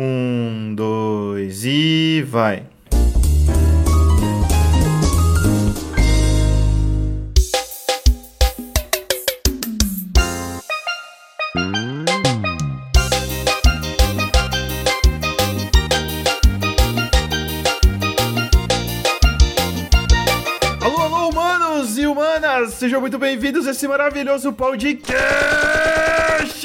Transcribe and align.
Um, 0.00 0.76
dois 0.76 1.64
e 1.64 2.22
vai. 2.22 2.62
Sejam 22.70 23.00
muito 23.00 23.18
bem-vindos 23.18 23.66
a 23.66 23.72
esse 23.72 23.88
maravilhoso 23.88 24.52
podcast, 24.52 25.18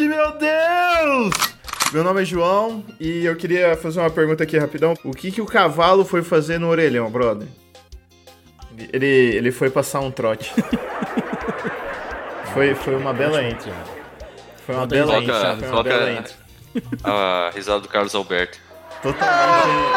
meu 0.07 0.38
Deus! 0.38 1.52
Meu 1.93 2.03
nome 2.03 2.23
é 2.23 2.25
João 2.25 2.83
e 2.99 3.23
eu 3.23 3.35
queria 3.35 3.77
fazer 3.77 3.99
uma 3.99 4.09
pergunta 4.09 4.41
aqui 4.43 4.57
rapidão. 4.57 4.95
O 5.03 5.11
que, 5.11 5.31
que 5.31 5.39
o 5.39 5.45
cavalo 5.45 6.03
foi 6.03 6.23
fazer 6.23 6.57
no 6.57 6.67
orelhão, 6.67 7.07
brother? 7.11 7.47
Ele, 8.91 9.05
ele 9.05 9.51
foi 9.51 9.70
passar 9.70 9.99
um 9.99 10.09
trote. 10.09 10.51
foi, 12.51 12.73
foi 12.73 12.95
uma 12.95 13.13
bela 13.13 13.43
intro. 13.43 13.71
Foi 14.65 14.73
uma 14.73 14.87
bela 14.87 15.20
intro. 15.20 15.35
Foi 15.59 15.70
uma 15.70 15.84
bela 15.84 16.11
intro. 16.11 16.34
A 17.03 17.51
risada 17.53 17.81
do 17.81 17.87
Carlos 17.87 18.15
Alberto. 18.15 18.57
Totalmente. 19.03 19.93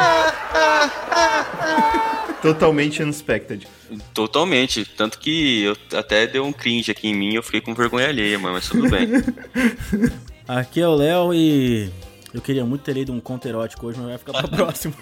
Totalmente 2.42 3.02
unexpected. 3.02 3.66
Totalmente. 4.12 4.84
Tanto 4.84 5.18
que 5.18 5.62
eu 5.62 5.76
até 5.98 6.26
deu 6.26 6.45
um 6.45 6.52
cringe 6.52 6.90
aqui 6.90 7.09
em 7.09 7.15
mim 7.15 7.34
eu 7.37 7.42
fiquei 7.42 7.62
com 7.62 7.73
vergonha 7.74 8.09
alheia, 8.09 8.38
mano, 8.38 8.52
mas 8.54 8.68
tudo 8.68 8.90
bem. 8.90 9.09
Aqui 10.48 10.80
é 10.80 10.86
o 10.88 10.95
Léo 10.95 11.34
e 11.34 11.91
eu 12.32 12.41
queria 12.41 12.64
muito 12.64 12.82
ter 12.82 12.92
lido 12.92 13.12
um 13.12 13.20
conto 13.20 13.48
erótico 13.48 13.87
hoje, 13.87 13.98
mas 13.98 14.09
vai 14.09 14.18
ficar 14.18 14.32
pra 14.32 14.48
próximo. 14.56 14.95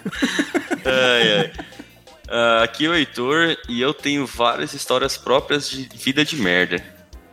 ai, 0.85 1.37
ai. 1.39 1.51
Ah, 2.27 2.63
aqui 2.63 2.85
é 2.85 2.89
o 2.89 2.95
Heitor 2.95 3.55
e 3.69 3.79
eu 3.79 3.93
tenho 3.93 4.25
várias 4.25 4.73
histórias 4.73 5.15
próprias 5.17 5.69
de 5.69 5.87
vida 5.95 6.25
de 6.25 6.35
merda. 6.37 6.83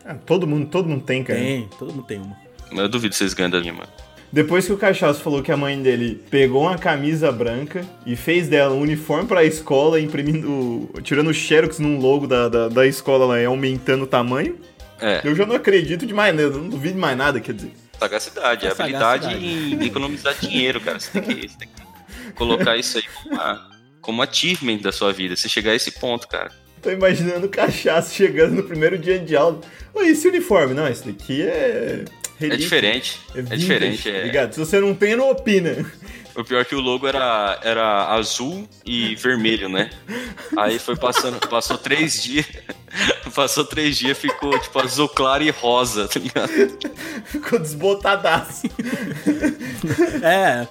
Ah, 0.05 0.15
todo 0.15 0.47
mundo, 0.47 0.67
todo 0.67 0.89
mundo 0.89 1.05
tem, 1.05 1.25
cara. 1.25 1.39
Tem, 1.39 1.69
todo 1.79 1.93
mundo 1.95 2.05
tem 2.07 2.19
uma. 2.19 2.37
Mas 2.71 2.81
eu 2.81 2.89
duvido 2.89 3.15
vocês 3.15 3.33
ganham 3.33 3.51
da 3.51 3.61
minha, 3.61 3.73
mano. 3.73 3.89
Depois 4.31 4.67
que 4.67 4.73
o 4.73 4.79
Cachaço 4.79 5.21
falou 5.21 5.43
que 5.43 5.53
a 5.53 5.57
mãe 5.57 5.81
dele 5.83 6.23
pegou 6.31 6.63
uma 6.63 6.79
camisa 6.79 7.31
branca 7.31 7.85
e 8.07 8.17
fez 8.17 8.49
dela 8.49 8.75
um 8.75 8.81
uniforme 8.81 9.27
pra 9.29 9.45
escola, 9.45 10.01
imprimindo. 10.01 10.89
tirando 11.03 11.29
o 11.29 11.35
Xerox 11.35 11.79
num 11.79 11.99
logo 11.99 12.27
da, 12.27 12.49
da, 12.49 12.69
da 12.69 12.87
escola 12.87 13.27
lá 13.27 13.41
e 13.41 13.45
aumentando 13.45 14.05
o 14.05 14.07
tamanho, 14.07 14.59
É, 15.01 15.21
eu 15.25 15.35
já 15.35 15.45
não 15.47 15.55
acredito 15.57 16.07
de 16.07 16.15
mais 16.15 16.35
nada, 16.35 16.49
eu 16.49 16.59
não 16.63 16.69
duvido 16.69 16.95
de 16.95 17.01
mais 17.01 17.17
nada, 17.17 17.41
quer 17.41 17.53
dizer. 17.55 17.73
Sagacidade, 18.03 18.67
é 18.67 18.69
É 18.69 18.73
habilidade 18.73 19.25
sagacidade. 19.25 19.75
em 19.75 19.87
economizar 19.87 20.35
dinheiro, 20.41 20.81
cara. 20.81 20.99
Você 21.01 21.11
tem 21.21 21.23
que, 21.23 21.49
você 21.49 21.59
tem 21.59 21.69
que 21.69 22.33
colocar 22.35 22.77
isso 22.77 22.99
aí 22.99 23.05
como, 23.15 23.35
uma, 23.35 23.71
como 24.01 24.23
achievement 24.23 24.79
da 24.79 24.93
sua 24.93 25.13
vida. 25.13 25.37
Você 25.37 25.49
chegar 25.49 25.73
a 25.73 25.75
esse 25.75 25.91
ponto, 25.93 26.27
cara. 26.29 26.51
Tô 26.81 26.91
imaginando 26.91 27.47
o 27.47 27.49
Cachaço 27.49 28.13
chegando 28.15 28.55
no 28.57 28.65
primeiro 28.65 28.99
dia 28.99 29.19
de 29.19 29.37
aula. 29.37 29.61
Oi, 29.95 30.09
esse 30.09 30.27
uniforme? 30.27 30.75
Não, 30.75 30.89
esse 30.89 31.07
daqui 31.07 31.43
é. 31.43 32.05
É 32.41 32.57
diferente. 32.57 33.21
É, 33.37 33.41
vintage, 33.43 33.61
diferente, 33.61 34.11
é. 34.11 34.23
Ligado? 34.25 34.53
Se 34.53 34.59
você 34.59 34.81
não 34.81 34.93
tem, 34.93 35.15
não 35.15 35.31
opina. 35.31 35.77
O 36.35 36.43
pior 36.45 36.61
é 36.61 36.65
que 36.65 36.75
o 36.75 36.81
logo 36.81 37.07
era, 37.07 37.61
era 37.63 38.15
azul 38.15 38.69
e 38.85 39.15
vermelho, 39.17 39.69
né? 39.69 39.91
Aí 40.57 40.79
foi 40.79 40.97
passando, 40.97 41.39
passou 41.49 41.77
três 41.77 42.23
dias. 42.23 42.47
Passou 43.35 43.65
três 43.65 43.97
dias, 43.97 44.19
ficou 44.19 44.59
tipo 44.59 44.79
azul 44.79 45.09
claro 45.09 45.43
e 45.43 45.49
rosa, 45.49 46.07
tá 46.07 46.21
ligado? 46.21 46.51
Ficou 47.25 47.59
desbotadaço. 47.59 48.67
É, 50.23 50.69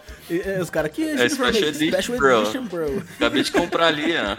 os 0.61 0.69
caras 0.69 0.91
aqui. 0.91 1.03
É 1.03 1.29
Special 1.29 1.49
Edition, 1.49 2.65
bro. 2.65 2.91
bro. 2.91 3.03
Acabei 3.15 3.43
de 3.43 3.51
comprar 3.51 3.87
ali, 3.87 4.13
ó. 4.15 4.35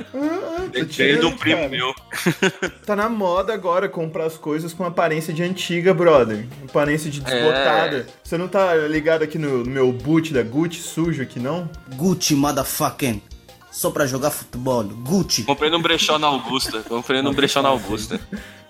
Veio 0.71 0.71
de 0.71 0.83
um 0.83 0.87
tirando, 0.87 1.39
primo 1.39 1.69
meu. 1.69 1.95
Tá 2.87 2.97
na 2.97 3.09
moda 3.09 3.53
agora 3.53 3.89
comprar 3.89 4.25
as 4.25 4.37
coisas 4.37 4.73
com 4.73 4.85
aparência 4.85 5.33
de 5.33 5.43
antiga, 5.43 5.95
brother. 5.95 6.47
Aparência 6.69 7.11
de 7.11 7.21
desbotada. 7.21 8.07
Você 8.23 8.37
não 8.37 8.49
tá 8.49 8.75
ligado 8.75 9.23
aqui 9.23 9.39
no, 9.39 9.59
no 9.65 9.71
meu 9.71 9.93
boot 9.93 10.33
da 10.33 10.43
Gucci 10.43 10.81
sujo 10.81 11.23
aqui, 11.23 11.39
não? 11.39 11.69
Gucci 11.95 12.35
motherfucking. 12.35 13.23
Só 13.71 13.91
pra 13.91 14.07
jogar 14.07 14.31
futebol. 14.31 14.85
Gucci. 14.85 15.45
Comprei 15.45 15.71
num 15.71 15.81
brechó 15.81 16.19
na 16.19 16.27
Augusta. 16.27 16.83
Comprei 16.83 17.23
num 17.23 17.33
brechó 17.33 17.63
na 17.63 17.71
Augusta. 17.71 18.21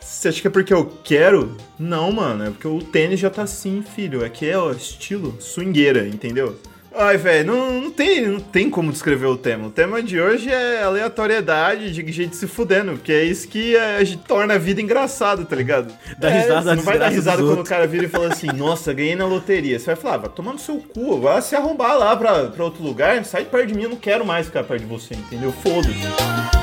Você 0.01 0.29
acha 0.29 0.41
que 0.41 0.47
é 0.47 0.51
porque 0.51 0.73
eu 0.73 0.87
quero? 1.03 1.57
Não, 1.79 2.13
mano. 2.13 2.45
É 2.45 2.51
porque 2.51 2.69
o 2.69 2.81
tênis 2.81 3.19
já 3.19 3.29
tá 3.29 3.43
assim, 3.43 3.83
filho. 3.83 4.25
Aqui 4.25 4.49
é 4.49 4.57
o 4.57 4.71
estilo 4.71 5.37
swingueira, 5.41 6.07
entendeu? 6.07 6.57
Ai, 6.95 7.17
velho, 7.17 7.47
não, 7.53 7.81
não, 7.81 7.91
tem, 7.91 8.27
não 8.27 8.41
tem 8.41 8.69
como 8.69 8.93
descrever 8.93 9.27
o 9.27 9.37
tema. 9.37 9.69
O 9.69 9.71
tema 9.71 10.03
de 10.03 10.21
hoje 10.21 10.51
é 10.51 10.83
aleatoriedade 10.83 11.91
de 11.93 12.13
gente 12.13 12.37
se 12.37 12.47
fudendo, 12.47 12.93
porque 12.93 13.13
é 13.13 13.25
isso 13.25 13.49
que 13.49 13.77
gente 14.05 14.23
torna 14.25 14.55
a 14.55 14.59
vida 14.59 14.81
engraçada, 14.81 15.45
tá 15.45 15.57
ligado? 15.57 15.93
Dá 16.19 16.31
É, 16.31 16.41
risada 16.41 16.75
não 16.75 16.83
vai 16.83 16.99
dar 16.99 17.09
risada 17.09 17.43
quando 17.43 17.61
o 17.61 17.65
cara 17.65 17.87
vira 17.87 18.05
e 18.05 18.09
fala 18.09 18.29
assim, 18.29 18.49
nossa, 18.55 18.93
ganhei 18.93 19.17
na 19.17 19.27
loteria. 19.27 19.79
Você 19.79 19.87
vai 19.87 19.97
falar, 19.97 20.15
ah, 20.15 20.19
vai 20.19 20.31
tomar 20.31 20.53
no 20.53 20.59
seu 20.59 20.77
cu, 20.77 21.21
vai 21.21 21.41
se 21.41 21.57
arrombar 21.57 21.97
lá 21.97 22.17
pra, 22.17 22.45
pra 22.45 22.65
outro 22.65 22.83
lugar, 22.83 23.25
sai 23.25 23.45
de 23.45 23.51
perto 23.51 23.69
de 23.69 23.75
mim, 23.75 23.85
eu 23.85 23.91
não 23.91 23.97
quero 23.97 24.25
mais 24.25 24.47
ficar 24.47 24.65
perto 24.65 24.83
de 24.83 24.87
você, 24.87 25.15
entendeu? 25.15 25.53
Foda-se. 25.53 26.62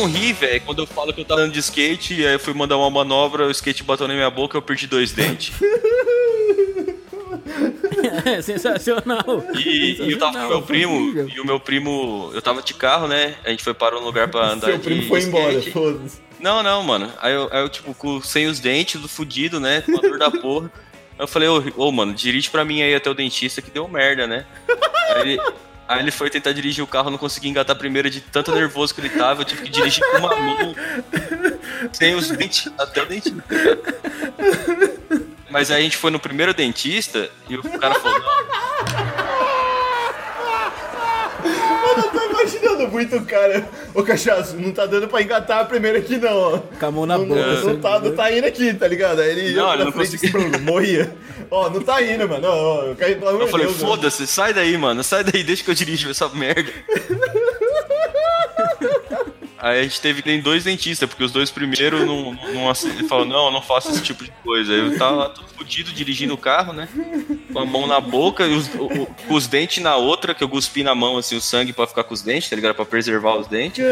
Não 0.00 0.06
ri, 0.06 0.32
velho, 0.32 0.60
quando 0.62 0.78
eu 0.80 0.86
falo 0.86 1.12
que 1.12 1.20
eu 1.20 1.24
tava 1.24 1.42
andando 1.42 1.52
de 1.52 1.60
skate, 1.60 2.26
aí 2.26 2.34
eu 2.34 2.40
fui 2.40 2.54
mandar 2.54 2.76
uma 2.76 2.90
manobra, 2.90 3.46
o 3.46 3.50
skate 3.50 3.82
bateu 3.82 4.08
na 4.08 4.14
minha 4.14 4.30
boca 4.30 4.56
eu 4.56 4.62
perdi 4.62 4.86
dois 4.86 5.12
dentes. 5.12 5.52
É 8.24 8.40
sensacional. 8.40 9.44
E, 9.54 10.00
e 10.00 10.12
eu 10.12 10.18
tava 10.18 10.40
com 10.40 10.48
meu 10.48 10.62
primo, 10.62 11.28
e 11.28 11.40
o 11.40 11.44
meu 11.44 11.60
primo, 11.60 12.30
eu 12.32 12.40
tava 12.40 12.62
de 12.62 12.72
carro, 12.72 13.06
né? 13.06 13.34
A 13.44 13.50
gente 13.50 13.62
foi 13.62 13.74
para 13.74 13.98
um 13.98 14.02
lugar 14.02 14.28
pra 14.28 14.52
andar 14.52 14.68
Seu 14.68 14.78
de 14.78 14.84
primo 14.84 15.02
foi 15.02 15.22
embora, 15.22 15.62
foda-se. 15.62 16.18
Não, 16.38 16.62
não, 16.62 16.82
mano. 16.82 17.12
Aí 17.20 17.34
eu, 17.34 17.48
aí 17.52 17.60
eu, 17.60 17.68
tipo, 17.68 17.94
com, 17.94 18.20
sem 18.22 18.46
os 18.46 18.58
dentes, 18.58 19.00
do 19.00 19.08
fudido, 19.08 19.60
né? 19.60 19.82
Com 19.82 19.98
a 19.98 20.00
dor 20.00 20.18
da 20.18 20.30
porra. 20.30 20.72
Aí 21.18 21.24
eu 21.24 21.28
falei, 21.28 21.48
ô, 21.48 21.62
ô, 21.76 21.92
mano, 21.92 22.14
dirige 22.14 22.48
pra 22.48 22.64
mim 22.64 22.80
aí 22.82 22.94
até 22.94 23.10
o 23.10 23.14
dentista 23.14 23.60
que 23.60 23.70
deu 23.70 23.86
merda, 23.86 24.26
né? 24.26 24.46
Aí 25.14 25.20
ele, 25.20 25.40
aí 25.90 25.98
ele 26.00 26.12
foi 26.12 26.30
tentar 26.30 26.52
dirigir 26.52 26.84
o 26.84 26.86
carro, 26.86 27.10
não 27.10 27.18
consegui 27.18 27.48
engatar 27.48 27.74
primeiro 27.74 28.08
de 28.08 28.20
tanto 28.20 28.52
nervoso 28.52 28.94
que 28.94 29.00
ele 29.00 29.10
tava. 29.10 29.40
Eu 29.40 29.44
tive 29.44 29.62
que 29.62 29.70
dirigir 29.70 30.04
com 30.12 30.18
uma 30.18 30.36
mão, 30.36 30.74
sem 31.92 32.14
os 32.14 32.28
dentes, 32.30 32.72
até 32.78 33.02
o 33.02 33.06
dentista. 33.06 33.44
Mas 35.50 35.72
aí 35.72 35.80
a 35.80 35.82
gente 35.82 35.96
foi 35.96 36.12
no 36.12 36.20
primeiro 36.20 36.54
dentista 36.54 37.28
e 37.48 37.56
o 37.56 37.78
cara 37.80 37.96
falou, 37.96 38.20
não, 38.20 38.30
Eu 41.96 42.02
tô 42.04 42.22
imaginando 42.30 42.79
muito 42.90 43.20
cara. 43.22 43.68
Ô 43.94 44.02
cachaço, 44.02 44.56
não 44.56 44.72
tá 44.72 44.84
dando 44.86 45.08
pra 45.08 45.22
engatar 45.22 45.60
a 45.60 45.64
primeira 45.64 45.98
aqui, 45.98 46.16
não, 46.18 46.36
ó. 46.36 46.58
Com 46.58 46.86
a 46.86 46.90
mão 46.90 47.06
na 47.06 47.16
Não, 47.18 47.26
boca. 47.26 47.40
não, 47.46 47.64
não 47.68 47.80
tá, 47.80 47.98
não 48.00 48.14
tá 48.14 48.32
indo 48.32 48.46
aqui, 48.46 48.74
tá 48.74 48.86
ligado? 48.88 49.20
Aí 49.20 49.30
ele 49.30 49.50
ia 49.50 49.56
Não, 49.56 49.64
pra 49.66 49.74
ele 49.76 49.84
não 49.84 49.92
frente, 49.92 50.18
conseguia. 50.18 50.58
pum, 50.58 50.64
morria. 50.64 51.14
Ó, 51.50 51.70
não 51.70 51.80
tá 51.80 52.02
indo, 52.02 52.28
mano. 52.28 52.46
Ó, 52.48 52.82
eu 52.84 52.96
caí, 52.96 53.18
Eu 53.20 53.48
falei, 53.48 53.68
foda-se, 53.68 54.26
sai 54.26 54.52
daí, 54.52 54.76
mano, 54.76 55.02
sai 55.02 55.24
daí, 55.24 55.42
deixa 55.42 55.64
que 55.64 55.70
eu 55.70 55.74
dirijo 55.74 56.10
essa 56.10 56.28
merda. 56.28 56.70
Aí 59.62 59.80
a 59.80 59.82
gente 59.82 60.00
teve 60.00 60.22
tem 60.22 60.40
dois 60.40 60.64
dentistas, 60.64 61.08
porque 61.08 61.22
os 61.22 61.30
dois 61.30 61.50
primeiros 61.50 62.06
não, 62.06 62.32
não, 62.32 62.74
falou, 63.08 63.26
não, 63.26 63.46
eu 63.46 63.50
não 63.52 63.60
faço 63.60 63.90
esse 63.90 64.02
tipo 64.02 64.24
de 64.24 64.30
coisa. 64.42 64.72
Eu 64.72 64.96
tava 64.98 65.16
lá 65.16 65.28
todo 65.28 65.46
fudido 65.48 65.92
dirigindo 65.92 66.32
o 66.32 66.38
carro, 66.38 66.72
né? 66.72 66.88
Com 67.52 67.58
a 67.58 67.66
mão 67.66 67.86
na 67.86 68.00
boca 68.00 68.46
e 68.46 68.54
os, 68.54 68.68
o- 68.74 69.06
com 69.06 69.34
os 69.34 69.46
dentes 69.46 69.82
na 69.82 69.96
outra, 69.96 70.34
que 70.34 70.42
eu 70.42 70.48
cuspi 70.48 70.82
na 70.82 70.94
mão, 70.94 71.18
assim, 71.18 71.36
o 71.36 71.40
sangue 71.42 71.72
pra 71.74 71.86
ficar 71.86 72.04
com 72.04 72.14
os 72.14 72.22
dentes, 72.22 72.48
tá 72.48 72.56
ligado? 72.56 72.74
Pra 72.74 72.84
preservar 72.86 73.36
os 73.36 73.46
dentes. 73.48 73.84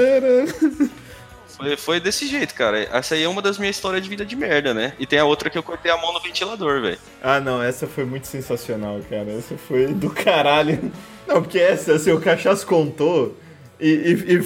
Foi, 1.57 1.77
foi 1.77 2.01
desse 2.01 2.27
jeito, 2.27 2.55
cara. 2.55 2.79
Essa 2.93 3.15
aí 3.17 3.25
é 3.25 3.29
uma 3.29 3.43
das 3.43 3.59
minhas 3.59 3.75
histórias 3.77 4.03
de 4.03 4.09
vida 4.09 4.25
de 4.25 4.37
merda, 4.37 4.73
né? 4.73 4.93
E 4.99 5.05
tem 5.07 5.19
a 5.19 5.25
outra 5.25 5.51
que 5.51 5.59
eu 5.59 5.63
cortei 5.63 5.91
a 5.91 5.97
mão 5.97 6.13
no 6.13 6.21
ventilador, 6.21 6.81
velho. 6.81 6.99
Ah, 7.23 7.41
não, 7.41 7.61
essa 7.63 7.87
foi 7.87 8.05
muito 8.05 8.27
sensacional, 8.29 9.01
cara. 9.11 9.31
Essa 9.33 9.57
foi 9.59 9.89
do 9.89 10.09
caralho. 10.09 10.93
Não, 11.27 11.43
porque 11.43 11.59
essa, 11.59 11.95
assim, 11.95 12.13
o 12.13 12.21
cachaço 12.21 12.65
contou 12.65 13.37
e, 13.81 13.89
e- 13.91 14.35
e 14.37 14.43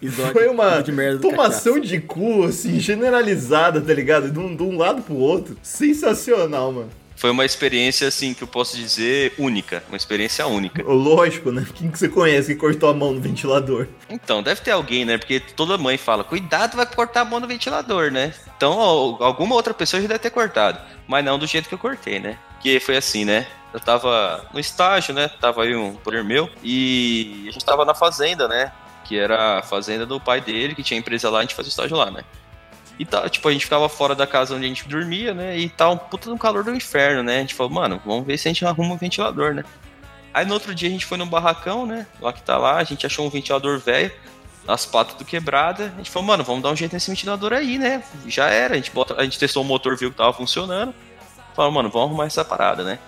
Exótico, 0.00 0.38
foi 0.38 0.48
uma 0.48 0.80
de 0.80 0.92
merda 0.92 1.20
tomação 1.20 1.80
de 1.80 2.00
cu, 2.00 2.44
assim, 2.44 2.78
generalizada, 2.78 3.80
tá 3.80 3.92
ligado? 3.92 4.30
De 4.30 4.38
um, 4.38 4.54
de 4.54 4.62
um 4.62 4.78
lado 4.78 5.02
pro 5.02 5.16
outro. 5.16 5.56
Sensacional, 5.62 6.72
mano. 6.72 6.90
Foi 7.16 7.30
uma 7.30 7.44
experiência, 7.44 8.06
assim, 8.06 8.32
que 8.32 8.42
eu 8.44 8.46
posso 8.46 8.76
dizer 8.76 9.32
única. 9.36 9.82
Uma 9.88 9.96
experiência 9.96 10.46
única. 10.46 10.82
Lógico, 10.86 11.50
né? 11.50 11.66
Quem 11.74 11.90
que 11.90 11.98
você 11.98 12.08
conhece 12.08 12.54
que 12.54 12.60
cortou 12.60 12.88
a 12.88 12.94
mão 12.94 13.12
no 13.12 13.20
ventilador? 13.20 13.88
Então, 14.08 14.40
deve 14.40 14.60
ter 14.60 14.70
alguém, 14.70 15.04
né? 15.04 15.18
Porque 15.18 15.40
toda 15.40 15.76
mãe 15.76 15.98
fala, 15.98 16.22
cuidado, 16.22 16.76
vai 16.76 16.86
cortar 16.86 17.22
a 17.22 17.24
mão 17.24 17.40
no 17.40 17.48
ventilador, 17.48 18.12
né? 18.12 18.32
Então, 18.56 18.72
ó, 18.78 19.16
alguma 19.24 19.56
outra 19.56 19.74
pessoa 19.74 20.00
já 20.00 20.06
deve 20.06 20.20
ter 20.20 20.30
cortado. 20.30 20.78
Mas 21.08 21.24
não 21.24 21.40
do 21.40 21.46
jeito 21.46 21.68
que 21.68 21.74
eu 21.74 21.78
cortei, 21.78 22.20
né? 22.20 22.38
Que 22.60 22.78
foi 22.78 22.96
assim, 22.96 23.24
né? 23.24 23.48
eu 23.72 23.80
tava 23.80 24.46
no 24.52 24.60
estágio, 24.60 25.14
né? 25.14 25.28
Tava 25.40 25.62
aí 25.62 25.74
um 25.76 25.92
brother 25.92 26.24
meu 26.24 26.48
e 26.62 27.46
a 27.48 27.50
gente 27.52 27.64
tava 27.64 27.84
na 27.84 27.94
fazenda, 27.94 28.48
né? 28.48 28.72
Que 29.08 29.18
era 29.18 29.58
a 29.58 29.62
fazenda 29.62 30.04
do 30.04 30.20
pai 30.20 30.40
dele, 30.40 30.74
que 30.74 30.82
tinha 30.82 31.00
empresa 31.00 31.30
lá, 31.30 31.38
a 31.38 31.42
gente 31.42 31.54
fazia 31.54 31.70
estágio 31.70 31.96
lá, 31.96 32.10
né? 32.10 32.22
E 32.98 33.04
tá, 33.04 33.28
tipo, 33.28 33.48
a 33.48 33.52
gente 33.52 33.64
ficava 33.64 33.88
fora 33.88 34.14
da 34.14 34.26
casa 34.26 34.54
onde 34.54 34.66
a 34.66 34.68
gente 34.68 34.86
dormia, 34.86 35.32
né? 35.32 35.56
E 35.56 35.68
tá 35.68 35.88
um 35.88 35.96
puta 35.96 36.28
no 36.28 36.36
calor 36.36 36.62
do 36.62 36.74
inferno, 36.74 37.22
né? 37.22 37.38
A 37.38 37.40
gente 37.40 37.54
falou, 37.54 37.72
mano, 37.72 38.00
vamos 38.04 38.26
ver 38.26 38.36
se 38.36 38.48
a 38.48 38.52
gente 38.52 38.64
arruma 38.66 38.94
um 38.94 38.98
ventilador, 38.98 39.54
né? 39.54 39.64
Aí 40.34 40.44
no 40.44 40.52
outro 40.52 40.74
dia 40.74 40.88
a 40.88 40.92
gente 40.92 41.06
foi 41.06 41.16
no 41.16 41.24
barracão, 41.24 41.86
né? 41.86 42.06
Lá 42.20 42.32
que 42.32 42.42
tá 42.42 42.58
lá, 42.58 42.76
a 42.76 42.84
gente 42.84 43.06
achou 43.06 43.26
um 43.26 43.30
ventilador 43.30 43.78
velho, 43.78 44.12
as 44.66 44.84
patas 44.84 45.14
do 45.14 45.24
quebrada. 45.24 45.92
A 45.94 45.98
gente 45.98 46.10
falou, 46.10 46.26
mano, 46.26 46.42
vamos 46.42 46.62
dar 46.62 46.70
um 46.70 46.76
jeito 46.76 46.92
nesse 46.92 47.08
ventilador 47.08 47.52
aí, 47.52 47.78
né? 47.78 48.02
Já 48.26 48.48
era, 48.48 48.74
a 48.74 48.76
gente, 48.76 48.90
bota, 48.90 49.14
a 49.16 49.22
gente 49.22 49.38
testou 49.38 49.62
o 49.62 49.66
motor, 49.66 49.96
viu 49.96 50.10
que 50.10 50.16
tava 50.16 50.32
funcionando. 50.32 50.92
Falou, 51.54 51.70
mano, 51.70 51.88
vamos 51.88 52.08
arrumar 52.08 52.26
essa 52.26 52.44
parada, 52.44 52.82
né? 52.82 52.98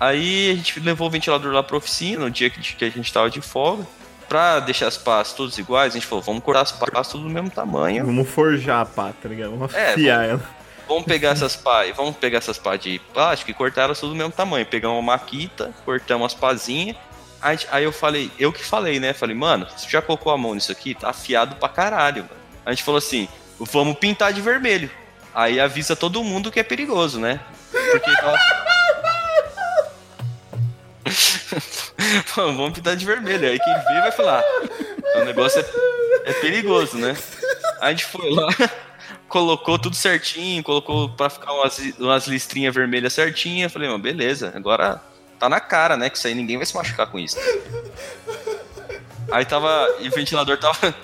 Aí 0.00 0.52
a 0.52 0.54
gente 0.54 0.80
levou 0.80 1.06
o 1.06 1.10
ventilador 1.10 1.52
lá 1.52 1.62
pra 1.62 1.76
oficina, 1.76 2.24
no 2.24 2.30
dia 2.30 2.48
que, 2.48 2.60
que 2.60 2.84
a 2.84 2.90
gente 2.90 3.12
tava 3.12 3.28
de 3.28 3.40
folga. 3.40 3.86
Pra 4.28 4.60
deixar 4.60 4.88
as 4.88 4.98
pás 4.98 5.32
todas 5.32 5.56
iguais, 5.56 5.92
a 5.94 5.98
gente 5.98 6.06
falou, 6.06 6.22
vamos 6.22 6.42
cortar 6.42 6.62
as 6.62 6.72
pás 6.72 7.08
tudo 7.08 7.24
do 7.24 7.30
mesmo 7.30 7.50
tamanho. 7.50 8.04
Vamos 8.04 8.28
forjar 8.28 8.82
a 8.82 8.84
pá, 8.84 9.12
tá 9.20 9.28
ligado? 9.28 9.52
Vamos 9.52 9.74
É, 9.74 9.92
afiar 9.92 10.28
ela. 10.28 10.40
Vamos 10.86 11.04
pegar 11.04 11.30
essas 11.32 11.56
pá, 11.56 11.84
vamos 11.96 12.16
pegar 12.16 12.38
essas 12.38 12.58
pá 12.58 12.76
de 12.76 13.00
plástico 13.12 13.50
e 13.50 13.54
cortar 13.54 13.82
elas 13.82 13.98
tudo 13.98 14.10
do 14.10 14.16
mesmo 14.16 14.32
tamanho. 14.32 14.66
Pegar 14.66 14.90
uma 14.90 15.00
maquita, 15.02 15.72
cortamos 15.84 16.26
as 16.26 16.34
pazinhas. 16.34 16.96
Aí, 17.40 17.58
aí 17.70 17.84
eu 17.84 17.92
falei, 17.92 18.30
eu 18.38 18.52
que 18.52 18.64
falei, 18.64 18.98
né? 18.98 19.12
Falei, 19.12 19.34
mano, 19.34 19.66
você 19.76 19.88
já 19.88 20.02
colocou 20.02 20.32
a 20.32 20.36
mão 20.36 20.54
nisso 20.54 20.72
aqui? 20.72 20.94
Tá 20.94 21.10
afiado 21.10 21.56
pra 21.56 21.68
caralho, 21.68 22.24
mano. 22.24 22.36
A 22.66 22.70
gente 22.70 22.82
falou 22.82 22.98
assim, 22.98 23.28
vamos 23.58 23.96
pintar 23.98 24.32
de 24.32 24.40
vermelho. 24.40 24.90
Aí 25.34 25.60
avisa 25.60 25.94
todo 25.94 26.22
mundo 26.24 26.50
que 26.50 26.58
é 26.58 26.64
perigoso, 26.64 27.20
né? 27.20 27.38
Porque 27.70 28.10
tava... 28.16 28.36
Pô, 32.34 32.42
vamos 32.52 32.72
pintar 32.72 32.96
de 32.96 33.04
vermelho. 33.04 33.48
Aí 33.48 33.58
quem 33.58 33.74
vê 33.74 34.00
vai 34.00 34.12
falar, 34.12 34.40
"Ah, 34.42 35.20
o 35.20 35.24
negócio 35.24 35.60
é, 35.60 36.30
é 36.30 36.32
perigoso, 36.34 36.96
né? 36.96 37.16
Aí 37.80 37.88
a 37.88 37.90
gente 37.90 38.04
foi 38.06 38.30
lá, 38.30 38.48
colocou 39.28 39.78
tudo 39.78 39.96
certinho, 39.96 40.62
colocou 40.62 41.08
pra 41.10 41.28
ficar 41.30 41.52
umas, 41.52 41.78
umas 41.98 42.26
listrinhas 42.26 42.74
vermelhas 42.74 43.12
certinhas. 43.12 43.72
Falei, 43.72 43.88
mano, 43.88 44.02
beleza, 44.02 44.52
agora 44.54 45.00
tá 45.38 45.48
na 45.48 45.60
cara, 45.60 45.96
né? 45.96 46.10
Que 46.10 46.16
isso 46.18 46.26
aí 46.26 46.34
ninguém 46.34 46.56
vai 46.56 46.66
se 46.66 46.74
machucar 46.74 47.06
com 47.06 47.18
isso. 47.18 47.36
Aí 49.30 49.44
tava. 49.44 49.96
E 50.00 50.08
o 50.08 50.10
ventilador 50.10 50.56
tava. 50.56 50.94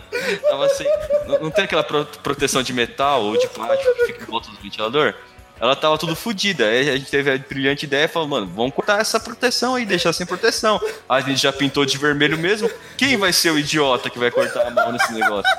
tava 0.48 0.68
sem. 0.70 0.86
Não, 1.26 1.38
não 1.44 1.50
tem 1.50 1.64
aquela 1.64 1.82
pro- 1.82 2.06
proteção 2.22 2.62
de 2.62 2.72
metal 2.72 3.22
ou 3.22 3.36
de 3.36 3.46
plástico 3.48 3.94
que 3.96 4.06
fica 4.06 4.22
em 4.22 4.26
volta 4.26 4.50
do 4.50 4.56
ventilador? 4.56 5.14
Ela 5.60 5.76
tava 5.76 5.96
tudo 5.96 6.14
fodida. 6.16 6.64
Aí 6.66 6.90
a 6.90 6.96
gente 6.96 7.10
teve 7.10 7.30
a 7.30 7.38
brilhante 7.38 7.86
ideia 7.86 8.04
e 8.04 8.08
falou, 8.08 8.28
mano, 8.28 8.46
vamos 8.54 8.74
cortar 8.74 9.00
essa 9.00 9.18
proteção 9.20 9.74
aí, 9.76 9.86
deixar 9.86 10.12
sem 10.12 10.26
proteção. 10.26 10.80
A 11.08 11.20
gente 11.20 11.40
já 11.40 11.52
pintou 11.52 11.84
de 11.86 11.96
vermelho 11.96 12.36
mesmo. 12.36 12.70
Quem 12.98 13.16
vai 13.16 13.32
ser 13.32 13.50
o 13.50 13.58
idiota 13.58 14.10
que 14.10 14.18
vai 14.18 14.30
cortar 14.30 14.66
a 14.66 14.70
mão 14.70 14.92
nesse 14.92 15.12
negócio? 15.12 15.50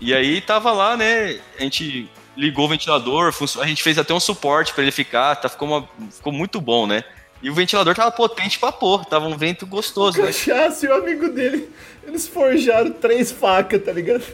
E 0.00 0.14
aí 0.14 0.40
tava 0.40 0.70
lá, 0.72 0.96
né? 0.96 1.40
A 1.58 1.62
gente 1.62 2.08
ligou 2.36 2.66
o 2.66 2.68
ventilador, 2.68 3.32
a 3.60 3.66
gente 3.66 3.82
fez 3.82 3.98
até 3.98 4.12
um 4.12 4.20
suporte 4.20 4.72
pra 4.74 4.82
ele 4.82 4.92
ficar, 4.92 5.34
tá, 5.36 5.48
ficou, 5.48 5.66
uma- 5.68 5.88
ficou 6.10 6.32
muito 6.32 6.60
bom, 6.60 6.86
né? 6.86 7.02
E 7.42 7.50
o 7.50 7.54
ventilador 7.54 7.94
tava 7.94 8.10
potente 8.10 8.58
pra 8.58 8.72
pôr, 8.72 9.04
tava 9.04 9.26
um 9.26 9.36
vento 9.36 9.66
gostoso, 9.66 10.18
né? 10.20 10.26
Cachaça 10.26 10.86
e 10.86 10.88
o 10.88 10.94
amigo 10.94 11.28
dele, 11.28 11.68
eles 12.06 12.26
forjaram 12.26 12.90
três 12.90 13.30
facas, 13.32 13.82
tá 13.84 13.92
ligado? 13.92 14.24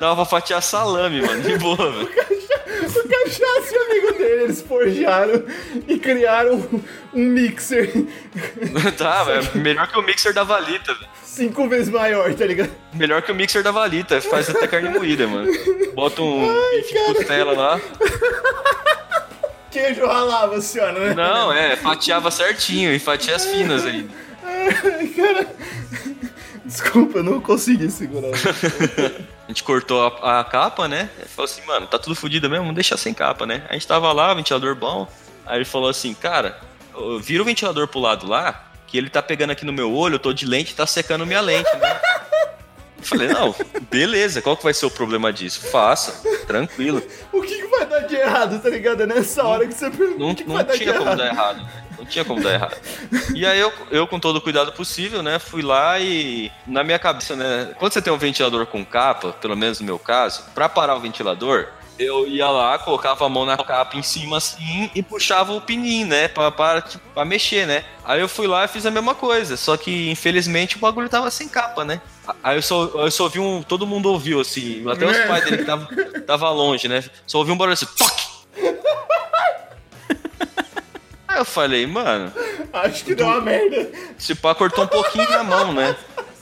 Dava 0.00 0.16
pra 0.16 0.24
fatiar 0.24 0.62
salame, 0.62 1.20
mano, 1.22 1.42
de 1.42 1.58
boa, 1.58 1.76
velho. 1.90 2.08
O 2.84 3.08
Cachaça 3.08 3.74
e 3.74 3.78
o 3.78 3.82
amigo 3.90 4.18
dele, 4.18 4.42
eles 4.44 4.62
forjaram 4.62 5.42
e 5.88 5.98
criaram 5.98 6.82
um 7.12 7.20
mixer 7.24 7.90
Tá, 8.96 9.24
velho. 9.24 9.50
Melhor 9.56 9.88
que 9.88 9.98
o 9.98 10.02
mixer 10.02 10.32
da 10.32 10.44
Valita, 10.44 10.92
velho. 10.94 11.08
cinco 11.22 11.68
vezes 11.68 11.88
maior, 11.88 12.32
tá 12.34 12.44
ligado? 12.46 12.70
Melhor 12.92 13.22
que 13.22 13.32
o 13.32 13.34
mixer 13.34 13.62
da 13.62 13.70
Valita, 13.70 14.20
faz 14.20 14.48
até 14.50 14.66
carne 14.66 14.90
moída, 14.90 15.26
mano. 15.26 15.50
Bota 15.94 16.22
um 16.22 16.46
bife 16.72 16.92
de 16.94 17.14
costela 17.14 17.52
lá. 17.52 17.80
Queijo 19.70 20.06
ralava, 20.06 20.60
senhora, 20.60 20.92
né? 20.92 21.14
Não, 21.14 21.52
é, 21.52 21.76
fatiava 21.76 22.30
certinho 22.30 22.92
e 22.92 22.98
fatia 22.98 23.34
as 23.34 23.44
finas 23.46 23.84
aí. 23.84 24.08
Ai, 24.44 25.06
cara. 25.08 25.46
Desculpa, 26.64 27.18
eu 27.18 27.22
não 27.22 27.40
consegui 27.40 27.90
segurar. 27.90 28.30
A 29.44 29.48
gente 29.48 29.62
cortou 29.62 30.02
a, 30.02 30.40
a 30.40 30.44
capa, 30.44 30.88
né? 30.88 31.10
Ele 31.18 31.28
falou 31.28 31.44
assim, 31.44 31.60
mano, 31.66 31.86
tá 31.86 31.98
tudo 31.98 32.16
fodido 32.16 32.48
mesmo, 32.48 32.64
vamos 32.64 32.74
deixar 32.74 32.96
sem 32.96 33.12
capa, 33.12 33.44
né? 33.44 33.62
A 33.68 33.74
gente 33.74 33.86
tava 33.86 34.10
lá, 34.10 34.32
ventilador 34.32 34.74
bom. 34.74 35.06
Aí 35.44 35.58
ele 35.58 35.66
falou 35.66 35.90
assim, 35.90 36.14
cara, 36.14 36.58
vira 37.20 37.42
o 37.42 37.44
ventilador 37.44 37.86
pro 37.86 38.00
lado 38.00 38.26
lá, 38.26 38.70
que 38.86 38.96
ele 38.96 39.10
tá 39.10 39.22
pegando 39.22 39.50
aqui 39.50 39.66
no 39.66 39.72
meu 39.72 39.92
olho, 39.92 40.14
eu 40.14 40.18
tô 40.18 40.32
de 40.32 40.46
lente, 40.46 40.74
tá 40.74 40.86
secando 40.86 41.26
minha 41.26 41.42
lente, 41.42 41.68
né? 41.76 42.00
Eu 42.96 43.04
falei, 43.04 43.28
não, 43.28 43.54
beleza, 43.90 44.40
qual 44.40 44.56
que 44.56 44.64
vai 44.64 44.72
ser 44.72 44.86
o 44.86 44.90
problema 44.90 45.30
disso? 45.30 45.66
Faça, 45.66 46.26
tranquilo. 46.46 47.02
O 47.30 47.42
que, 47.42 47.54
que 47.60 47.66
vai 47.66 47.84
dar 47.84 48.00
de 48.00 48.16
errado, 48.16 48.58
tá 48.62 48.70
ligado? 48.70 49.02
É 49.02 49.06
nessa 49.06 49.44
hora 49.44 49.66
que 49.66 49.74
você 49.74 49.90
pergunta. 49.90 50.18
Não, 50.18 50.34
que, 50.34 50.44
não 50.44 50.64
tinha 50.64 50.94
como 50.94 51.04
errado? 51.04 51.18
dar 51.18 51.26
errado. 51.26 51.56
né? 51.58 51.83
Não 51.98 52.04
tinha 52.04 52.24
como 52.24 52.42
dar 52.42 52.52
errado. 52.52 52.76
E 53.34 53.46
aí 53.46 53.58
eu, 53.58 53.72
eu, 53.90 54.06
com 54.06 54.18
todo 54.18 54.36
o 54.36 54.40
cuidado 54.40 54.72
possível, 54.72 55.22
né, 55.22 55.38
fui 55.38 55.62
lá 55.62 55.98
e 55.98 56.50
na 56.66 56.82
minha 56.84 56.98
cabeça, 56.98 57.34
né, 57.36 57.74
quando 57.78 57.92
você 57.92 58.02
tem 58.02 58.12
um 58.12 58.18
ventilador 58.18 58.66
com 58.66 58.84
capa, 58.84 59.32
pelo 59.32 59.56
menos 59.56 59.80
no 59.80 59.86
meu 59.86 59.98
caso, 59.98 60.44
pra 60.54 60.68
parar 60.68 60.96
o 60.96 61.00
ventilador, 61.00 61.68
eu 61.98 62.26
ia 62.26 62.48
lá, 62.48 62.76
colocava 62.78 63.24
a 63.24 63.28
mão 63.28 63.46
na 63.46 63.56
capa 63.56 63.96
em 63.96 64.02
cima 64.02 64.38
assim 64.38 64.90
e 64.94 65.02
puxava 65.02 65.52
o 65.52 65.60
pininho, 65.60 66.08
né, 66.08 66.28
pra, 66.28 66.50
pra, 66.50 66.80
tipo, 66.82 67.04
pra 67.14 67.24
mexer, 67.24 67.66
né. 67.66 67.84
Aí 68.04 68.20
eu 68.20 68.28
fui 68.28 68.46
lá 68.46 68.64
e 68.64 68.68
fiz 68.68 68.84
a 68.84 68.90
mesma 68.90 69.14
coisa, 69.14 69.56
só 69.56 69.76
que 69.76 70.10
infelizmente 70.10 70.76
o 70.76 70.80
bagulho 70.80 71.08
tava 71.08 71.30
sem 71.30 71.48
capa, 71.48 71.84
né. 71.84 72.00
Aí 72.42 72.56
eu 72.56 72.62
só, 72.62 72.84
eu 72.94 73.10
só 73.10 73.24
ouvi 73.24 73.38
um. 73.38 73.62
Todo 73.62 73.86
mundo 73.86 74.10
ouviu, 74.10 74.40
assim. 74.40 74.82
Até 74.88 75.04
os 75.06 75.18
pais 75.26 75.44
dele 75.44 75.58
que 75.58 75.64
tava, 75.64 75.88
tava 76.26 76.48
longe, 76.50 76.88
né? 76.88 77.04
Só 77.26 77.38
ouvi 77.38 77.52
um 77.52 77.56
barulho 77.56 77.74
assim. 77.74 77.86
Toque! 77.98 78.23
Eu 81.44 81.46
falei, 81.46 81.86
mano, 81.86 82.32
Acho 82.72 83.04
que 83.04 83.14
deu 83.14 83.26
uma 83.26 83.40
merda. 83.40 83.90
se 84.18 84.34
pá 84.34 84.54
cortou 84.54 84.84
um 84.84 84.88
pouquinho 84.88 85.30
na 85.30 85.44
mão, 85.44 85.72
né? 85.72 85.94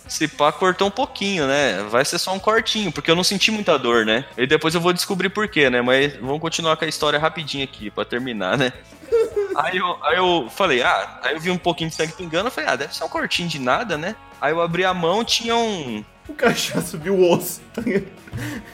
Se 0.09 0.29
pá 0.29 0.53
cortou 0.53 0.89
um 0.89 0.91
pouquinho, 0.91 1.47
né? 1.47 1.85
Vai 1.91 2.05
ser 2.05 2.19
só 2.19 2.33
um 2.35 2.39
cortinho, 2.39 2.93
porque 2.93 3.11
eu 3.11 3.17
não 3.17 3.25
senti 3.25 3.51
muita 3.51 3.79
dor, 3.79 4.05
né? 4.05 4.25
E 4.37 4.47
depois 4.47 4.75
eu 4.75 4.81
vou 4.81 4.93
descobrir 4.93 5.29
por 5.31 5.49
quê, 5.49 5.71
né? 5.71 5.81
Mas 5.81 6.15
vamos 6.17 6.41
continuar 6.41 6.77
com 6.77 6.85
a 6.85 6.89
história 6.89 7.19
rapidinho 7.19 7.65
aqui, 7.65 7.91
pra 7.91 8.05
terminar, 8.05 8.59
né? 8.59 8.73
Aí 9.57 9.77
eu, 9.77 9.99
aí 10.03 10.17
eu 10.17 10.49
falei, 10.51 10.83
ah, 10.83 11.21
aí 11.23 11.35
eu 11.35 11.41
vi 11.41 11.51
um 11.51 11.59
pouquinho 11.59 11.91
de 11.91 11.97
sangue 11.97 12.13
pingando, 12.13 12.49
eu 12.49 12.51
falei, 12.51 12.71
ah, 12.71 12.77
deve 12.77 12.95
ser 12.97 13.05
um 13.05 13.09
cortinho 13.09 13.49
de 13.49 13.59
nada, 13.59 13.97
né? 13.99 14.15
Aí 14.41 14.53
eu 14.53 14.61
abri 14.61 14.85
a 14.85 14.93
mão, 14.95 15.25
tinha 15.25 15.55
um. 15.55 16.05
O 16.29 16.35
cachaça 16.35 16.97
viu 16.97 17.15
o 17.17 17.31
osso, 17.33 17.61
tá? 17.75 17.83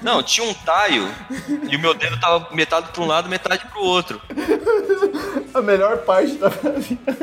Não, 0.02 0.22
tinha 0.22 0.46
um 0.46 0.54
taio 0.54 1.08
e 1.68 1.74
o 1.76 1.78
meu 1.78 1.94
dedo 1.94 2.18
tava 2.20 2.54
metade 2.54 2.88
pra 2.92 3.02
um 3.02 3.06
lado, 3.06 3.28
metade 3.28 3.64
pro 3.66 3.80
outro. 3.80 4.20
A 5.54 5.60
melhor 5.62 5.98
parte 5.98 6.34
da 6.34 6.48
vida. 6.48 7.16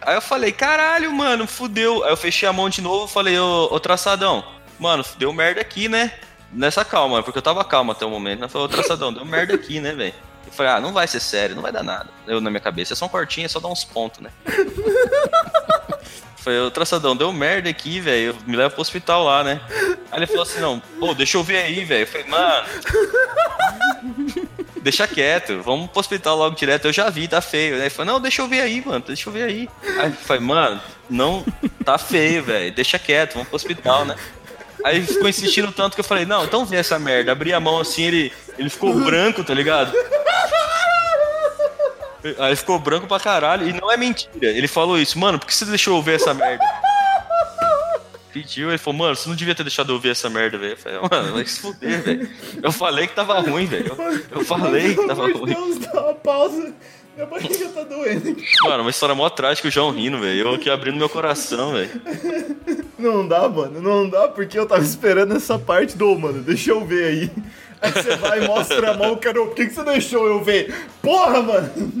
Aí 0.00 0.14
eu 0.16 0.20
falei, 0.20 0.52
caralho, 0.52 1.12
mano, 1.12 1.46
fudeu. 1.46 2.02
Aí 2.04 2.10
eu 2.10 2.16
fechei 2.16 2.48
a 2.48 2.52
mão 2.52 2.68
de 2.68 2.82
novo 2.82 3.06
e 3.06 3.08
falei, 3.08 3.38
ô, 3.38 3.68
ô 3.70 3.80
traçadão, 3.80 4.44
mano, 4.78 5.04
deu 5.16 5.32
merda 5.32 5.60
aqui, 5.60 5.88
né? 5.88 6.12
Nessa 6.52 6.84
calma, 6.84 7.22
porque 7.22 7.38
eu 7.38 7.42
tava 7.42 7.64
calmo 7.64 7.92
até 7.92 8.04
o 8.04 8.10
momento. 8.10 8.40
né? 8.40 8.44
Eu 8.46 8.48
falei, 8.50 8.66
ô 8.66 8.68
traçadão, 8.68 9.12
deu 9.12 9.24
merda 9.24 9.54
aqui, 9.54 9.80
né, 9.80 9.94
velho? 9.94 10.14
Eu 10.46 10.52
falei, 10.52 10.72
ah, 10.72 10.80
não 10.80 10.92
vai 10.92 11.06
ser 11.08 11.20
sério, 11.20 11.54
não 11.54 11.62
vai 11.62 11.72
dar 11.72 11.82
nada. 11.82 12.10
Eu 12.26 12.40
na 12.40 12.50
minha 12.50 12.60
cabeça, 12.60 12.92
é 12.92 12.96
só 12.96 13.06
um 13.06 13.08
cortinho, 13.08 13.46
é 13.46 13.48
só 13.48 13.60
dar 13.60 13.68
uns 13.68 13.84
pontos, 13.84 14.20
né? 14.20 14.30
Falei, 16.42 16.58
ô 16.58 16.70
traçadão, 16.70 17.16
deu 17.16 17.32
merda 17.32 17.70
aqui, 17.70 18.00
velho. 18.00 18.36
Me 18.46 18.56
leva 18.56 18.70
pro 18.70 18.80
hospital 18.80 19.24
lá, 19.24 19.44
né? 19.44 19.60
Aí 20.10 20.18
ele 20.18 20.26
falou 20.26 20.42
assim, 20.42 20.60
não, 20.60 20.80
pô, 20.98 21.14
deixa 21.14 21.36
eu 21.36 21.44
ver 21.44 21.58
aí, 21.58 21.84
velho. 21.84 22.02
Eu 22.02 22.06
falei, 22.06 22.26
mano. 22.26 22.66
Deixa 24.82 25.06
quieto, 25.06 25.62
vamos 25.62 25.88
pro 25.90 26.00
hospital 26.00 26.36
logo 26.36 26.56
direto. 26.56 26.88
Eu 26.88 26.92
já 26.92 27.08
vi, 27.08 27.28
tá 27.28 27.40
feio. 27.40 27.76
Aí 27.76 27.82
ele 27.82 27.90
falou, 27.90 28.14
não, 28.14 28.20
deixa 28.20 28.42
eu 28.42 28.48
ver 28.48 28.62
aí, 28.62 28.82
mano, 28.84 29.04
deixa 29.06 29.28
eu 29.28 29.32
ver 29.32 29.44
aí. 29.44 29.68
Aí 30.00 30.08
eu 30.08 30.12
falei, 30.12 30.42
mano, 30.42 30.80
não, 31.08 31.44
tá 31.84 31.96
feio, 31.96 32.42
velho. 32.42 32.74
Deixa 32.74 32.98
quieto, 32.98 33.34
vamos 33.34 33.46
pro 33.46 33.54
hospital, 33.54 34.04
né? 34.04 34.16
Aí 34.84 34.96
ele 34.96 35.06
ficou 35.06 35.28
insistindo 35.28 35.70
tanto 35.70 35.94
que 35.94 36.00
eu 36.00 36.04
falei, 36.04 36.26
não, 36.26 36.44
então 36.44 36.64
vê 36.64 36.78
essa 36.78 36.98
merda. 36.98 37.30
Abri 37.30 37.52
a 37.52 37.60
mão 37.60 37.78
assim, 37.78 38.02
ele, 38.02 38.32
ele 38.58 38.68
ficou 38.68 38.92
branco, 38.92 39.44
tá 39.44 39.54
ligado? 39.54 39.92
Aí 42.38 42.54
ficou 42.56 42.78
branco 42.78 43.06
pra 43.06 43.18
caralho. 43.18 43.68
E 43.68 43.72
não 43.72 43.90
é 43.90 43.96
mentira. 43.96 44.46
Ele 44.46 44.68
falou 44.68 44.98
isso, 44.98 45.18
mano, 45.18 45.38
por 45.38 45.46
que 45.46 45.54
você 45.54 45.64
deixou 45.64 45.96
eu 45.96 46.02
ver 46.02 46.16
essa 46.16 46.32
merda? 46.32 46.64
Pediu, 48.32 48.70
ele 48.70 48.78
falou, 48.78 48.98
mano, 48.98 49.14
você 49.14 49.28
não 49.28 49.36
devia 49.36 49.54
ter 49.54 49.62
deixado 49.62 49.92
eu 49.92 49.98
ver 49.98 50.12
essa 50.12 50.30
merda, 50.30 50.56
velho. 50.56 50.72
Eu 50.72 50.76
falei, 50.78 50.98
mano, 51.00 51.34
vai 51.34 51.44
se 51.44 51.60
fuder, 51.60 52.02
velho. 52.02 52.30
Eu 52.62 52.72
falei 52.72 53.06
que 53.06 53.14
tava 53.14 53.38
ruim, 53.40 53.66
velho. 53.66 53.94
Eu, 54.30 54.42
falei 54.42 54.94
que 54.94 55.06
tava 55.06 55.30
ruim. 55.30 55.52
Deus, 55.52 55.78
dá 55.78 56.02
uma 56.02 56.14
pausa. 56.14 56.72
Minha 57.14 57.26
barriga 57.26 57.68
tá 57.68 57.82
doendo. 57.82 58.36
Mano, 58.62 58.84
uma 58.84 58.90
história 58.90 59.14
mó 59.14 59.28
trágica, 59.28 59.68
o 59.68 59.70
João 59.70 59.90
rindo, 59.90 60.18
velho. 60.18 60.48
Eu 60.48 60.54
aqui 60.54 60.70
abrindo 60.70 60.96
meu 60.96 61.10
coração, 61.10 61.72
velho. 61.72 61.90
Não 62.98 63.26
dá, 63.26 63.46
mano, 63.48 63.82
não 63.82 64.08
dá 64.08 64.28
porque 64.28 64.58
eu 64.58 64.64
tava 64.64 64.82
esperando 64.82 65.36
essa 65.36 65.58
parte 65.58 65.96
do, 65.96 66.18
mano, 66.18 66.40
deixa 66.40 66.70
eu 66.70 66.86
ver 66.86 67.04
aí. 67.04 67.30
Aí 67.82 67.90
você 67.90 68.16
vai 68.16 68.44
e 68.44 68.46
mostra 68.46 68.92
a 68.92 68.96
mão, 68.96 69.16
cara, 69.16 69.34
por 69.34 69.54
que, 69.54 69.66
que 69.66 69.74
você 69.74 69.84
deixou 69.84 70.26
eu 70.26 70.42
ver? 70.42 70.72
Porra, 71.02 71.42
mano! 71.42 71.92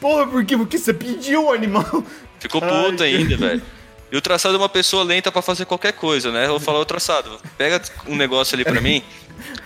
Porra, 0.00 0.26
por 0.26 0.44
quê? 0.44 0.56
Porque 0.56 0.78
você 0.78 0.92
pediu 0.92 1.44
o 1.44 1.52
animal. 1.52 2.04
Ficou 2.40 2.60
Ai, 2.64 2.70
puto 2.70 3.02
ainda, 3.04 3.36
velho. 3.36 3.62
E 4.10 4.16
o 4.16 4.20
traçado 4.20 4.56
é 4.56 4.58
uma 4.58 4.68
pessoa 4.68 5.04
lenta 5.04 5.30
pra 5.30 5.40
fazer 5.40 5.64
qualquer 5.64 5.92
coisa, 5.92 6.30
né? 6.32 6.44
Eu 6.44 6.50
vou 6.50 6.60
falar, 6.60 6.80
o 6.80 6.84
traçado, 6.84 7.40
pega 7.56 7.80
um 8.06 8.16
negócio 8.16 8.54
ali 8.54 8.64
pra 8.64 8.80
mim. 8.80 9.02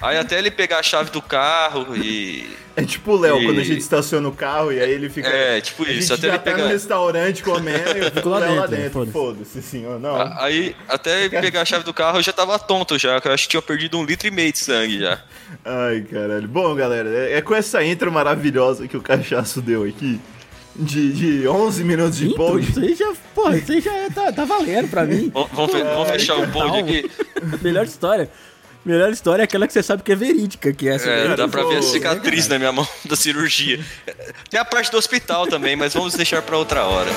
Aí 0.00 0.16
até 0.18 0.38
ele 0.38 0.50
pegar 0.50 0.78
a 0.78 0.82
chave 0.82 1.10
do 1.10 1.20
carro 1.22 1.96
e. 1.96 2.48
É 2.78 2.84
tipo 2.84 3.12
o 3.12 3.16
Léo, 3.18 3.40
E- 3.40 3.44
quando 3.46 3.58
a 3.60 3.64
gente 3.64 3.80
estaciona 3.80 4.28
o 4.28 4.32
carro 4.32 4.70
e 4.70 4.78
aí 4.78 4.90
ele 4.90 5.08
fica. 5.08 5.26
É, 5.28 5.60
tipo 5.62 5.82
a 5.84 5.88
isso, 5.88 6.08
gente 6.08 6.12
até 6.12 6.26
já 6.28 6.34
ele 6.34 6.38
tá 6.42 6.50
no 6.50 6.56
pegar. 6.58 6.68
restaurante 6.68 7.42
comendo 7.42 7.96
e 7.96 8.00
eu 8.04 8.10
fico 8.10 8.28
lá 8.28 8.38
lá, 8.38 8.46
lá 8.50 8.66
dentro, 8.66 9.00
dentro. 9.00 9.12
foda-se. 9.12 9.58
Assim, 9.60 9.86
ó. 9.86 9.98
Não. 9.98 10.14
Aí, 10.38 10.76
até 10.86 11.24
ele 11.24 11.40
pegar 11.40 11.62
a 11.62 11.64
chave 11.64 11.84
do 11.84 11.94
carro, 11.94 12.18
eu 12.18 12.22
já 12.22 12.32
tava 12.34 12.58
tonto 12.58 12.98
já, 12.98 13.18
que 13.20 13.28
eu 13.28 13.32
acho 13.32 13.44
que 13.44 13.50
tinha 13.50 13.62
perdido 13.62 13.98
um 13.98 14.04
litro 14.04 14.28
e 14.28 14.30
meio 14.30 14.52
de 14.52 14.58
sangue 14.58 14.98
já. 15.00 15.18
Ai, 15.64 16.02
caralho. 16.02 16.46
Bom, 16.46 16.74
galera, 16.74 17.08
é 17.08 17.38
é 17.38 17.40
com 17.40 17.54
essa 17.54 17.82
intro 17.82 18.12
maravilhosa 18.12 18.86
que 18.86 18.96
o 18.96 19.00
cachaço 19.00 19.62
deu 19.62 19.84
aqui. 19.84 20.20
De, 20.78 21.10
de 21.40 21.48
11 21.48 21.82
minutos 21.84 22.18
de 22.18 22.34
pod. 22.34 22.62
isso 22.68 22.78
aí 22.78 22.94
já, 22.94 23.10
porra, 23.34 23.56
isso 23.56 23.72
aí 23.72 23.80
já 23.80 24.10
tá, 24.14 24.30
tá 24.30 24.44
valendo 24.44 24.88
pra 24.90 25.04
mim. 25.06 25.30
Vamos, 25.32 25.50
vamos 25.54 25.72
fe- 25.72 25.82
vamos 25.82 26.10
fechar 26.10 26.36
o 26.36 26.46
pod 26.48 26.78
aqui. 26.78 27.10
Melhor 27.62 27.86
história. 27.86 28.28
Melhor 28.86 29.10
história 29.10 29.42
é 29.42 29.44
aquela 29.44 29.66
que 29.66 29.72
você 29.72 29.82
sabe 29.82 30.04
que 30.04 30.12
é 30.12 30.14
verídica, 30.14 30.72
que 30.72 30.88
é 30.88 30.94
essa. 30.94 31.10
É, 31.10 31.34
dá 31.34 31.48
pra 31.48 31.64
ver 31.64 31.74
a 31.74 31.78
é, 31.78 31.82
cicatriz 31.82 32.46
na 32.46 32.56
minha 32.56 32.70
mão 32.70 32.86
da 33.04 33.16
cirurgia. 33.16 33.84
Tem 34.48 34.60
a 34.60 34.64
parte 34.64 34.92
do 34.92 34.96
hospital 34.96 35.48
também, 35.48 35.74
mas 35.74 35.92
vamos 35.92 36.14
deixar 36.14 36.40
pra 36.40 36.56
outra 36.56 36.84
hora. 36.84 37.10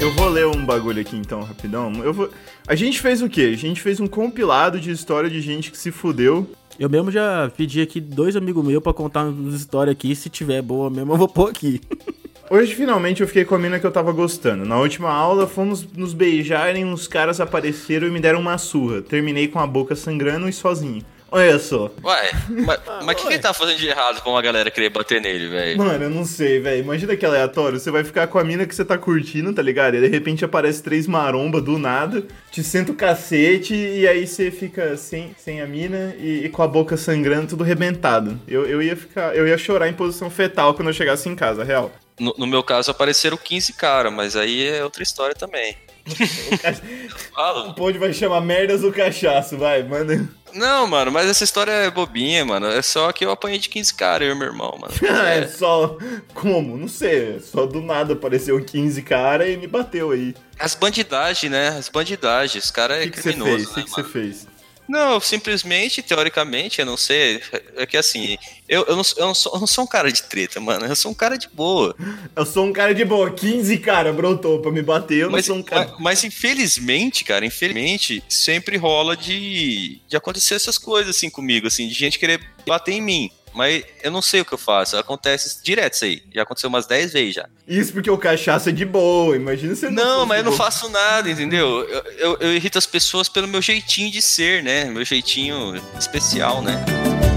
Eu 0.00 0.12
vou 0.12 0.28
ler 0.28 0.46
um 0.46 0.64
bagulho 0.64 1.00
aqui 1.00 1.16
então, 1.16 1.42
rapidão. 1.42 2.04
Eu 2.04 2.12
vou... 2.14 2.30
A 2.68 2.76
gente 2.76 3.00
fez 3.00 3.20
o 3.20 3.28
quê? 3.28 3.50
A 3.52 3.58
gente 3.58 3.80
fez 3.80 3.98
um 3.98 4.06
compilado 4.06 4.78
de 4.78 4.92
história 4.92 5.28
de 5.28 5.40
gente 5.40 5.72
que 5.72 5.76
se 5.76 5.90
fudeu. 5.90 6.48
Eu 6.78 6.90
mesmo 6.90 7.10
já 7.10 7.50
pedi 7.56 7.80
aqui 7.80 8.00
dois 8.00 8.36
amigos 8.36 8.64
meus 8.64 8.82
pra 8.82 8.92
contar 8.92 9.24
umas 9.24 9.54
histórias 9.54 9.92
aqui. 9.92 10.14
Se 10.14 10.28
tiver 10.28 10.60
boa 10.60 10.90
mesmo, 10.90 11.12
eu 11.12 11.16
vou 11.16 11.28
pôr 11.28 11.50
aqui. 11.50 11.80
Hoje, 12.48 12.74
finalmente, 12.74 13.22
eu 13.22 13.26
fiquei 13.26 13.44
com 13.44 13.56
a 13.56 13.58
mina 13.58 13.80
que 13.80 13.86
eu 13.86 13.90
tava 13.90 14.12
gostando. 14.12 14.64
Na 14.64 14.78
última 14.78 15.10
aula, 15.10 15.48
fomos 15.48 15.84
nos 15.94 16.14
beijarem, 16.14 16.84
uns 16.84 17.08
caras 17.08 17.40
apareceram 17.40 18.06
e 18.06 18.10
me 18.10 18.20
deram 18.20 18.38
uma 18.38 18.56
surra. 18.56 19.02
Terminei 19.02 19.48
com 19.48 19.58
a 19.58 19.66
boca 19.66 19.96
sangrando 19.96 20.48
e 20.48 20.52
sozinho. 20.52 21.02
Olha 21.30 21.58
só. 21.58 21.90
Ué, 22.04 22.30
mas 23.04 23.14
o 23.14 23.18
que, 23.18 23.26
que 23.26 23.32
ele 23.34 23.38
tá 23.38 23.52
fazendo 23.52 23.78
de 23.78 23.88
errado 23.88 24.22
pra 24.22 24.30
uma 24.30 24.40
galera 24.40 24.70
querer 24.70 24.90
bater 24.90 25.20
nele, 25.20 25.48
velho? 25.48 25.78
Mano, 25.78 26.04
eu 26.04 26.10
não 26.10 26.24
sei, 26.24 26.60
velho. 26.60 26.82
Imagina 26.82 27.16
que 27.16 27.26
aleatório. 27.26 27.78
Você 27.78 27.90
vai 27.90 28.04
ficar 28.04 28.28
com 28.28 28.38
a 28.38 28.44
mina 28.44 28.64
que 28.64 28.74
você 28.74 28.84
tá 28.84 28.96
curtindo, 28.96 29.52
tá 29.52 29.60
ligado? 29.60 29.96
E 29.96 30.00
de 30.00 30.06
repente 30.06 30.44
aparece 30.44 30.82
três 30.82 31.06
maromba 31.06 31.60
do 31.60 31.78
nada, 31.78 32.22
te 32.50 32.62
senta 32.62 32.92
o 32.92 32.94
cacete 32.94 33.74
e 33.74 34.06
aí 34.06 34.26
você 34.26 34.50
fica 34.50 34.96
sem, 34.96 35.34
sem 35.36 35.60
a 35.60 35.66
mina 35.66 36.14
e, 36.18 36.44
e 36.44 36.48
com 36.48 36.62
a 36.62 36.68
boca 36.68 36.96
sangrando, 36.96 37.48
tudo 37.48 37.64
rebentado. 37.64 38.40
Eu, 38.46 38.64
eu 38.66 38.80
ia 38.80 38.96
ficar. 38.96 39.34
Eu 39.36 39.46
ia 39.46 39.58
chorar 39.58 39.88
em 39.88 39.94
posição 39.94 40.30
fetal 40.30 40.74
quando 40.74 40.88
eu 40.88 40.94
chegasse 40.94 41.28
em 41.28 41.34
casa, 41.34 41.64
real. 41.64 41.90
No, 42.18 42.34
no 42.38 42.46
meu 42.46 42.62
caso 42.62 42.90
apareceram 42.90 43.36
15 43.36 43.72
caras, 43.74 44.12
mas 44.12 44.36
aí 44.36 44.68
é 44.68 44.82
outra 44.82 45.02
história 45.02 45.34
também. 45.34 45.76
O 46.16 47.34
Falo. 47.34 47.74
pod 47.74 47.98
vai 47.98 48.12
chamar 48.12 48.40
merdas 48.40 48.80
do 48.80 48.92
cachaço, 48.92 49.58
vai, 49.58 49.82
manda. 49.82 50.26
Não, 50.56 50.86
mano, 50.86 51.12
mas 51.12 51.28
essa 51.28 51.44
história 51.44 51.70
é 51.70 51.90
bobinha, 51.90 52.44
mano. 52.44 52.66
É 52.66 52.80
só 52.82 53.12
que 53.12 53.24
eu 53.24 53.30
apanhei 53.30 53.58
de 53.58 53.68
15 53.68 53.94
caras, 53.94 54.28
eu 54.28 54.34
e 54.34 54.38
meu 54.38 54.48
irmão, 54.48 54.76
mano. 54.80 54.92
é 55.26 55.46
só. 55.46 55.98
Como? 56.34 56.76
Não 56.76 56.88
sei. 56.88 57.38
Só 57.40 57.66
do 57.66 57.80
nada 57.80 58.14
apareceu 58.14 58.62
15 58.62 59.02
cara 59.02 59.48
e 59.48 59.56
me 59.56 59.66
bateu 59.66 60.10
aí. 60.10 60.34
As 60.58 60.74
bandidagens, 60.74 61.52
né? 61.52 61.68
As 61.68 61.88
bandidagens. 61.88 62.64
Os 62.64 62.70
caras 62.70 62.98
O 62.98 63.00
é 63.00 63.04
que, 63.04 63.10
que 63.10 63.22
você 63.22 63.32
criminoso, 63.32 63.64
fez? 63.64 63.70
O 63.70 63.76
né, 63.76 63.82
que, 63.84 63.90
você 63.90 64.04
fez? 64.04 64.46
Não, 64.88 65.20
simplesmente, 65.20 66.02
teoricamente, 66.02 66.80
eu 66.80 66.86
não 66.86 66.96
sei. 66.96 67.42
É 67.76 67.86
que 67.86 67.96
assim, 67.96 68.38
eu, 68.68 68.84
eu, 68.84 68.96
não, 68.96 69.02
eu, 69.16 69.26
não 69.26 69.34
sou, 69.34 69.52
eu 69.54 69.60
não 69.60 69.66
sou 69.66 69.84
um 69.84 69.86
cara 69.86 70.10
de 70.10 70.22
treta, 70.22 70.60
mano. 70.60 70.86
Eu 70.86 70.96
sou 70.96 71.10
um 71.10 71.14
cara 71.14 71.36
de 71.36 71.48
boa. 71.48 71.94
Eu 72.34 72.46
sou 72.46 72.66
um 72.66 72.72
cara 72.72 72.94
de 72.94 73.04
boa. 73.04 73.30
15 73.30 73.78
cara 73.78 74.12
brotou 74.12 74.60
pra 74.60 74.70
me 74.70 74.82
bater. 74.82 75.18
Eu 75.18 75.30
Mas, 75.30 75.48
não 75.48 75.54
sou 75.54 75.62
um 75.62 75.64
cara. 75.64 75.86
mas, 75.92 76.00
mas, 76.00 76.24
infelizmente, 76.24 77.24
cara, 77.24 77.44
infelizmente, 77.44 78.22
sempre 78.28 78.76
rola 78.76 79.16
de, 79.16 80.00
de 80.08 80.16
acontecer 80.16 80.54
essas 80.54 80.78
coisas 80.78 81.16
assim 81.16 81.30
comigo, 81.30 81.66
assim, 81.66 81.88
de 81.88 81.94
gente 81.94 82.18
querer 82.18 82.40
bater 82.66 82.92
em 82.92 83.00
mim. 83.00 83.30
Mas 83.56 83.82
eu 84.02 84.10
não 84.10 84.20
sei 84.20 84.42
o 84.42 84.44
que 84.44 84.52
eu 84.52 84.58
faço. 84.58 84.98
Acontece 84.98 85.62
direto 85.64 85.94
isso 85.94 86.04
aí. 86.04 86.22
Já 86.32 86.42
aconteceu 86.42 86.68
umas 86.68 86.86
10 86.86 87.14
vezes 87.14 87.34
já. 87.34 87.48
Isso 87.66 87.90
porque 87.90 88.10
o 88.10 88.18
cachaça 88.18 88.68
é 88.68 88.72
de 88.72 88.84
boa. 88.84 89.34
Imagina 89.34 89.74
se 89.74 89.86
eu 89.86 89.90
não 89.90 90.04
Não, 90.04 90.26
mas 90.26 90.38
eu 90.38 90.44
não 90.44 90.52
faço 90.52 90.90
nada, 90.90 91.30
entendeu? 91.30 91.88
Eu, 91.88 92.02
eu, 92.18 92.36
eu 92.38 92.54
irrito 92.54 92.76
as 92.76 92.84
pessoas 92.84 93.30
pelo 93.30 93.48
meu 93.48 93.62
jeitinho 93.62 94.10
de 94.10 94.20
ser, 94.20 94.62
né? 94.62 94.84
Meu 94.84 95.06
jeitinho 95.06 95.80
especial, 95.98 96.60
né? 96.60 96.84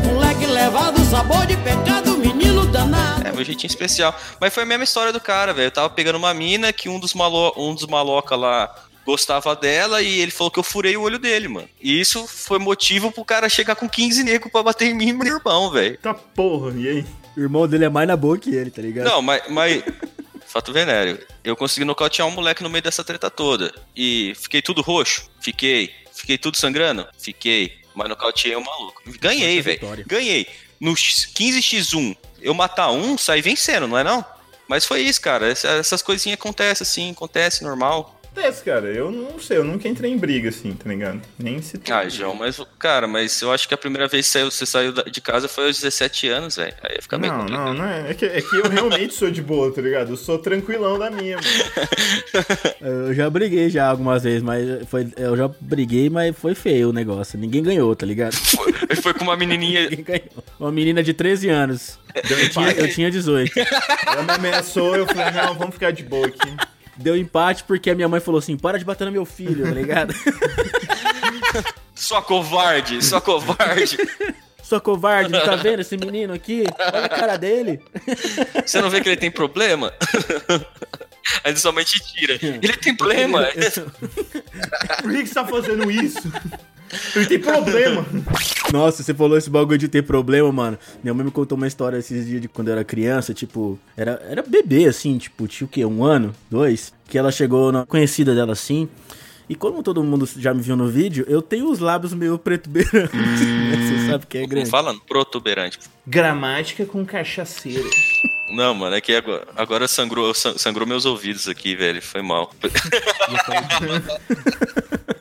Moleque 0.06 0.46
levado, 0.46 1.00
sabor 1.06 1.46
de 1.46 1.56
pecado, 1.58 2.18
menino 2.18 2.66
danado. 2.66 3.26
É, 3.26 3.32
meu 3.32 3.46
jeitinho 3.46 3.70
especial. 3.70 4.14
Mas 4.42 4.54
foi 4.54 4.64
a 4.64 4.66
mesma 4.66 4.84
história 4.84 5.14
do 5.14 5.22
cara, 5.22 5.54
velho. 5.54 5.68
Eu 5.68 5.72
tava 5.72 5.90
pegando 5.90 6.18
uma 6.18 6.34
mina 6.34 6.74
que 6.74 6.90
um 6.90 7.00
dos, 7.00 7.14
malo 7.14 7.54
um 7.56 7.74
dos 7.74 7.86
maloca 7.86 8.36
lá 8.36 8.76
gostava 9.10 9.56
dela 9.56 10.02
e 10.02 10.20
ele 10.20 10.32
falou 10.32 10.52
que 10.52 10.60
eu 10.60 10.64
furei 10.64 10.96
o 10.96 11.02
olho 11.02 11.18
dele, 11.18 11.48
mano. 11.48 11.68
E 11.82 12.00
isso 12.00 12.28
foi 12.28 12.60
motivo 12.60 13.12
pro 13.12 13.26
cara 13.26 13.50
chegar 13.50 13.76
com 13.76 13.90
15 13.90 14.24
negros 14.24 14.52
pra 14.52 14.62
bater 14.62 14.88
em 14.88 14.94
mim 14.94 15.10
e 15.10 15.14
meu 15.14 15.36
irmão, 15.38 15.72
velho. 15.72 15.98
Tá 15.98 16.14
porra, 16.14 16.74
e 16.78 16.88
aí? 16.88 17.06
O 17.36 17.40
irmão 17.42 17.68
dele 17.68 17.86
é 17.86 17.90
mais 17.90 18.08
na 18.08 18.16
boa 18.16 18.38
que 18.38 18.54
ele, 18.54 18.70
tá 18.70 18.82
ligado? 18.82 19.06
Não, 19.08 19.22
mas, 19.22 19.42
mas. 19.50 19.84
Fato 20.46 20.74
venéreo. 20.74 21.20
Eu 21.44 21.56
consegui 21.56 21.86
nocautear 21.86 22.28
um 22.28 22.32
moleque 22.32 22.64
no 22.64 22.70
meio 22.70 22.82
dessa 22.84 23.04
treta 23.04 23.30
toda. 23.30 23.74
E 23.96 24.34
fiquei 24.36 24.62
tudo 24.62 24.82
roxo? 24.82 25.30
Fiquei. 25.40 25.92
Fiquei 26.14 26.38
tudo 26.38 26.58
sangrando? 26.58 27.08
Fiquei. 27.20 27.74
Mas 27.96 28.10
nocauteei 28.10 28.56
o 28.56 28.64
maluco. 28.64 29.02
Ganhei, 29.20 29.56
Essa 29.60 29.64
velho. 29.64 29.80
vitória. 29.80 30.06
Ganhei. 30.08 30.48
No 30.80 30.96
X- 30.96 31.28
15x1, 31.36 32.16
eu 32.42 32.54
matar 32.54 32.90
um, 32.92 33.18
saí 33.18 33.42
vencendo, 33.42 33.88
não 33.88 33.98
é 33.98 34.04
não? 34.04 34.26
Mas 34.68 34.86
foi 34.86 35.02
isso, 35.02 35.22
cara. 35.22 35.50
Essa- 35.52 35.68
Essas 35.70 36.02
coisinhas 36.02 36.40
acontecem 36.40 36.84
assim, 36.84 37.12
acontece 37.12 37.64
normal. 37.64 38.19
Acontece, 38.32 38.64
cara. 38.64 38.88
Eu 38.88 39.12
não 39.12 39.40
sei, 39.40 39.58
eu 39.58 39.64
nunca 39.64 39.88
entrei 39.88 40.12
em 40.12 40.18
briga 40.18 40.50
assim, 40.50 40.72
tá 40.74 40.88
ligado? 40.90 41.20
Nem 41.38 41.62
se. 41.62 41.80
Ah, 41.92 42.08
João, 42.08 42.36
mas, 42.36 42.62
cara, 42.78 43.08
mas 43.08 43.42
eu 43.42 43.52
acho 43.52 43.68
que 43.68 43.74
a 43.74 43.78
primeira 43.78 44.08
vez 44.08 44.26
que 44.28 44.32
saiu- 44.32 44.52
você 44.52 44.66
saiu 44.66 44.92
de 44.94 45.20
casa 45.22 45.48
foi 45.48 45.66
aos 45.68 45.78
17 45.82 46.28
anos, 46.30 46.56
velho. 46.56 46.74
Aí 46.84 46.98
fica 47.02 47.18
meio 47.18 47.34
Não, 47.34 47.40
complicado. 47.40 47.66
não, 47.66 47.74
não 47.74 47.86
é. 47.86 48.12
É 48.12 48.14
que, 48.14 48.26
é 48.26 48.42
que 48.42 48.56
eu 48.56 48.70
realmente 48.70 49.14
sou 49.14 49.30
de 49.32 49.42
boa, 49.42 49.72
tá 49.74 49.82
ligado? 49.82 50.12
Eu 50.12 50.18
sou 50.18 50.38
tranquilão 50.38 50.98
da 51.00 51.10
minha, 51.10 51.38
mano. 51.38 51.50
Eu 53.10 53.14
já 53.14 53.30
briguei 53.30 53.70
já 53.70 53.90
algumas 53.90 54.24
vezes, 54.24 54.42
mas 54.42 54.64
foi, 54.88 55.08
eu 55.18 55.36
já 55.36 55.50
briguei, 55.60 56.10
mas 56.10 56.36
foi 56.38 56.56
feio 56.56 56.90
o 56.90 56.94
negócio. 56.94 57.38
Ninguém 57.38 57.62
ganhou, 57.62 57.94
tá 57.96 58.06
ligado? 58.06 58.34
Foi, 58.36 58.72
foi 59.02 59.14
com 59.14 59.24
uma 59.24 59.36
menininha. 59.36 59.84
Ninguém 59.90 60.04
ganhou. 60.06 60.44
Uma 60.60 60.72
menina 60.72 61.04
de 61.04 61.14
13 61.14 61.50
anos. 61.50 62.00
Eu 62.16 62.50
tinha, 62.50 62.72
eu 62.72 62.90
tinha 62.90 63.12
18. 63.12 63.52
Ela 64.08 64.24
me 64.24 64.32
ameaçou, 64.32 64.96
eu 64.96 65.06
falei, 65.06 65.32
não, 65.32 65.54
vamos 65.56 65.74
ficar 65.74 65.92
de 65.92 66.04
boa 66.04 66.28
aqui. 66.28 66.56
Deu 67.00 67.16
empate 67.16 67.64
porque 67.64 67.90
a 67.90 67.96
minha 67.96 68.08
mãe 68.08 68.20
falou 68.20 68.40
assim: 68.40 68.58
para 68.58 68.78
de 68.78 68.86
bater 68.86 69.06
no 69.06 69.12
meu 69.12 69.26
filho, 69.26 69.66
tá 69.66 69.72
ligado? 69.72 70.14
Sua 71.96 72.22
covarde, 72.22 73.04
sua 73.04 73.20
covarde. 73.20 73.98
Sou 74.64 74.80
covarde, 74.80 75.32
tá 75.32 75.58
vendo 75.58 75.82
esse 75.82 75.98
menino 75.98 76.34
aqui? 76.34 76.64
Olha 76.94 77.06
a 77.06 77.10
cara 77.10 77.38
dele. 77.38 77.82
Você 78.66 78.82
não 78.82 78.90
vê 78.90 79.02
que 79.02 79.10
ele 79.10 79.18
tem 79.18 79.30
problema? 79.30 79.92
Aí 81.44 81.56
sua 81.58 81.74
mãe 81.74 81.84
te 81.84 82.00
tira. 82.00 82.40
Ele 82.42 82.78
tem 82.78 82.96
problema. 82.96 83.48
Por 85.02 85.12
que, 85.12 85.24
que 85.24 85.28
você 85.28 85.34
tá 85.34 85.46
fazendo 85.46 85.92
isso? 85.92 86.22
Ele 87.16 87.26
tem 87.26 87.40
problema. 87.40 88.06
Nossa, 88.74 89.04
você 89.04 89.14
falou 89.14 89.38
esse 89.38 89.50
bagulho 89.50 89.78
de 89.78 89.88
ter 89.88 90.04
problema, 90.04 90.52
mano. 90.52 90.78
Minha 91.04 91.14
mãe 91.14 91.26
me 91.26 91.32
contou 91.32 91.58
uma 91.58 91.68
história 91.68 91.98
esses 91.98 92.26
dias 92.28 92.42
de 92.42 92.48
quando 92.48 92.68
eu 92.70 92.74
era 92.74 92.84
criança, 92.84 93.34
tipo, 93.34 93.78
era, 93.98 94.22
era 94.30 94.42
bebê, 94.42 94.86
assim, 94.86 95.18
tipo, 95.18 95.48
tinha 95.48 95.66
o 95.66 95.70
quê? 95.70 95.86
Um 95.86 96.04
ano? 96.04 96.34
Dois? 96.50 96.94
Que 97.08 97.18
ela 97.18 97.32
chegou 97.32 97.72
na 97.72 97.86
conhecida 97.86 98.34
dela 98.36 98.54
assim. 98.54 98.88
E 99.48 99.56
como 99.56 99.82
todo 99.82 100.04
mundo 100.04 100.30
já 100.38 100.54
me 100.54 100.62
viu 100.62 100.76
no 100.76 100.88
vídeo, 100.88 101.26
eu 101.28 101.42
tenho 101.42 101.72
os 101.72 101.80
lábios 101.80 102.14
meio 102.14 102.38
preto 102.38 102.70
beirante. 102.70 103.16
né? 103.16 104.00
Você 104.00 104.12
sabe 104.12 104.28
que 104.28 104.38
é 104.38 104.46
grande. 104.46 104.70
fala? 104.70 104.94
Protuberante. 105.08 105.80
Gramática 106.06 106.86
com 106.86 107.04
cachaceira. 107.04 107.90
Não, 108.56 108.76
mano, 108.76 108.96
é 108.96 109.02
que 109.02 109.14
agora, 109.16 109.48
agora 109.56 109.88
sangrou, 109.88 110.32
san- 110.36 110.56
sangrou 110.58 110.88
meus 110.88 111.06
ouvidos 111.06 111.48
aqui, 111.48 111.76
velho. 111.76 112.00
Foi 112.02 112.22
mal. 112.22 112.52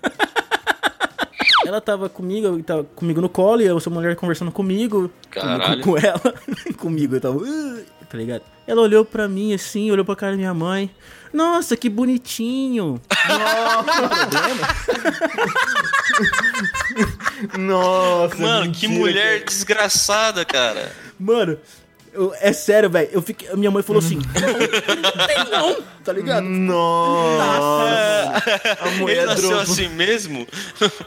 Ela 1.69 1.83
tava 1.83 2.09
comigo, 2.09 2.63
tava 2.63 2.83
comigo 2.83 3.21
no 3.21 3.29
colo, 3.29 3.61
e 3.61 3.67
eu, 3.67 3.77
essa 3.77 3.91
mulher 3.91 4.17
conversando 4.17 4.51
comigo, 4.51 5.11
com, 5.33 5.41
Caralho. 5.41 5.83
com 5.83 5.99
ela, 5.99 6.35
comigo, 6.79 7.15
eu 7.17 7.21
tava, 7.21 7.37
"Uh", 7.37 7.85
tá 8.09 8.17
ligado? 8.17 8.41
Ela 8.67 8.81
olhou 8.81 9.05
pra 9.05 9.29
mim 9.29 9.53
assim, 9.53 9.91
olhou 9.91 10.03
pra 10.03 10.17
cara 10.17 10.33
da 10.33 10.39
minha 10.39 10.55
mãe. 10.55 10.91
Nossa, 11.31 11.77
que 11.77 11.91
bonitinho. 11.91 12.99
Nossa, 17.59 18.37
Mano, 18.41 18.73
que 18.73 18.89
mentira, 18.89 18.93
mulher 19.01 19.33
cara. 19.41 19.45
desgraçada, 19.45 20.45
cara. 20.45 20.93
Mano, 21.21 21.59
Eu- 22.13 22.33
é 22.41 22.53
sério, 22.53 22.89
velho. 22.91 23.09
Eu 23.13 23.23
fiquei. 23.23 23.49
Minha 23.55 23.71
mãe 23.71 23.83
falou 23.83 24.01
assim: 24.01 24.17
não, 24.17 25.27
tem 25.27 25.51
não, 25.51 25.83
tá 26.05 26.13
ligado? 26.13 26.45
Nossa! 26.45 28.43
A 28.81 28.89
Ele 28.89 28.99
mulher 29.01 29.27
nasceu 29.27 29.49
dropou. 29.51 29.73
assim 29.73 29.89
mesmo? 29.89 30.47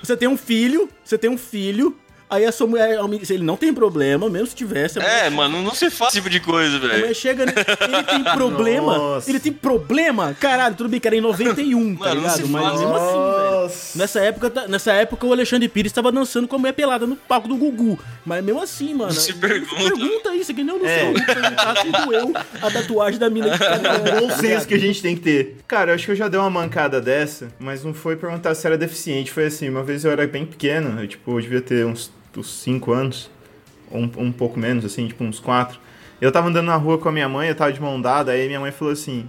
Você 0.01 0.15
tem 0.17 0.27
um 0.27 0.37
filho, 0.37 0.89
você 1.03 1.17
tem 1.17 1.29
um 1.29 1.37
filho, 1.37 1.95
aí 2.31 2.45
a 2.45 2.51
sua 2.51 2.65
mulher, 2.65 2.97
ele 3.29 3.43
não 3.43 3.57
tem 3.57 3.73
problema, 3.73 4.29
mesmo 4.29 4.47
se 4.47 4.55
tivesse. 4.55 4.97
a 4.97 5.01
mulher 5.01 5.25
É, 5.25 5.29
mano, 5.29 5.61
não 5.61 5.75
se 5.75 5.89
faz 5.91 6.09
esse 6.13 6.17
tipo 6.19 6.29
de 6.29 6.39
coisa, 6.39 6.77
A 6.77 6.79
mulher 6.79 7.01
velho. 7.01 7.15
chega, 7.15 7.45
né? 7.45 7.53
ele 7.81 8.03
tem 8.03 8.23
problema, 8.23 8.97
Nossa. 8.97 9.29
ele 9.29 9.39
tem 9.39 9.51
problema, 9.51 10.35
caralho, 10.39 10.75
tudo 10.75 10.89
bem 10.89 10.99
que 10.99 11.07
era 11.07 11.15
em 11.15 11.21
91, 11.21 11.95
tá 11.95 12.05
Mano, 12.05 12.15
não 12.15 12.21
ligado? 12.21 12.37
se 12.37 12.43
Mas 12.47 12.79
mesmo 12.79 12.95
assim, 12.95 13.07
velho. 13.13 13.61
Nossa. 13.61 13.97
Nessa 13.99 14.19
época, 14.21 14.49
tá- 14.49 14.67
nessa 14.67 14.93
época 14.93 15.27
o 15.27 15.33
Alexandre 15.33 15.67
Pires 15.67 15.91
estava 15.91 16.11
dançando 16.11 16.47
com 16.47 16.55
a 16.55 16.59
mulher 16.59 16.73
pelada 16.73 17.05
no 17.05 17.15
palco 17.15 17.47
do 17.47 17.55
Gugu. 17.55 17.99
Mas 18.25 18.43
mesmo 18.43 18.61
assim, 18.61 18.93
mano. 18.93 19.11
Se 19.11 19.33
pergunta. 19.33 19.75
Pergunta 19.75 20.35
isso, 20.35 20.53
que 20.53 20.63
nem 20.63 20.73
o 20.75 20.85
É. 20.85 21.03
Luciano 21.11 21.25
perguntar 21.25 21.77
se 21.77 21.91
doeu 21.91 22.33
a 22.61 22.71
tatuagem 22.71 23.19
da 23.19 23.29
mina 23.29 23.49
que 23.51 23.57
tá 23.59 23.71
É 24.11 24.19
bom 24.21 24.29
senso 24.31 24.67
que 24.67 24.73
a 24.73 24.79
gente 24.79 25.01
tem 25.01 25.15
que 25.15 25.21
ter. 25.21 25.57
Cara, 25.67 25.91
eu 25.91 25.95
acho 25.95 26.05
que 26.05 26.11
eu 26.11 26.15
já 26.15 26.27
dei 26.27 26.39
uma 26.39 26.49
mancada 26.49 27.01
dessa, 27.01 27.49
mas 27.59 27.83
não 27.83 27.93
foi 27.93 28.15
perguntar 28.15 28.55
se 28.55 28.65
era 28.65 28.77
deficiente. 28.77 29.31
Foi 29.31 29.45
assim, 29.47 29.69
uma 29.69 29.83
vez 29.83 30.05
eu 30.05 30.11
era 30.11 30.25
bem 30.27 30.45
pequeno, 30.45 31.01
eu, 31.01 31.07
tipo, 31.07 31.31
eu 31.37 31.41
devia 31.41 31.61
ter 31.61 31.85
uns 31.85 32.11
5 32.43 32.91
anos, 32.91 33.29
um, 33.91 34.09
um 34.17 34.31
pouco 34.31 34.59
menos, 34.59 34.85
assim, 34.85 35.07
tipo, 35.07 35.23
uns 35.23 35.39
4. 35.39 35.79
Eu 36.19 36.31
tava 36.31 36.49
andando 36.49 36.67
na 36.67 36.75
rua 36.75 36.97
com 36.97 37.09
a 37.09 37.11
minha 37.11 37.27
mãe, 37.27 37.49
eu 37.49 37.55
tava 37.55 37.73
de 37.73 37.81
mão 37.81 37.99
dada, 37.99 38.31
aí 38.31 38.47
minha 38.47 38.59
mãe 38.59 38.71
falou 38.71 38.93
assim: 38.93 39.27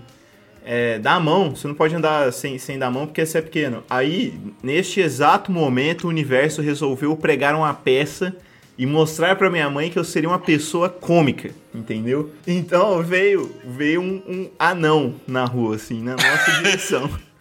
é, 0.64 0.98
dá 0.98 1.14
a 1.14 1.20
mão, 1.20 1.54
você 1.54 1.66
não 1.66 1.74
pode 1.74 1.94
andar 1.94 2.32
sem, 2.32 2.58
sem 2.58 2.78
dar 2.78 2.86
a 2.86 2.90
mão 2.90 3.06
porque 3.06 3.24
você 3.24 3.38
é 3.38 3.42
pequeno. 3.42 3.82
Aí, 3.88 4.38
neste 4.62 5.00
exato 5.00 5.50
momento, 5.50 6.04
o 6.04 6.08
universo 6.08 6.62
resolveu 6.62 7.16
pregar 7.16 7.54
uma 7.54 7.74
peça 7.74 8.36
e 8.78 8.86
mostrar 8.86 9.36
pra 9.36 9.50
minha 9.50 9.68
mãe 9.68 9.90
que 9.90 9.98
eu 9.98 10.04
seria 10.04 10.28
uma 10.28 10.38
pessoa 10.38 10.88
cômica, 10.88 11.50
entendeu? 11.74 12.30
Então 12.46 13.02
veio, 13.02 13.54
veio 13.64 14.00
um, 14.00 14.22
um 14.26 14.50
anão 14.58 15.14
na 15.26 15.44
rua, 15.44 15.76
assim, 15.76 16.02
na 16.02 16.12
nossa 16.12 16.52
direção. 16.62 17.10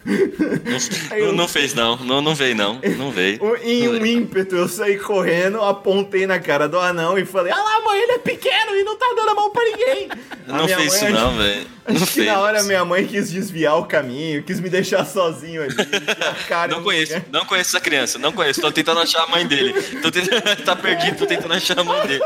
Aí 1.11 1.19
eu- 1.19 1.27
Não, 1.27 1.33
não 1.33 1.47
fez, 1.47 1.73
não. 1.73 1.95
Não, 1.97 2.21
não 2.21 2.33
veio, 2.33 2.55
não. 2.55 2.79
Não 2.97 3.11
veio. 3.11 3.39
Em 3.63 3.87
um 3.87 4.05
ímpeto, 4.05 4.55
eu 4.55 4.67
saí 4.67 4.97
correndo, 4.97 5.61
apontei 5.61 6.25
na 6.25 6.39
cara 6.39 6.67
do 6.67 6.79
anão 6.79 7.17
e 7.19 7.25
falei: 7.25 7.51
Ah 7.53 7.57
lá, 7.61 7.81
mãe, 7.85 7.99
ele 8.01 8.11
é 8.13 8.17
pequeno 8.17 8.75
e 8.75 8.83
não 8.83 8.97
tá 8.97 9.05
dando 9.15 9.29
a 9.29 9.35
mão 9.35 9.51
pra 9.51 9.63
ninguém. 9.63 10.09
A 10.47 10.53
Não 10.57 10.67
fez 10.67 10.93
isso, 10.95 11.09
não, 11.09 11.37
velho. 11.37 11.67
Não 11.87 11.95
Acho 11.95 12.05
que 12.05 12.11
fez. 12.13 12.27
na 12.27 12.39
hora 12.39 12.63
minha 12.63 12.85
mãe 12.85 13.05
quis 13.07 13.31
desviar 13.31 13.77
o 13.77 13.85
caminho, 13.85 14.43
quis 14.43 14.59
me 14.59 14.69
deixar 14.69 15.03
sozinho 15.05 15.63
ali. 15.63 15.75
Não 16.69 16.83
conheço, 16.83 17.13
lugar. 17.13 17.25
não 17.31 17.45
conheço 17.45 17.69
essa 17.75 17.79
criança, 17.83 18.19
não 18.19 18.31
conheço. 18.31 18.61
Tô 18.61 18.71
tentando 18.71 18.99
achar 18.99 19.23
a 19.23 19.27
mãe 19.27 19.45
dele. 19.47 19.73
Tô 20.01 20.11
tentando, 20.11 20.41
tá 20.63 20.75
perdido, 20.75 21.17
tô 21.17 21.25
tentando 21.25 21.53
achar 21.53 21.79
a 21.79 21.83
mãe 21.83 21.99
dele. 22.07 22.21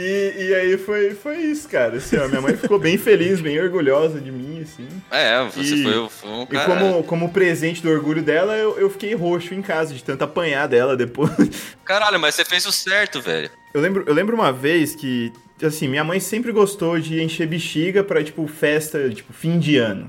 E, 0.00 0.32
e 0.38 0.54
aí 0.54 0.78
foi, 0.78 1.10
foi 1.14 1.38
isso, 1.38 1.68
cara. 1.68 1.96
Assim, 1.96 2.16
ó, 2.18 2.28
minha 2.28 2.40
mãe 2.40 2.56
ficou 2.56 2.78
bem 2.78 2.96
feliz, 2.96 3.40
bem 3.40 3.60
orgulhosa 3.60 4.20
de 4.20 4.30
mim, 4.30 4.62
assim. 4.62 4.86
É, 5.10 5.44
você 5.44 5.60
E- 5.60 5.82
foi, 5.82 6.08
foi 6.08 6.30
um 6.30 6.42
E 6.44 6.46
cara. 6.46 6.64
como, 6.66 7.02
como 7.02 7.32
presente 7.32 7.82
do 7.82 7.90
orgulho 7.90 8.22
dela, 8.22 8.56
eu, 8.56 8.78
eu 8.78 8.88
fiquei 8.88 9.12
roxo 9.14 9.54
em 9.54 9.60
casa, 9.62 9.92
de 9.92 10.04
tanto 10.04 10.22
apanhar 10.22 10.68
dela 10.68 10.96
depois. 10.96 11.30
Caralho, 11.84 12.20
mas 12.20 12.36
você 12.36 12.44
fez 12.44 12.64
o 12.64 12.70
certo, 12.72 13.20
velho. 13.20 13.50
Eu 13.74 13.80
lembro, 13.80 14.04
eu 14.06 14.14
lembro 14.14 14.36
uma 14.36 14.52
vez 14.52 14.94
que, 14.94 15.32
assim, 15.62 15.88
minha 15.88 16.04
mãe 16.04 16.20
sempre 16.20 16.52
gostou 16.52 17.00
de 17.00 17.20
encher 17.20 17.48
bexiga 17.48 18.04
pra, 18.04 18.22
tipo, 18.22 18.46
festa, 18.46 19.10
tipo, 19.10 19.32
fim 19.32 19.58
de 19.58 19.78
ano. 19.78 20.06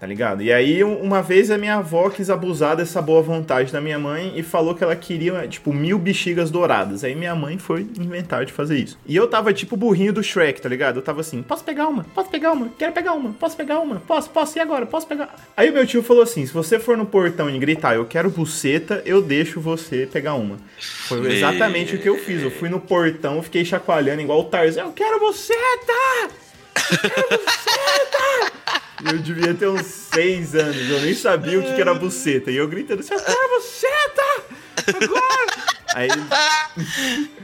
Tá 0.00 0.06
ligado? 0.06 0.42
E 0.42 0.50
aí, 0.50 0.82
um- 0.82 0.96
uma 1.02 1.20
vez 1.20 1.50
a 1.50 1.58
minha 1.58 1.74
avó 1.76 2.08
quis 2.08 2.30
abusar 2.30 2.74
dessa 2.74 3.02
boa 3.02 3.20
vontade 3.20 3.70
da 3.70 3.82
minha 3.82 3.98
mãe 3.98 4.32
e 4.34 4.42
falou 4.42 4.74
que 4.74 4.82
ela 4.82 4.96
queria, 4.96 5.46
tipo, 5.46 5.74
mil 5.74 5.98
bexigas 5.98 6.50
douradas. 6.50 7.04
Aí 7.04 7.14
minha 7.14 7.34
mãe 7.34 7.58
foi 7.58 7.82
inventar 7.98 8.46
de 8.46 8.52
fazer 8.52 8.78
isso. 8.78 8.98
E 9.06 9.14
eu 9.14 9.28
tava, 9.28 9.52
tipo, 9.52 9.74
o 9.74 9.78
burrinho 9.78 10.10
do 10.10 10.22
Shrek, 10.22 10.58
tá 10.62 10.70
ligado? 10.70 10.96
Eu 10.96 11.02
tava 11.02 11.20
assim, 11.20 11.42
posso 11.42 11.62
pegar 11.62 11.86
uma? 11.86 12.04
Posso 12.14 12.30
pegar 12.30 12.52
uma? 12.52 12.70
Quero 12.78 12.92
pegar 12.92 13.12
uma? 13.12 13.32
Posso 13.34 13.54
pegar 13.58 13.78
uma? 13.80 13.96
Posso? 14.00 14.30
Posso? 14.30 14.56
E 14.56 14.60
agora? 14.62 14.86
Posso 14.86 15.06
pegar? 15.06 15.34
Aí 15.54 15.70
meu 15.70 15.86
tio 15.86 16.02
falou 16.02 16.22
assim, 16.22 16.46
se 16.46 16.52
você 16.54 16.78
for 16.78 16.96
no 16.96 17.04
portão 17.04 17.50
e 17.50 17.58
gritar, 17.58 17.94
eu 17.94 18.06
quero 18.06 18.30
buceta, 18.30 19.02
eu 19.04 19.20
deixo 19.20 19.60
você 19.60 20.08
pegar 20.10 20.32
uma. 20.32 20.56
Foi 21.08 21.20
Me- 21.20 21.34
exatamente 21.36 21.96
o 21.96 21.98
que 21.98 22.08
eu 22.08 22.16
fiz. 22.16 22.42
Eu 22.42 22.50
fui 22.50 22.70
no 22.70 22.80
portão, 22.80 23.42
fiquei 23.42 23.66
chacoalhando 23.66 24.22
igual 24.22 24.40
o 24.40 24.44
Tarzan, 24.44 24.80
eu 24.84 24.92
quero 24.92 25.20
buceta! 25.20 25.92
Eu 26.80 27.40
devia 29.22 29.54
ter 29.54 29.68
uns 29.68 29.84
seis 29.86 30.54
anos, 30.54 30.88
eu 30.90 31.00
nem 31.00 31.14
sabia 31.14 31.58
o 31.58 31.62
que 31.62 31.74
que 31.74 31.80
era 31.80 31.94
buceta. 31.94 32.50
E 32.50 32.56
eu 32.56 32.68
gritando 32.68 33.00
assim, 33.00 33.14
eu 33.14 33.20
quero 33.20 33.48
buceta! 33.56 35.04
Agora! 35.04 35.70
Aí 35.94 36.08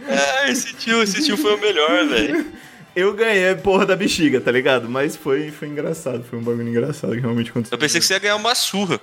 Ah, 0.09 0.51
esse 0.51 0.75
tio, 0.75 1.03
esse 1.03 1.23
tio 1.25 1.37
foi 1.37 1.55
o 1.55 1.61
melhor, 1.61 2.07
velho. 2.09 2.47
eu 2.95 3.13
ganhei 3.15 3.51
a 3.51 3.57
porra 3.57 3.85
da 3.87 3.97
bexiga, 3.97 4.41
tá 4.41 4.51
ligado? 4.53 4.89
Mas 4.89 5.17
foi, 5.17 5.51
foi 5.51 5.69
engraçado, 5.69 6.25
foi 6.25 6.39
um 6.39 6.43
bagulho 6.43 6.69
engraçado 6.69 7.15
que 7.15 7.21
realmente 7.21 7.51
aconteceu. 7.51 7.75
Eu 7.75 7.79
pensei 7.81 8.01
que 8.01 8.07
você 8.07 8.15
ia 8.15 8.19
ganhar 8.19 8.37
uma 8.37 8.55
surra. 8.55 9.01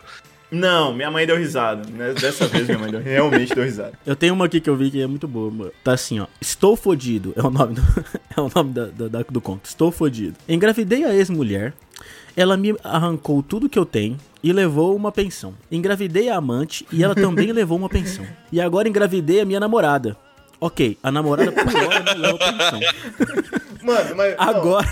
Não, 0.52 0.94
minha 0.94 1.10
mãe 1.10 1.26
deu 1.26 1.36
risada. 1.36 1.82
né? 1.90 2.14
Dessa 2.14 2.48
vez 2.48 2.68
minha 2.68 2.78
mãe 2.78 2.92
deu, 2.92 3.02
realmente 3.02 3.56
deu 3.56 3.64
risada. 3.64 3.94
Eu 4.06 4.16
tenho 4.16 4.36
uma 4.36 4.46
aqui 4.46 4.62
que 4.62 4.70
eu 4.70 4.76
vi 4.76 4.92
que 4.92 5.02
é 5.02 5.08
muito 5.08 5.28
boa, 5.28 5.50
mano. 5.50 5.72
Tá 5.84 5.94
assim, 5.94 6.20
ó. 6.20 6.28
Estou 6.40 6.76
fodido. 6.76 7.34
É 7.36 7.42
o 7.42 7.50
nome 7.50 7.74
do, 7.76 7.82
é 8.38 8.40
o 8.40 8.52
nome 8.56 8.72
da, 8.72 8.86
da- 8.86 9.08
da- 9.08 9.26
do 9.28 9.42
conto. 9.42 9.66
Estou 9.66 9.92
fodido. 9.92 10.36
Engravidei 10.48 11.04
a 11.06 11.14
ex-mulher. 11.14 11.74
Ela 12.36 12.58
me 12.58 12.76
arrancou 12.84 13.44
tudo 13.44 13.70
que 13.70 13.78
eu 13.78 13.86
tenho 13.86 14.18
e 14.44 14.52
levou 14.52 14.96
uma 14.96 15.12
pensão. 15.12 15.54
Engravidei 15.72 16.30
a 16.30 16.38
amante 16.38 16.86
e 16.92 17.04
ela 17.04 17.16
também 17.16 17.52
levou 17.54 17.78
uma 17.78 17.90
pensão. 17.90 18.26
E 18.52 18.60
agora 18.60 18.90
engravidei 18.90 19.42
a 19.42 19.46
minha 19.46 19.60
namorada. 19.60 20.18
Ok, 20.60 20.98
a 21.04 21.12
namorada 21.12 21.52
por 21.52 21.76
hora 21.76 22.16
não 22.16 22.22
leva 22.22 22.38
pensão. 22.38 22.80
Mano, 23.84 24.16
mas. 24.16 24.36
Agora, 24.38 24.88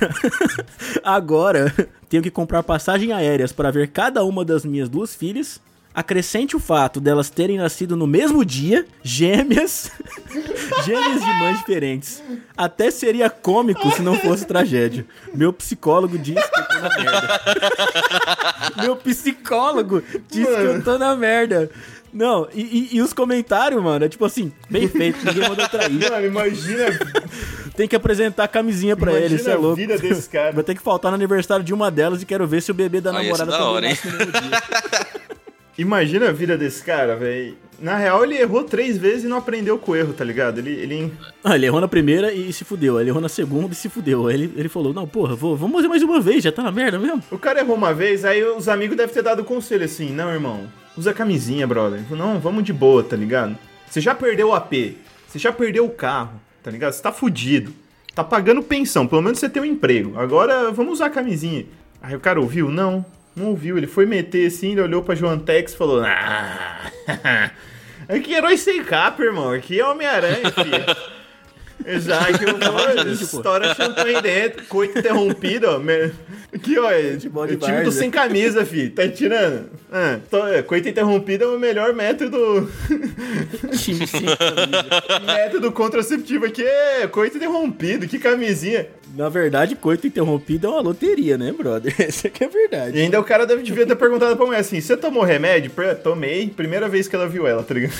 agora 1.01 1.89
tenho 2.09 2.21
que 2.21 2.29
comprar 2.29 2.61
passagem 2.61 3.13
aéreas 3.13 3.53
para 3.53 3.71
ver 3.71 3.87
cada 3.87 4.23
uma 4.23 4.43
das 4.43 4.65
minhas 4.65 4.89
duas 4.89 5.15
filhas. 5.15 5.61
Acrescente 5.93 6.55
o 6.55 6.59
fato 6.59 7.01
delas 7.01 7.29
terem 7.29 7.57
nascido 7.57 7.97
no 7.97 8.07
mesmo 8.07 8.45
dia, 8.45 8.85
gêmeas, 9.03 9.91
gêmeas 10.85 11.21
de 11.21 11.33
mães 11.39 11.57
diferentes. 11.57 12.23
Até 12.55 12.89
seria 12.89 13.29
cômico 13.29 13.91
se 13.91 14.01
não 14.01 14.15
fosse 14.17 14.45
tragédia. 14.45 15.05
Meu 15.33 15.51
psicólogo 15.51 16.17
diz 16.17 16.35
que 16.35 16.59
eu 16.59 16.65
tô 16.67 16.73
na 16.79 16.89
merda. 16.97 17.41
Meu 18.81 18.95
psicólogo 18.95 20.01
diz 20.29 20.47
que 20.47 20.53
eu 20.53 20.81
tô 20.83 20.97
na 20.97 21.15
merda. 21.15 21.69
Não, 22.13 22.47
e, 22.53 22.61
e- 22.61 22.95
e 22.97 23.01
os 23.01 23.13
comentários, 23.13 23.81
mano, 23.81 24.03
é 24.03 24.09
tipo 24.09 24.25
assim, 24.25 24.51
bem 24.69 24.85
feito, 24.87 25.25
ninguém 25.25 25.47
mandou 25.47 25.67
trair. 25.69 26.09
Mano, 26.09 26.25
imagina, 26.25 26.85
Tem 27.75 27.87
que 27.87 27.95
apresentar 27.95 28.43
a 28.45 28.47
camisinha 28.49 28.97
pra 28.97 29.11
imagina 29.11 29.25
ele, 29.27 29.35
isso 29.41 29.49
é 29.49 29.53
a 29.53 29.57
louco. 29.57 29.75
vida 29.77 29.97
desse 29.97 30.29
cara. 30.29 30.51
Vai 30.51 30.63
ter 30.63 30.75
que 30.75 30.81
faltar 30.81 31.09
no 31.11 31.15
aniversário 31.15 31.63
de 31.63 31.73
uma 31.73 31.89
delas 31.89 32.21
e 32.21 32.25
quero 32.25 32.45
ver 32.45 32.61
se 32.61 32.69
o 32.71 32.73
bebê 32.73 32.99
da 32.99 33.11
ser 33.11 33.17
namorada 33.17 33.45
da 33.51 33.57
também 33.57 33.73
hora, 33.73 33.85
hein? 33.87 33.91
nasce 34.03 34.07
no 34.09 34.17
mesmo 34.17 34.31
dia. 34.33 34.61
Imagina 35.81 36.29
a 36.29 36.31
vida 36.31 36.55
desse 36.55 36.83
cara, 36.83 37.15
velho. 37.15 37.57
Na 37.79 37.97
real, 37.97 38.23
ele 38.23 38.37
errou 38.37 38.63
três 38.63 38.99
vezes 38.99 39.23
e 39.23 39.27
não 39.27 39.37
aprendeu 39.37 39.79
com 39.79 39.93
o 39.93 39.95
erro, 39.95 40.13
tá 40.13 40.23
ligado? 40.23 40.59
Ele, 40.59 40.69
ele 40.69 41.13
Ah, 41.43 41.55
ele 41.55 41.65
errou 41.65 41.81
na 41.81 41.87
primeira 41.87 42.31
e 42.31 42.53
se 42.53 42.63
fudeu. 42.63 43.01
Ele 43.01 43.09
errou 43.09 43.19
na 43.19 43.27
segunda 43.27 43.73
e 43.73 43.75
se 43.75 43.89
fudeu. 43.89 44.27
Aí 44.27 44.35
ele, 44.35 44.53
ele 44.55 44.69
falou, 44.69 44.93
não, 44.93 45.07
porra, 45.07 45.35
vou, 45.35 45.57
vamos 45.57 45.77
fazer 45.77 45.87
mais 45.87 46.03
uma 46.03 46.21
vez, 46.21 46.43
já 46.43 46.51
tá 46.51 46.61
na 46.61 46.71
merda 46.71 46.99
mesmo. 46.99 47.23
O 47.31 47.39
cara 47.39 47.61
errou 47.61 47.75
uma 47.75 47.95
vez, 47.95 48.23
aí 48.23 48.43
os 48.43 48.69
amigos 48.69 48.95
devem 48.95 49.11
ter 49.11 49.23
dado 49.23 49.43
conselho 49.43 49.83
assim: 49.83 50.11
não, 50.11 50.31
irmão, 50.31 50.67
usa 50.95 51.15
camisinha, 51.15 51.65
brother. 51.65 52.01
Não, 52.11 52.39
vamos 52.39 52.63
de 52.63 52.71
boa, 52.71 53.03
tá 53.03 53.15
ligado? 53.15 53.57
Você 53.89 53.99
já 53.99 54.13
perdeu 54.13 54.49
o 54.49 54.53
AP, 54.53 54.73
você 55.27 55.39
já 55.39 55.51
perdeu 55.51 55.83
o 55.83 55.89
carro, 55.89 56.39
tá 56.61 56.69
ligado? 56.69 56.93
Você 56.93 57.01
tá 57.01 57.11
fudido. 57.11 57.73
Tá 58.13 58.23
pagando 58.23 58.61
pensão, 58.61 59.07
pelo 59.07 59.23
menos 59.23 59.39
você 59.39 59.49
tem 59.49 59.63
um 59.63 59.65
emprego. 59.65 60.19
Agora 60.19 60.69
vamos 60.69 60.93
usar 60.93 61.07
a 61.07 61.09
camisinha. 61.09 61.65
Aí 61.99 62.15
o 62.15 62.19
cara 62.19 62.39
ouviu? 62.39 62.69
Não, 62.69 63.03
não 63.35 63.47
ouviu. 63.47 63.77
Ele 63.77 63.87
foi 63.87 64.05
meter 64.05 64.47
assim, 64.47 64.71
ele 64.71 64.81
olhou 64.81 65.01
pra 65.03 65.15
Joantex 65.15 65.73
e 65.73 65.77
falou: 65.77 66.03
Ah, 66.03 66.91
aqui 68.07 68.33
é 68.33 68.37
herói 68.37 68.57
sem 68.57 68.83
capa, 68.83 69.23
irmão. 69.23 69.51
Aqui 69.51 69.79
é 69.79 69.85
Homem-Aranha, 69.85 70.51
filho. 70.51 71.21
Exato, 71.83 72.31
história 73.11 73.73
champanhe 73.73 74.21
dentro, 74.21 74.63
coito 74.67 74.99
interrompido, 74.99 75.65
ó. 75.67 75.81
Aqui, 76.53 76.77
ó, 76.77 76.91
é, 76.91 77.13
Futebol 77.13 77.47
de 77.47 77.53
o 77.55 77.57
time 77.57 77.71
do 77.77 77.83
várzea. 77.85 77.91
sem 78.01 78.11
camisa, 78.11 78.63
fi. 78.63 78.89
Tá 78.89 79.07
tirando? 79.07 79.67
Ah, 79.91 80.19
tô- 80.29 80.45
é, 80.47 80.61
coito 80.61 80.87
interrompido 80.87 81.43
é 81.45 81.47
o 81.47 81.57
melhor 81.57 81.91
método. 81.93 82.69
Time 83.77 84.05
sem 84.05 84.25
camisa. 84.25 85.19
método 85.25 85.71
contraceptivo 85.71 86.45
aqui 86.45 86.61
é 86.63 87.07
coito 87.07 87.37
interrompido, 87.37 88.07
que 88.07 88.19
camisinha. 88.19 88.85
Na 89.13 89.27
verdade, 89.27 89.75
coito 89.75 90.07
interrompido 90.07 90.67
é 90.67 90.69
uma 90.69 90.81
loteria, 90.81 91.37
né, 91.37 91.51
brother? 91.51 91.93
Essa 91.99 92.29
que 92.29 92.43
é 92.43 92.47
a 92.47 92.49
E 92.49 92.53
verdade. 92.53 92.99
ainda 92.99 93.19
o 93.19 93.23
cara 93.23 93.45
deve, 93.45 93.61
devia 93.63 93.85
ter 93.85 93.95
perguntado 93.95 94.35
pra 94.37 94.45
mulher 94.45 94.59
assim: 94.59 94.79
você 94.79 94.95
tomou 94.95 95.23
remédio? 95.23 95.69
Pra- 95.71 95.95
Tomei, 95.95 96.47
primeira 96.49 96.87
vez 96.87 97.07
que 97.07 97.15
ela 97.15 97.27
viu 97.27 97.45
ela, 97.45 97.61
tá 97.63 97.73
ligado? 97.73 97.93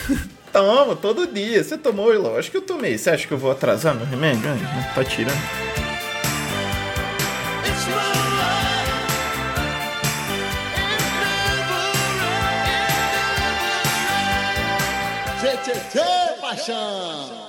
Toma, 0.54 0.96
todo 0.96 1.28
dia. 1.28 1.64
Você 1.64 1.78
tomou? 1.78 2.12
Acho 2.38 2.50
que 2.52 2.58
eu 2.58 2.62
tomei. 2.62 2.98
Você 2.98 3.10
acha 3.10 3.28
que 3.28 3.34
eu 3.34 3.38
vou 3.38 3.52
atrasar 3.52 3.96
meu 3.96 4.06
remédio? 4.06 4.42
Ai, 4.50 4.94
Tá 4.96 5.04
tirando. 5.04 5.32
Tchê, 15.40 15.58
tchê, 15.64 15.74
tchê, 15.90 16.40
paixão. 16.40 17.41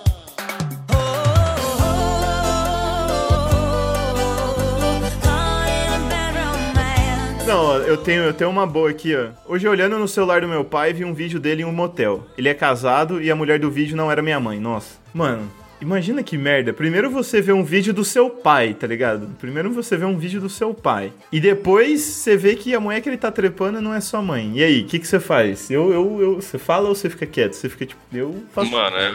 Não, 7.53 7.77
eu 7.77 7.99
tenho, 7.99 8.23
eu 8.23 8.33
tenho 8.33 8.49
uma 8.49 8.67
boa 8.67 8.89
aqui, 8.89 9.15
ó. 9.15 9.29
Hoje, 9.45 9.69
olhando 9.69 9.99
no 9.99 10.09
celular 10.09 10.41
do 10.41 10.49
meu 10.49 10.65
pai, 10.65 10.95
vi 10.95 11.05
um 11.05 11.13
vídeo 11.13 11.39
dele 11.39 11.61
em 11.61 11.67
um 11.67 11.71
motel. 11.71 12.27
Ele 12.39 12.49
é 12.49 12.55
casado 12.55 13.21
e 13.21 13.31
a 13.31 13.37
mulher 13.37 13.59
do 13.59 13.71
vídeo 13.71 13.95
não 13.95 14.11
era 14.11 14.23
minha 14.23 14.41
mãe. 14.41 14.59
Nossa. 14.59 14.99
Mano, 15.13 15.53
imagina 15.79 16.23
que 16.23 16.39
merda. 16.39 16.73
Primeiro 16.73 17.11
você 17.11 17.43
vê 17.43 17.53
um 17.53 17.63
vídeo 17.63 17.93
do 17.93 18.07
seu 18.07 18.31
pai, 18.31 18.73
tá 18.73 18.87
ligado? 18.87 19.37
Primeiro 19.39 19.71
você 19.71 19.99
vê 19.99 20.07
um 20.07 20.17
vídeo 20.17 20.41
do 20.41 20.49
seu 20.49 20.73
pai. 20.73 21.13
E 21.31 21.39
depois 21.41 22.01
você 22.01 22.39
vê 22.39 22.57
que 22.57 22.75
a 22.75 22.81
mulher 22.81 23.03
que 23.03 23.11
ele 23.11 23.19
tá 23.19 23.31
trepando 23.31 23.83
não 23.83 23.93
é 23.93 24.01
sua 24.01 24.23
mãe. 24.23 24.53
E 24.55 24.65
aí, 24.65 24.81
o 24.81 24.87
que, 24.87 24.99
que 24.99 25.07
você 25.07 25.21
faz? 25.21 25.71
Eu, 25.71 25.93
eu, 25.93 26.23
eu, 26.23 26.35
você 26.37 26.57
fala 26.57 26.89
ou 26.89 26.95
você 26.95 27.11
fica 27.11 27.27
quieto? 27.27 27.53
Você 27.53 27.69
fica 27.69 27.85
tipo, 27.85 28.01
eu 28.15 28.43
faço. 28.55 28.71
Mano, 28.71 28.97
é, 28.97 29.13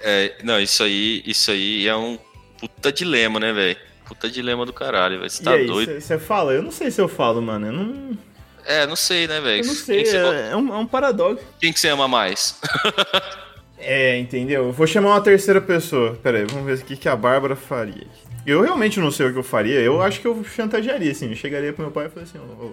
é- 0.00 0.38
Não, 0.42 0.60
isso 0.60 0.82
aí, 0.82 1.22
isso 1.24 1.52
aí 1.52 1.86
é 1.86 1.94
um 1.94 2.18
puta 2.58 2.90
dilema, 2.90 3.38
né, 3.38 3.52
velho? 3.52 3.76
Puta 4.06 4.30
dilema 4.30 4.64
do 4.64 4.72
caralho, 4.72 5.18
velho. 5.18 5.30
Você 5.30 5.42
tá 5.42 5.52
aí, 5.52 5.66
doido? 5.66 6.00
você 6.00 6.18
fala? 6.18 6.52
Eu 6.52 6.62
não 6.62 6.70
sei 6.70 6.90
se 6.90 7.00
eu 7.00 7.08
falo, 7.08 7.42
mano. 7.42 7.66
Eu 7.66 7.72
não, 7.72 8.18
É, 8.64 8.86
não 8.86 8.96
sei, 8.96 9.26
né, 9.26 9.40
velho? 9.40 9.62
eu 9.62 9.66
não 9.66 9.74
sei. 9.74 10.02
É, 10.04 10.50
é 10.52 10.56
um, 10.56 10.74
é 10.74 10.78
um 10.78 10.86
paradoxo. 10.86 11.44
quem 11.60 11.72
que 11.72 11.80
você 11.80 11.88
ama 11.88 12.06
mais? 12.08 12.58
É, 13.78 14.18
entendeu? 14.18 14.64
Eu 14.64 14.72
vou 14.72 14.86
chamar 14.86 15.10
uma 15.10 15.20
terceira 15.20 15.60
pessoa. 15.60 16.18
Pera 16.22 16.38
aí, 16.38 16.46
vamos 16.46 16.64
ver 16.64 16.78
o 16.78 16.84
que, 16.84 16.96
que 16.96 17.08
a 17.08 17.14
Bárbara 17.14 17.54
faria. 17.54 18.06
Eu 18.46 18.62
realmente 18.62 18.98
não 18.98 19.10
sei 19.10 19.26
o 19.26 19.32
que 19.32 19.38
eu 19.38 19.42
faria. 19.42 19.78
Eu 19.80 20.00
acho 20.00 20.18
que 20.20 20.26
eu 20.26 20.42
chantagearia, 20.44 21.12
assim. 21.12 21.28
Eu 21.28 21.36
chegaria 21.36 21.72
pro 21.74 21.82
meu 21.82 21.92
pai 21.92 22.06
e 22.06 22.08
falaria 22.08 22.30
assim: 22.32 22.38
ô, 22.38 22.72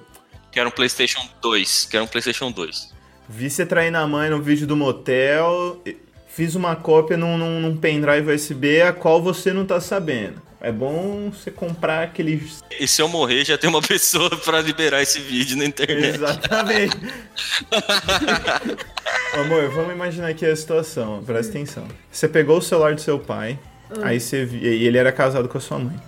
Quero 0.50 0.70
um 0.70 0.72
PlayStation 0.72 1.20
2. 1.42 1.88
Quero 1.92 2.06
um 2.06 2.08
PlayStation 2.08 2.50
2. 2.52 2.94
vi 3.28 3.50
você 3.50 3.66
traindo 3.66 3.98
a 3.98 4.08
mãe 4.08 4.30
no 4.30 4.42
vídeo 4.42 4.66
do 4.66 4.78
motel. 4.78 5.82
Fiz 6.30 6.56
uma 6.56 6.74
cópia 6.76 7.18
num, 7.18 7.38
num, 7.38 7.60
num 7.60 7.76
pendrive 7.78 8.32
USB 8.32 8.82
a 8.82 8.94
qual 8.94 9.22
você 9.22 9.52
não 9.52 9.66
tá 9.66 9.82
sabendo. 9.82 10.42
É 10.64 10.72
bom 10.72 11.30
você 11.30 11.52
comprar 11.52 12.04
aqueles. 12.04 12.64
E 12.80 12.88
se 12.88 13.02
eu 13.02 13.10
morrer, 13.10 13.44
já 13.44 13.58
tem 13.58 13.70
uma 13.70 13.82
pessoa 13.82 14.30
pra 14.46 14.62
liberar 14.62 15.02
esse 15.02 15.20
vídeo 15.20 15.58
na 15.58 15.66
internet. 15.66 16.16
Exatamente. 16.16 16.98
Amor, 19.36 19.70
vamos 19.72 19.92
imaginar 19.92 20.30
aqui 20.30 20.46
a 20.46 20.56
situação. 20.56 21.22
Presta 21.22 21.52
atenção. 21.52 21.86
Você 22.10 22.30
pegou 22.30 22.60
o 22.60 22.62
celular 22.62 22.96
do 22.96 23.02
seu 23.02 23.20
pai, 23.20 23.60
aí 24.02 24.22
você 24.22 24.46
vi... 24.46 24.60
e 24.66 24.88
ele 24.88 24.98
era 24.98 25.12
casado 25.12 25.50
com 25.50 25.58
a 25.58 25.62
sua 25.62 25.78
mãe. 25.80 26.00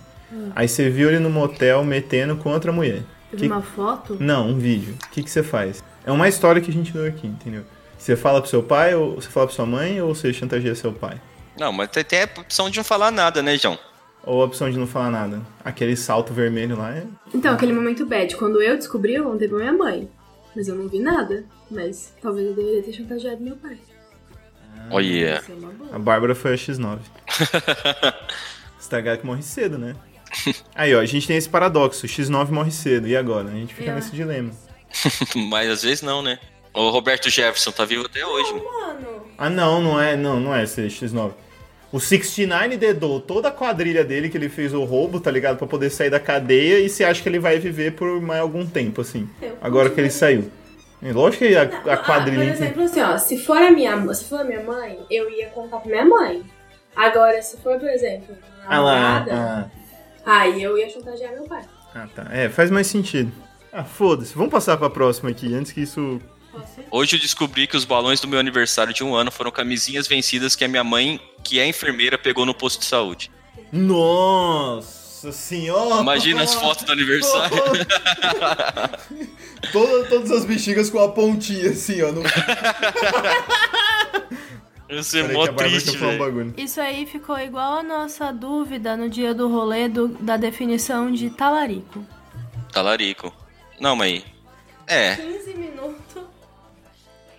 Aí 0.54 0.66
você 0.66 0.88
viu 0.88 1.10
ele 1.10 1.18
no 1.18 1.28
motel 1.28 1.84
metendo 1.84 2.34
com 2.36 2.50
outra 2.50 2.72
mulher. 2.72 3.02
Eu 3.30 3.38
Que- 3.38 3.46
uma 3.46 3.60
foto? 3.60 4.16
Não, 4.18 4.48
um 4.48 4.58
vídeo. 4.58 4.96
O 5.04 5.10
que, 5.10 5.22
que 5.22 5.30
você 5.30 5.42
faz? 5.42 5.84
É 6.06 6.10
uma 6.10 6.28
história 6.30 6.62
que 6.62 6.70
a 6.70 6.74
gente 6.74 6.90
viu 6.92 7.06
aqui, 7.06 7.26
entendeu? 7.26 7.64
Você 7.98 8.16
fala 8.16 8.40
pro 8.40 8.48
seu 8.48 8.62
pai, 8.62 8.94
ou 8.94 9.16
você 9.16 9.28
fala 9.28 9.46
pra 9.46 9.54
sua 9.54 9.66
mãe, 9.66 10.00
ou 10.00 10.14
você 10.14 10.32
chantageia 10.32 10.74
seu 10.74 10.94
pai? 10.94 11.20
Não, 11.58 11.72
mas 11.72 11.90
tem 11.90 12.22
a 12.22 12.40
opção 12.40 12.70
de 12.70 12.78
não 12.78 12.84
falar 12.84 13.10
nada, 13.10 13.42
né, 13.42 13.58
João? 13.58 13.78
Ou 14.26 14.42
a 14.42 14.44
opção 14.44 14.68
de 14.68 14.76
não 14.76 14.86
falar 14.88 15.10
nada? 15.10 15.40
Aquele 15.64 15.96
salto 15.96 16.34
vermelho 16.34 16.76
lá 16.76 16.94
é. 16.96 17.04
Então, 17.32 17.54
aquele 17.54 17.72
momento 17.72 18.04
bad. 18.04 18.34
Quando 18.36 18.60
eu 18.60 18.76
descobri, 18.76 19.14
eu 19.14 19.24
contei 19.24 19.46
pra 19.48 19.58
minha 19.58 19.72
mãe. 19.72 20.10
Mas 20.54 20.66
eu 20.68 20.74
não 20.74 20.88
vi 20.88 20.98
nada. 20.98 21.44
Mas 21.70 22.12
talvez 22.20 22.46
eu 22.48 22.54
deveria 22.54 22.82
ter 22.82 22.92
chantageado 22.92 23.40
meu 23.40 23.54
pai. 23.56 23.78
Olha. 24.90 25.38
Isso 25.38 25.52
é. 25.52 25.94
A 25.94 25.98
Bárbara 25.98 26.34
foi 26.34 26.54
a 26.54 26.56
X9. 26.56 26.98
Estragado 28.80 29.20
que 29.20 29.26
morre 29.26 29.42
cedo, 29.42 29.78
né? 29.78 29.94
Aí, 30.74 30.94
ó, 30.94 31.00
a 31.00 31.06
gente 31.06 31.26
tem 31.26 31.36
esse 31.36 31.48
paradoxo. 31.48 32.06
X9 32.06 32.50
morre 32.50 32.70
cedo. 32.70 33.06
E 33.06 33.16
agora? 33.16 33.48
A 33.48 33.52
gente 33.52 33.74
fica 33.74 33.90
É. 33.90 33.94
nesse 33.94 34.10
dilema. 34.10 34.50
Mas 35.50 35.70
às 35.70 35.82
vezes 35.82 36.02
não, 36.02 36.22
né? 36.22 36.38
O 36.74 36.90
Roberto 36.90 37.30
Jefferson 37.30 37.70
tá 37.72 37.84
vivo 37.84 38.04
até 38.06 38.24
hoje, 38.26 38.52
mano. 38.52 38.64
Mano, 38.64 39.22
Ah, 39.38 39.48
não, 39.50 39.80
não 39.80 40.00
é, 40.00 40.16
não, 40.16 40.38
não 40.40 40.54
é 40.54 40.64
esse 40.64 40.82
X9. 40.86 41.32
O 41.96 42.00
69 42.00 42.76
dedou 42.76 43.18
toda 43.20 43.48
a 43.48 43.50
quadrilha 43.50 44.04
dele 44.04 44.28
que 44.28 44.36
ele 44.36 44.50
fez 44.50 44.74
o 44.74 44.84
roubo, 44.84 45.18
tá 45.18 45.30
ligado? 45.30 45.56
Pra 45.56 45.66
poder 45.66 45.88
sair 45.88 46.10
da 46.10 46.20
cadeia 46.20 46.78
e 46.78 46.90
você 46.90 47.02
acha 47.04 47.22
que 47.22 47.28
ele 47.28 47.38
vai 47.38 47.58
viver 47.58 47.92
por 47.92 48.20
mais 48.20 48.40
algum 48.42 48.66
tempo, 48.66 49.00
assim. 49.00 49.26
Eu 49.40 49.56
Agora 49.62 49.88
que 49.88 49.98
ele 49.98 50.10
saiu. 50.10 50.50
Lógico 51.02 51.46
que 51.46 51.56
a, 51.56 51.62
a 51.62 51.94
Ah, 51.94 51.96
quadrilha. 51.96 52.44
por 52.44 52.52
exemplo, 52.52 52.82
assim, 52.82 53.00
ó, 53.00 53.16
se 53.16 53.38
for 53.38 53.56
a 53.56 53.70
minha, 53.70 54.12
se 54.12 54.24
for 54.24 54.40
a 54.40 54.44
minha 54.44 54.62
mãe, 54.62 54.98
eu 55.10 55.30
ia 55.30 55.46
contar 55.48 55.78
pra 55.78 55.90
minha 55.90 56.04
mãe. 56.04 56.42
Agora, 56.94 57.40
se 57.40 57.56
for, 57.58 57.78
por 57.78 57.88
exemplo, 57.88 58.34
a 58.66 58.66
Ah 58.66 58.76
namorada, 58.76 59.32
ah, 60.26 60.40
aí 60.40 60.62
eu 60.62 60.76
ia 60.76 60.90
chantagear 60.90 61.32
meu 61.32 61.44
pai. 61.44 61.62
ah, 61.94 62.06
tá. 62.14 62.26
É, 62.30 62.50
faz 62.50 62.70
mais 62.70 62.88
sentido. 62.88 63.32
Ah, 63.72 63.84
foda-se. 63.84 64.34
Vamos 64.34 64.50
passar 64.50 64.76
pra 64.76 64.90
próxima 64.90 65.30
aqui, 65.30 65.54
antes 65.54 65.72
que 65.72 65.80
isso. 65.80 66.20
Hoje 66.90 67.16
eu 67.16 67.20
descobri 67.20 67.66
que 67.66 67.76
os 67.76 67.84
balões 67.84 68.20
do 68.20 68.28
meu 68.28 68.38
aniversário 68.38 68.94
de 68.94 69.04
um 69.04 69.14
ano 69.14 69.30
foram 69.30 69.50
camisinhas 69.50 70.06
vencidas 70.06 70.56
que 70.56 70.64
a 70.64 70.68
minha 70.68 70.84
mãe, 70.84 71.20
que 71.42 71.58
é 71.58 71.66
enfermeira, 71.66 72.16
pegou 72.16 72.46
no 72.46 72.54
posto 72.54 72.80
de 72.80 72.86
saúde. 72.86 73.30
Nossa 73.72 75.32
senhora! 75.32 76.00
Imagina 76.00 76.42
as 76.42 76.54
fotos 76.54 76.84
do 76.84 76.92
aniversário. 76.92 77.56
Toda- 79.72 80.04
todas 80.08 80.30
as 80.30 80.44
bexigas 80.44 80.88
com 80.90 81.00
a 81.00 81.08
pontinha, 81.10 81.70
assim, 81.70 82.00
ó. 82.02 82.12
No... 82.12 82.22
Ia 84.88 85.02
ser 85.02 85.22
Peraí 85.26 85.36
mó 85.36 85.46
triste, 85.48 85.98
um. 85.98 86.52
Isso 86.56 86.80
aí 86.80 87.06
ficou 87.06 87.36
igual 87.38 87.78
a 87.78 87.82
nossa 87.82 88.32
dúvida 88.32 88.96
no 88.96 89.08
dia 89.10 89.34
do 89.34 89.48
rolê 89.48 89.88
do- 89.88 90.08
da 90.08 90.36
definição 90.36 91.10
de 91.10 91.28
talarico. 91.30 92.04
Talarico. 92.72 93.32
Não, 93.80 93.96
mas. 93.96 94.22
É. 94.86 95.16
15 95.16 95.54
minutos. 95.54 96.05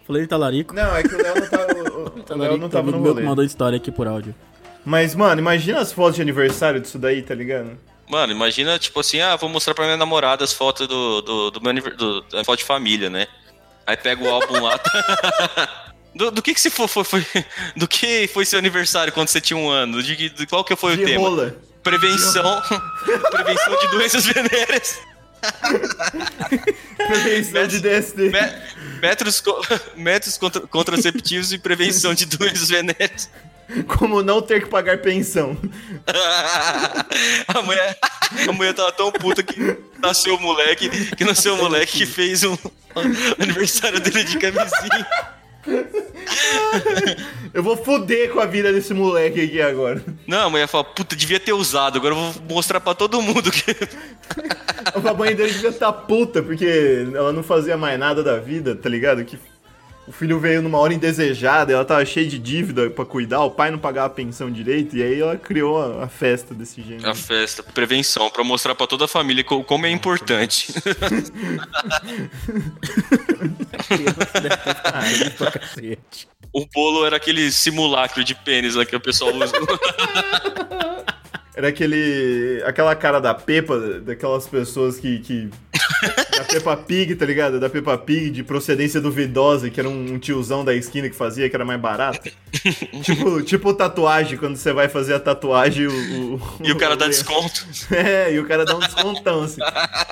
Falei 0.08 0.22
de 0.24 0.28
talarico. 0.30 0.74
Não, 0.74 0.96
é 0.96 1.04
que 1.04 1.14
o 1.14 1.18
Léo 1.22 1.36
não 1.36 1.48
tava, 1.50 1.74
o- 1.74 2.06
o- 2.06 2.24
o 2.34 2.38
Léo 2.38 2.58
não 2.58 2.70
tava 2.70 2.92
no 2.92 2.98
meu 3.00 3.12
rolê. 3.12 3.22
que 3.22 3.28
mandou 3.28 3.44
história 3.44 3.76
aqui 3.78 3.92
por 3.92 4.08
áudio. 4.08 4.34
Mas, 4.86 5.14
mano, 5.14 5.40
imagina 5.42 5.80
as 5.82 5.92
fotos 5.92 6.16
de 6.16 6.22
aniversário 6.22 6.80
disso 6.80 6.98
daí, 6.98 7.22
tá 7.22 7.36
ligado? 7.36 7.78
Mano, 8.10 8.32
imagina, 8.32 8.80
tipo 8.80 9.00
assim, 9.02 9.20
ah, 9.20 9.36
vou 9.36 9.50
mostrar 9.50 9.74
pra 9.74 9.84
minha 9.84 9.98
namorada 9.98 10.42
as 10.46 10.54
fotos 10.54 10.88
do, 10.88 11.22
do, 11.22 11.52
do 11.52 11.62
meu 11.62 11.72
aniversário. 11.72 12.22
Da 12.32 12.42
foto 12.46 12.60
de 12.60 12.64
família, 12.66 13.10
né? 13.10 13.28
Aí 13.86 13.98
pega 13.98 14.24
o 14.24 14.30
álbum 14.30 14.62
lá. 14.64 14.80
Do, 16.16 16.32
do 16.32 16.42
que 16.42 16.52
que 16.54 16.60
se 16.60 16.72
for, 16.72 16.88
foi, 16.88 17.04
foi- 17.04 17.26
Do 17.78 17.88
que 17.88 18.28
foi 18.34 18.44
seu 18.44 18.58
aniversário 18.58 19.14
quando 19.14 19.28
você 19.28 19.40
tinha 19.40 19.56
um 19.58 19.70
ano? 19.70 20.02
De, 20.02 20.30
de 20.30 20.48
qual 20.48 20.64
que 20.64 20.76
foi 20.76 20.94
o 20.94 20.98
De 20.98 21.06
tema? 21.06 21.20
rola. 21.30 21.56
Prevenção. 21.84 22.62
prevenção 23.30 23.80
de 23.80 23.88
doenças 23.90 24.26
venéreas. 24.26 25.00
Prevenção 26.98 27.68
de 27.68 27.80
DST. 27.80 28.18
Me- 28.30 29.00
métodos, 29.02 29.42
co- 29.42 29.62
métodos 29.96 30.38
contra- 30.38 30.62
contraceptivos 30.68 31.52
e 31.54 31.58
prevenção 31.58 32.14
de 32.14 32.26
doenças 32.26 32.70
venéreas. 32.70 33.30
Como 33.86 34.24
não 34.24 34.42
ter 34.42 34.64
que 34.64 34.70
pagar 34.70 34.98
pensão. 35.00 35.58
a 37.48 37.62
mulher, 37.62 37.98
a 38.48 38.52
mulher 38.54 38.74
tava 38.74 38.92
tão 38.94 39.12
puta 39.12 39.44
que 39.44 39.78
nasceu 40.00 40.36
o 40.36 40.42
moleque, 40.42 40.90
que 41.16 41.26
nasceu 41.26 41.54
o 41.54 41.58
moleque 41.58 41.98
que 41.98 42.06
fez 42.06 42.44
um 42.44 42.58
aniversário 43.40 44.00
dele 44.00 44.24
de 44.24 44.38
camisinha. 44.38 45.08
Eu 47.54 47.64
vou 47.64 47.78
foder 47.78 48.32
com 48.32 48.40
a 48.40 48.46
vida 48.46 48.72
desse 48.72 48.94
moleque 48.94 49.42
aqui 49.42 49.62
agora. 49.62 50.04
Não, 50.26 50.48
a 50.48 50.50
mulher 50.50 50.68
fala, 50.68 50.84
puta, 50.84 51.16
devia 51.16 51.40
ter 51.40 51.54
usado, 51.54 51.98
agora 51.98 52.14
eu 52.14 52.20
vou 52.20 52.56
mostrar 52.56 52.80
pra 52.80 52.94
todo 52.94 53.22
mundo 53.22 53.52
que. 53.52 53.76
A 54.94 55.14
mãe 55.14 55.36
dele 55.36 55.52
devia 55.52 55.70
estar 55.70 55.92
puta, 55.92 56.42
porque 56.42 57.08
ela 57.14 57.34
não 57.34 57.44
fazia 57.44 57.76
mais 57.76 58.00
nada 58.00 58.24
da 58.24 58.38
vida, 58.38 58.74
tá 58.76 58.88
ligado? 58.88 59.24
Que 59.26 59.38
o 60.08 60.12
filho 60.12 60.40
veio 60.40 60.62
numa 60.62 60.78
hora 60.78 60.94
indesejada, 60.94 61.74
ela 61.74 61.84
tava 61.84 62.06
cheia 62.06 62.26
de 62.28 62.40
dívida 62.40 62.90
pra 62.90 63.04
cuidar, 63.06 63.42
o 63.42 63.52
pai 63.52 63.70
não 63.70 63.78
pagava 63.78 64.08
a 64.08 64.10
pensão 64.10 64.50
direito, 64.50 64.96
e 64.96 65.04
aí 65.04 65.20
ela 65.20 65.36
criou 65.38 65.82
a, 66.00 66.06
a 66.06 66.08
festa 66.08 66.54
desse 66.54 66.82
gênero. 66.82 67.10
A 67.10 67.14
festa, 67.14 67.62
prevenção, 67.62 68.30
pra 68.30 68.44
mostrar 68.44 68.74
pra 68.74 68.88
toda 68.88 69.06
a 69.06 69.08
família 69.08 69.44
co- 69.44 69.64
como 69.64 69.86
é 69.86 69.90
importante. 69.92 70.74
Pra 75.38 75.52
cacete. 75.60 76.28
O 76.54 76.66
bolo 76.74 77.06
era 77.06 77.18
aquele 77.18 77.52
simulacro 77.52 78.24
de 78.24 78.34
pênis 78.34 78.76
lá 78.76 78.86
que 78.86 78.96
o 78.96 79.00
pessoal 79.00 79.34
usa. 79.36 79.52
Era 81.56 81.68
aquele. 81.70 82.62
aquela 82.66 82.96
cara 82.96 83.20
da 83.20 83.34
Peppa, 83.34 83.78
daquelas 84.02 84.48
pessoas 84.48 84.98
que. 84.98 85.20
que 85.20 85.50
da 86.38 86.44
Peppa 86.44 86.78
Pig, 86.78 87.16
tá 87.16 87.26
ligado? 87.26 87.60
Da 87.60 87.70
Peppa 87.70 87.98
Pig 87.98 88.30
de 88.30 88.44
procedência 88.44 89.00
duvidosa, 89.02 89.70
que 89.70 89.80
era 89.80 89.90
um 89.90 90.18
tiozão 90.20 90.64
da 90.64 90.74
esquina 90.76 91.10
que 91.10 91.16
fazia, 91.16 91.50
que 91.50 91.56
era 91.56 91.66
mais 91.66 91.80
barato. 91.80 92.30
tipo, 93.04 93.42
tipo 93.42 93.74
tatuagem, 93.74 94.38
quando 94.38 94.56
você 94.58 94.72
vai 94.74 94.88
fazer 94.90 95.14
a 95.16 95.20
tatuagem, 95.20 95.88
o. 95.88 96.36
o- 96.36 96.42
E 96.64 96.72
o 96.72 96.78
cara 96.78 96.96
dá 96.96 97.08
desconto. 97.08 97.66
É, 97.92 98.34
e 98.34 98.40
o 98.40 98.46
cara 98.48 98.66
dá 98.66 98.76
um 98.76 98.80
descontão, 98.80 99.44
assim. 99.44 99.62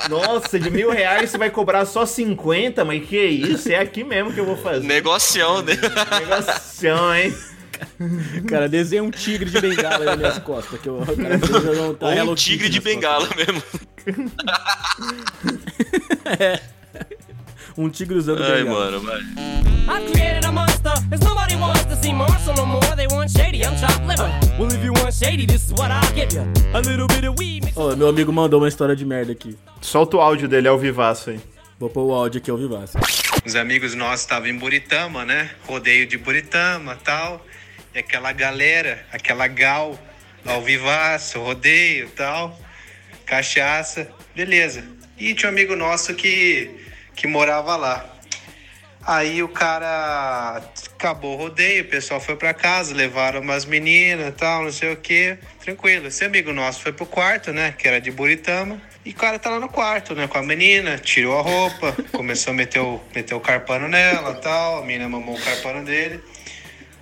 Nossa, 0.10 0.60
de 0.60 0.70
mil 0.72 0.90
reais 0.92 1.30
você 1.30 1.38
vai 1.38 1.50
cobrar 1.50 1.86
só 1.86 2.06
50, 2.06 2.84
mas 2.86 3.06
que 3.06 3.18
isso? 3.22 3.70
É 3.72 3.80
aqui 3.80 4.04
mesmo 4.04 4.32
que 4.34 4.40
eu 4.40 4.46
vou 4.46 4.58
fazer. 4.58 4.86
Negocião, 4.86 5.62
né? 5.62 5.74
Negação, 6.20 7.14
hein? 7.16 7.36
Cara, 8.48 8.68
desenha 8.70 9.04
um 9.04 9.12
tigre 9.12 9.50
de 9.50 9.60
bengala 9.60 10.06
nas 10.06 10.18
minhas 10.18 10.40
costas. 10.40 10.80
Que 10.80 10.90
o 10.90 11.00
cara 11.06 11.40
tá 12.00 12.06
Ou 12.08 12.12
Hello 12.12 12.32
um 12.32 12.36
Kitty 12.36 12.52
tigre 12.52 12.70
de 12.70 12.80
bengala 12.82 13.28
mesmo. 13.36 13.62
costas. 13.62 13.86
Um 17.78 17.90
tigre 17.90 18.18
usando 18.18 18.42
Ai, 18.42 18.64
bengala. 18.64 19.02
mano, 19.02 20.12
created 20.14 20.46
a 20.46 20.52
monster, 20.52 20.94
cause 21.10 21.20
nobody 21.26 21.56
wants 21.58 21.84
to 21.86 21.96
see 22.02 22.14
Marshall 22.14 22.56
no 22.56 22.66
more. 22.66 22.96
They 22.96 23.08
want 23.08 23.30
shady, 23.30 23.66
I'm 23.66 23.76
chopped 23.76 24.06
liver. 24.08 24.32
Well, 24.58 24.72
if 24.72 24.82
you 24.82 24.94
want 24.94 25.14
shady. 25.14 25.46
this 25.46 25.66
is 25.66 25.74
what 25.74 25.92
I'll 25.92 26.14
give 26.14 26.34
you. 26.34 26.44
A 26.74 26.80
little 26.80 27.08
bit 27.08 27.26
of 27.26 27.36
weed. 27.38 27.74
Ó, 27.76 27.94
meu 27.96 28.08
amigo 28.08 28.32
mandou 28.32 28.62
uma 28.62 28.70
história 28.70 28.96
de 28.96 29.04
merda 29.06 29.34
aqui. 29.34 29.58
Solta 29.82 30.16
o 30.16 30.22
áudio 30.22 30.48
dele 30.48 30.70
ao 30.70 30.80
vivaço 30.80 31.32
aí. 31.32 31.40
Vou 31.78 31.90
pôr 31.90 32.04
o 32.04 32.14
áudio 32.14 32.40
aqui 32.40 32.50
ao 32.50 32.58
vivaço. 32.58 32.98
Os 33.46 33.56
amigos 33.58 33.94
nossos 33.94 34.22
estavam 34.22 34.48
em 34.48 34.58
Buritama, 34.58 35.26
né? 35.26 35.52
Rodeio 35.68 36.08
de 36.08 36.18
Buritama 36.18 36.98
tal. 37.04 37.46
E 37.96 38.00
aquela 38.00 38.34
galera, 38.34 39.06
aquela 39.10 39.48
gal, 39.48 39.98
ao 40.46 40.62
vivaço, 40.62 41.40
rodeio 41.40 42.10
tal. 42.10 42.60
Cachaça, 43.26 44.12
beleza. 44.36 44.84
E 45.18 45.34
tinha 45.34 45.50
um 45.50 45.54
amigo 45.54 45.78
nosso 45.78 46.14
que, 46.14 46.70
que 47.16 47.26
morava 47.26 47.78
lá. 47.78 48.06
Aí 49.02 49.42
o 49.42 49.48
cara 49.48 50.62
acabou 50.94 51.36
o 51.36 51.38
rodeio, 51.38 51.84
o 51.84 51.88
pessoal 51.88 52.20
foi 52.20 52.36
pra 52.36 52.54
casa, 52.54 52.94
levaram 52.94 53.40
umas 53.40 53.64
meninas 53.64 54.34
tal, 54.36 54.64
não 54.64 54.74
sei 54.74 54.92
o 54.92 54.98
que. 54.98 55.38
Tranquilo. 55.62 56.08
Esse 56.08 56.26
amigo 56.26 56.52
nosso 56.52 56.82
foi 56.82 56.92
pro 56.92 57.06
quarto, 57.06 57.54
né? 57.54 57.74
Que 57.78 57.88
era 57.88 58.02
de 58.02 58.12
Buritama. 58.12 58.82
E 59.06 59.12
o 59.12 59.16
cara 59.16 59.40
tá 59.40 59.52
lá 59.52 59.60
no 59.60 59.70
quarto, 59.70 60.14
né? 60.14 60.28
Com 60.28 60.38
a 60.38 60.44
menina, 60.44 60.98
tirou 60.98 61.40
a 61.40 61.42
roupa, 61.42 61.96
começou 62.12 62.52
a 62.52 62.56
meter 62.58 62.82
o, 62.82 63.00
meter 63.16 63.36
o 63.36 63.40
carpano 63.40 63.88
nela 63.88 64.34
tal. 64.34 64.80
A 64.80 64.86
menina 64.86 65.08
mamou 65.08 65.36
o 65.36 65.42
carpano 65.42 65.86
dele. 65.86 66.22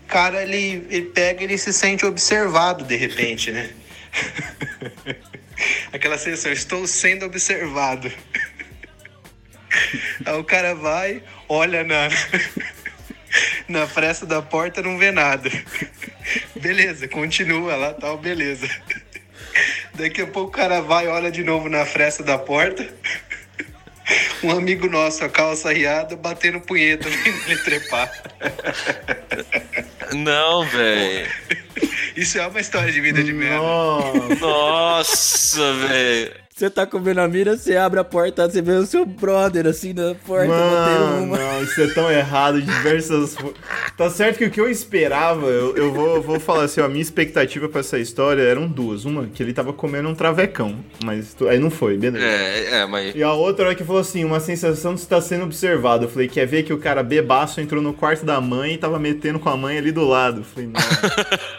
Cara, 0.08 0.44
ele, 0.44 0.86
ele 0.89 1.06
pega 1.08 1.42
e 1.42 1.46
ele 1.46 1.58
se 1.58 1.74
sente 1.74 2.06
observado 2.06 2.84
de 2.84 2.96
repente, 2.96 3.52
né? 3.52 3.70
Aquela 5.92 6.18
sensação, 6.18 6.52
estou 6.52 6.88
sendo 6.88 7.26
observado. 7.26 8.12
Aí 10.26 10.38
o 10.38 10.44
cara 10.44 10.76
vai, 10.76 11.24
olha 11.50 11.84
na, 11.84 12.10
na 13.68 13.88
fresta 13.88 14.26
da 14.26 14.42
porta, 14.42 14.82
não 14.82 14.98
vê 14.98 15.12
nada. 15.12 15.50
Beleza, 16.56 17.08
continua 17.08 17.76
lá, 17.76 17.94
tal, 17.94 18.18
beleza. 18.18 18.70
Daqui 19.94 20.22
a 20.22 20.28
pouco 20.28 20.50
o 20.50 20.52
cara 20.52 20.82
vai, 20.82 21.08
olha 21.08 21.32
de 21.32 21.44
novo 21.44 21.70
na 21.70 21.86
fresta 21.86 22.24
da 22.24 22.38
porta. 22.38 22.88
Um 24.44 24.52
amigo 24.52 24.88
nosso, 24.88 25.24
a 25.24 25.30
calça 25.30 25.72
riada, 25.72 26.16
batendo 26.16 26.60
punheta 26.60 27.10
vendo 27.10 27.42
ele 27.48 27.58
trepar. 27.60 28.12
Não, 30.13 30.66
velho. 30.66 31.32
Isso 32.16 32.38
é 32.38 32.46
uma 32.46 32.60
história 32.60 32.92
de 32.92 33.02
vida 33.02 33.24
de 33.24 33.34
merda. 33.34 33.58
Nossa. 33.58 34.36
Nossa, 34.39 35.74
velho. 35.74 36.42
Você 36.56 36.70
tá 36.70 36.86
comendo 36.86 37.20
a 37.20 37.28
mira, 37.28 37.58
você 37.58 37.76
abre 37.76 38.00
a 38.00 38.04
porta, 38.04 38.48
você 38.48 38.62
vê 38.62 38.74
o 38.74 38.86
seu 38.86 39.08
brother 39.08 39.66
assim 39.66 39.92
na 39.92 40.13
porta, 40.13 40.48
Mano, 40.48 41.24
uma. 41.24 41.38
não, 41.38 41.63
isso 41.63 41.82
é 41.82 41.88
tão 41.88 42.12
errado 42.12 42.62
de 42.62 42.68
diversas. 42.72 43.36
Tá 43.98 44.08
certo 44.12 44.38
que 44.38 44.46
o 44.46 44.52
que 44.52 44.62
eu 44.62 44.70
esperava, 44.70 45.48
eu, 45.48 45.76
eu 45.76 45.92
vou, 45.92 46.22
vou 46.22 46.39
falar 46.39 46.66
assim, 46.66 46.80
ó, 46.80 46.86
a 46.86 46.88
minha 46.88 47.02
expectativa 47.02 47.68
pra 47.68 47.80
essa 47.80 47.98
história 47.98 48.44
eram 48.44 48.68
duas. 48.68 49.04
Uma, 49.04 49.26
que 49.26 49.42
ele 49.42 49.52
tava 49.52 49.74
comendo 49.74 50.08
um 50.10 50.13
travecão, 50.13 50.78
mas 51.04 51.34
tu- 51.34 51.48
aí 51.48 51.58
não 51.58 51.72
foi, 51.72 51.98
beleza. 51.98 52.24
É, 52.24 52.82
é, 52.82 52.86
mas. 52.86 53.16
E 53.16 53.24
a 53.24 53.34
outra 53.34 53.66
era 53.66 53.76
que 53.76 53.84
falou 53.84 54.02
assim, 54.02 54.24
uma 54.24 54.39
sensação 54.39 54.94
de 54.94 55.02
estar 55.02 55.22
sendo 55.22 55.46
observado. 55.46 56.06
Eu 56.06 56.10
falei, 56.10 56.28
quer 56.28 56.46
ver 56.46 56.62
que 56.63 56.72
o 56.72 56.78
cara 56.78 57.02
bebaço 57.02 57.62
entrou 57.62 57.82
no 57.82 57.94
quarto 57.94 58.26
da 58.28 58.39
mãe 58.39 58.74
e 58.74 58.78
tava 58.78 59.00
metendo 59.00 59.39
com 59.39 59.50
a 59.50 59.58
mãe 59.58 59.78
ali 59.80 59.92
do 59.92 60.06
lado. 60.08 60.42
Eu 60.42 60.44
falei, 60.44 60.70
não. 60.70 60.80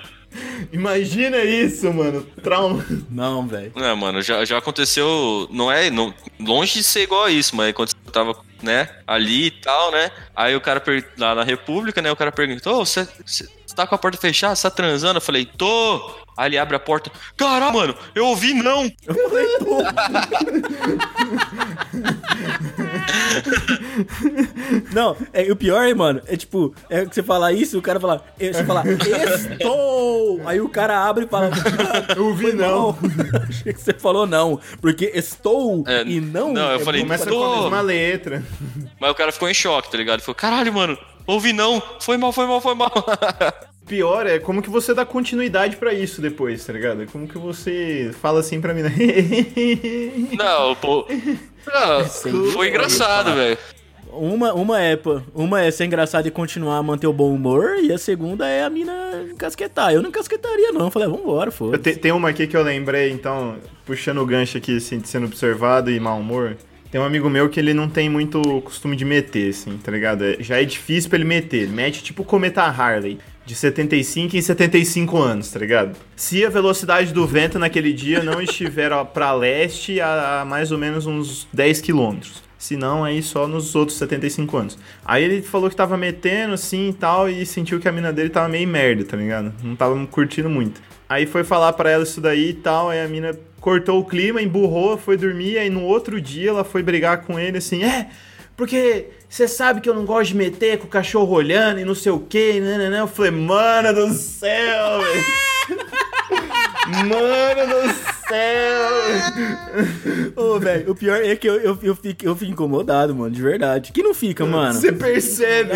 Imagina 0.74 1.38
isso, 1.38 1.92
mano. 1.94 2.26
Trauma. 2.42 2.84
Não, 3.08 3.46
velho. 3.46 3.70
Não, 3.76 3.96
mano, 3.96 4.20
já, 4.20 4.44
já 4.44 4.58
aconteceu. 4.58 5.46
Não 5.48 5.70
é. 5.70 5.88
Não, 5.88 6.12
longe 6.40 6.72
de 6.74 6.82
ser 6.82 7.02
igual 7.02 7.26
a 7.26 7.30
isso, 7.30 7.54
mas 7.54 7.72
quando 7.72 7.90
eu 8.04 8.10
tava, 8.10 8.36
né, 8.60 8.88
ali 9.06 9.46
e 9.46 9.50
tal, 9.52 9.92
né? 9.92 10.10
Aí 10.34 10.56
o 10.56 10.60
cara, 10.60 10.80
per- 10.80 11.08
lá 11.16 11.32
na 11.32 11.44
República, 11.44 12.02
né? 12.02 12.10
O 12.10 12.16
cara 12.16 12.32
perguntou: 12.32 12.80
"Ô, 12.80 12.84
você 12.84 13.06
tá 13.76 13.86
com 13.86 13.94
a 13.94 13.98
porta 13.98 14.18
fechada? 14.18 14.56
Você 14.56 14.68
tá 14.68 14.74
transando? 14.74 15.18
Eu 15.18 15.22
falei: 15.22 15.46
tô. 15.46 16.10
Aí 16.36 16.48
ele 16.48 16.58
abre 16.58 16.74
a 16.74 16.80
porta: 16.80 17.08
caralho, 17.36 17.72
mano, 17.72 17.94
eu 18.12 18.26
ouvi 18.26 18.52
não. 18.52 18.90
Eu 19.06 19.14
falei, 19.14 19.58
pô. 19.60 19.78
Não, 24.94 25.16
é, 25.32 25.50
o 25.50 25.56
pior, 25.56 25.84
hein, 25.84 25.94
mano, 25.94 26.22
é 26.26 26.36
tipo, 26.36 26.72
é 26.88 27.04
que 27.04 27.14
você 27.14 27.22
falar 27.22 27.52
isso, 27.52 27.76
o 27.78 27.82
cara 27.82 27.98
fala, 27.98 28.24
é, 28.38 28.52
você 28.52 28.64
fala, 28.64 28.84
estou! 28.88 30.40
Aí 30.46 30.60
o 30.60 30.68
cara 30.68 31.04
abre 31.06 31.24
e 31.24 31.28
fala, 31.28 31.50
Eu 32.16 32.26
ouvi 32.26 32.52
não. 32.52 32.96
Achei 33.48 33.72
que 33.72 33.80
você 33.80 33.92
falou 33.92 34.26
não, 34.26 34.60
porque 34.80 35.10
estou 35.14 35.84
É, 35.86 36.02
e 36.02 36.20
não. 36.20 36.52
não, 36.52 36.70
eu 36.70 36.80
é 36.80 36.84
falei, 36.84 37.02
Começa 37.02 37.26
tô. 37.26 37.36
com 37.36 37.44
a 37.44 37.60
mesma 37.62 37.80
letra. 37.80 38.42
Mas 39.00 39.10
o 39.10 39.14
cara 39.14 39.32
ficou 39.32 39.48
em 39.48 39.54
choque, 39.54 39.90
tá 39.90 39.98
ligado? 39.98 40.16
Ele 40.16 40.22
falou: 40.22 40.36
caralho, 40.36 40.72
mano, 40.72 40.96
ouvi 41.26 41.52
não. 41.52 41.82
Foi 42.00 42.16
mal, 42.16 42.32
foi 42.32 42.46
mal, 42.46 42.60
foi 42.60 42.74
mal. 42.74 42.92
Pior 43.86 44.26
é 44.26 44.38
como 44.38 44.62
que 44.62 44.70
você 44.70 44.94
dá 44.94 45.04
continuidade 45.04 45.76
pra 45.76 45.92
isso 45.92 46.22
depois, 46.22 46.64
tá 46.64 46.72
ligado? 46.72 47.04
Como 47.12 47.28
que 47.28 47.36
você 47.36 48.10
fala 48.22 48.40
assim 48.40 48.58
pra 48.58 48.72
mim, 48.72 48.80
né? 48.82 48.90
não, 50.38 50.74
pô. 50.76 51.06
Não, 51.66 52.04
foi 52.52 52.68
engraçado, 52.70 53.34
velho. 53.34 53.58
Uma, 54.16 54.52
uma, 54.54 54.80
é, 54.82 54.98
uma 55.34 55.62
é 55.62 55.70
ser 55.70 55.84
engraçado 55.86 56.26
e 56.26 56.30
continuar 56.30 56.78
a 56.78 56.82
manter 56.82 57.06
o 57.06 57.12
bom 57.12 57.32
humor, 57.34 57.76
e 57.82 57.92
a 57.92 57.98
segunda 57.98 58.46
é 58.48 58.64
a 58.64 58.70
mina 58.70 58.92
encasquetar. 59.30 59.92
Eu 59.92 60.02
não 60.02 60.08
encasquetaria, 60.10 60.72
não. 60.72 60.82
Eu 60.86 60.90
falei, 60.90 61.08
vambora, 61.08 61.50
foda 61.50 61.78
te- 61.78 61.96
tem 61.96 62.12
uma 62.12 62.28
aqui 62.30 62.46
que 62.46 62.56
eu 62.56 62.62
lembrei, 62.62 63.10
então, 63.10 63.56
puxando 63.84 64.18
o 64.18 64.26
gancho 64.26 64.56
aqui, 64.58 64.76
assim, 64.76 65.00
sendo 65.04 65.26
observado 65.26 65.90
e 65.90 65.98
mau 65.98 66.18
humor. 66.20 66.56
Tem 66.90 67.00
um 67.00 67.04
amigo 67.04 67.28
meu 67.28 67.48
que 67.48 67.58
ele 67.58 67.74
não 67.74 67.88
tem 67.88 68.08
muito 68.08 68.40
costume 68.62 68.94
de 68.94 69.04
meter, 69.04 69.50
assim, 69.50 69.76
tá 69.82 69.90
ligado? 69.90 70.24
É- 70.24 70.36
Já 70.38 70.60
é 70.62 70.64
difícil 70.64 71.10
pra 71.10 71.18
ele 71.18 71.24
meter. 71.26 71.68
Mete 71.68 72.04
tipo 72.04 72.22
o 72.22 72.24
Cometa 72.24 72.62
Harley, 72.62 73.18
de 73.44 73.54
75 73.56 74.36
em 74.36 74.40
75 74.40 75.18
anos, 75.18 75.50
tá 75.50 75.58
ligado? 75.58 75.96
Se 76.14 76.46
a 76.46 76.48
velocidade 76.48 77.12
do 77.12 77.26
vento 77.26 77.58
naquele 77.58 77.92
dia 77.92 78.22
não 78.22 78.40
estiver 78.40 78.92
ó, 78.92 79.04
pra 79.04 79.32
leste 79.34 80.00
a, 80.00 80.42
a 80.42 80.44
mais 80.44 80.70
ou 80.70 80.78
menos 80.78 81.04
uns 81.04 81.48
10 81.52 81.80
quilômetros. 81.80 82.43
Se 82.64 82.78
não, 82.78 83.04
aí 83.04 83.22
só 83.22 83.46
nos 83.46 83.74
outros 83.74 83.98
75 83.98 84.56
anos. 84.56 84.78
Aí 85.04 85.22
ele 85.22 85.42
falou 85.42 85.68
que 85.68 85.76
tava 85.76 85.98
metendo 85.98 86.54
assim 86.54 86.88
e 86.88 86.92
tal, 86.94 87.28
e 87.28 87.44
sentiu 87.44 87.78
que 87.78 87.86
a 87.86 87.92
mina 87.92 88.10
dele 88.10 88.30
tava 88.30 88.48
meio 88.48 88.66
merda, 88.66 89.04
tá 89.04 89.18
ligado? 89.18 89.52
Não 89.62 89.76
tava 89.76 90.06
curtindo 90.06 90.48
muito. 90.48 90.80
Aí 91.06 91.26
foi 91.26 91.44
falar 91.44 91.74
pra 91.74 91.90
ela 91.90 92.04
isso 92.04 92.22
daí 92.22 92.48
e 92.48 92.54
tal, 92.54 92.88
aí 92.88 93.02
a 93.02 93.06
mina 93.06 93.38
cortou 93.60 94.00
o 94.00 94.04
clima, 94.06 94.40
emburrou, 94.40 94.96
foi 94.96 95.18
dormir, 95.18 95.58
aí 95.58 95.68
no 95.68 95.82
outro 95.82 96.18
dia 96.18 96.48
ela 96.48 96.64
foi 96.64 96.82
brigar 96.82 97.20
com 97.26 97.38
ele 97.38 97.58
assim, 97.58 97.84
é, 97.84 98.08
porque 98.56 99.10
você 99.28 99.46
sabe 99.46 99.82
que 99.82 99.90
eu 99.90 99.94
não 99.94 100.06
gosto 100.06 100.28
de 100.28 100.36
meter 100.36 100.78
com 100.78 100.86
o 100.86 100.88
cachorro 100.88 101.34
olhando 101.34 101.80
e 101.80 101.84
não 101.84 101.94
sei 101.94 102.12
o 102.12 102.18
que, 102.18 102.60
né, 102.60 102.88
né, 102.88 103.00
Eu 103.00 103.06
falei, 103.06 103.30
mano 103.30 103.92
do 103.92 104.10
céu, 104.14 105.00
velho. 105.02 105.24
Mano 107.08 107.66
do 107.66 107.92
céu. 107.92 108.13
Ô, 110.36 110.58
velho, 110.58 110.92
o 110.92 110.94
pior 110.94 111.22
é 111.22 111.36
que 111.36 111.48
eu, 111.48 111.56
eu, 111.56 111.78
eu, 111.82 111.96
fico, 111.96 112.24
eu 112.24 112.36
fico 112.36 112.52
incomodado, 112.52 113.14
mano, 113.14 113.34
de 113.34 113.42
verdade. 113.42 113.92
Que 113.92 114.02
não 114.02 114.14
fica, 114.14 114.44
mano? 114.44 114.74
Você 114.74 114.92
percebe. 114.92 115.70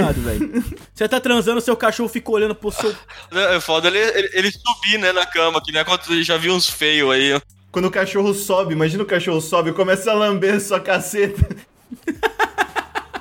Você 0.94 1.08
tá 1.08 1.20
transando, 1.20 1.60
seu 1.60 1.76
cachorro 1.76 2.08
fica 2.08 2.30
olhando 2.30 2.54
pro 2.54 2.70
seu. 2.70 2.94
É 3.32 3.60
foda 3.60 3.88
ele, 3.88 3.98
ele, 3.98 4.30
ele 4.32 4.50
subir, 4.50 4.98
né, 4.98 5.12
na 5.12 5.26
cama, 5.26 5.62
que 5.62 5.72
nem 5.72 5.84
quando 5.84 6.22
já 6.22 6.36
viu 6.36 6.54
uns 6.54 6.68
feios 6.68 7.10
aí. 7.10 7.34
ó. 7.34 7.40
Quando 7.70 7.84
o 7.84 7.90
cachorro 7.90 8.32
sobe, 8.32 8.72
imagina 8.72 9.02
o 9.02 9.06
cachorro 9.06 9.40
sobe 9.40 9.70
e 9.70 9.74
começa 9.74 10.10
a 10.10 10.14
lamber 10.14 10.60
sua 10.60 10.80
caceta. 10.80 11.54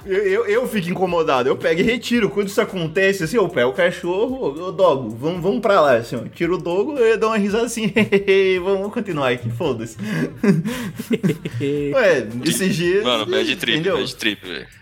Eu, 0.08 0.26
eu, 0.26 0.46
eu 0.46 0.68
fico 0.68 0.90
incomodado, 0.90 1.50
eu 1.50 1.58
pego 1.58 1.82
e 1.82 1.84
retiro. 1.84 2.30
Quando 2.30 2.48
isso 2.48 2.62
acontece, 2.62 3.24
assim, 3.24 3.36
eu 3.36 3.50
pego 3.50 3.72
o 3.72 3.74
cachorro, 3.74 4.68
ô 4.68 4.72
dogo, 4.72 5.10
vamos, 5.10 5.42
vamos 5.42 5.60
pra 5.60 5.82
lá, 5.82 5.98
assim, 5.98 6.16
ó. 6.16 6.22
Tiro 6.34 6.56
o 6.56 6.58
dogo 6.58 6.98
eu 6.98 7.18
dou 7.18 7.30
uma 7.30 7.38
risada 7.38 7.66
assim, 7.66 7.92
vamos 8.64 8.94
continuar 8.94 9.32
aqui, 9.32 9.50
foda-se. 9.50 9.98
Ué, 11.94 12.28
esses 12.46 12.76
dias. 12.76 13.04
Mano, 13.04 13.26
bad 13.26 13.56
trip, 13.58 13.80
entendeu? 13.80 13.98
bad 13.98 14.16
trip, 14.16 14.46
velho. 14.46 14.68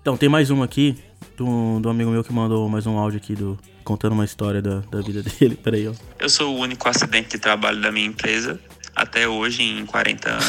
Então, 0.00 0.16
tem 0.16 0.30
mais 0.30 0.48
uma 0.48 0.64
aqui, 0.64 0.96
do, 1.36 1.78
do 1.78 1.90
amigo 1.90 2.10
meu 2.10 2.24
que 2.24 2.32
mandou 2.32 2.66
mais 2.70 2.86
um 2.86 2.96
áudio 2.96 3.18
aqui 3.18 3.34
do, 3.34 3.58
contando 3.84 4.12
uma 4.12 4.24
história 4.24 4.62
da, 4.62 4.80
da 4.90 5.02
vida 5.02 5.22
dele. 5.22 5.56
Peraí, 5.62 5.86
ó. 5.86 5.92
Eu 6.18 6.30
sou 6.30 6.56
o 6.56 6.58
único 6.58 6.88
acidente 6.88 7.28
de 7.30 7.38
trabalho 7.38 7.82
da 7.82 7.92
minha 7.92 8.06
empresa, 8.06 8.58
até 8.96 9.28
hoje, 9.28 9.62
em 9.62 9.84
40 9.84 10.30
anos. 10.30 10.46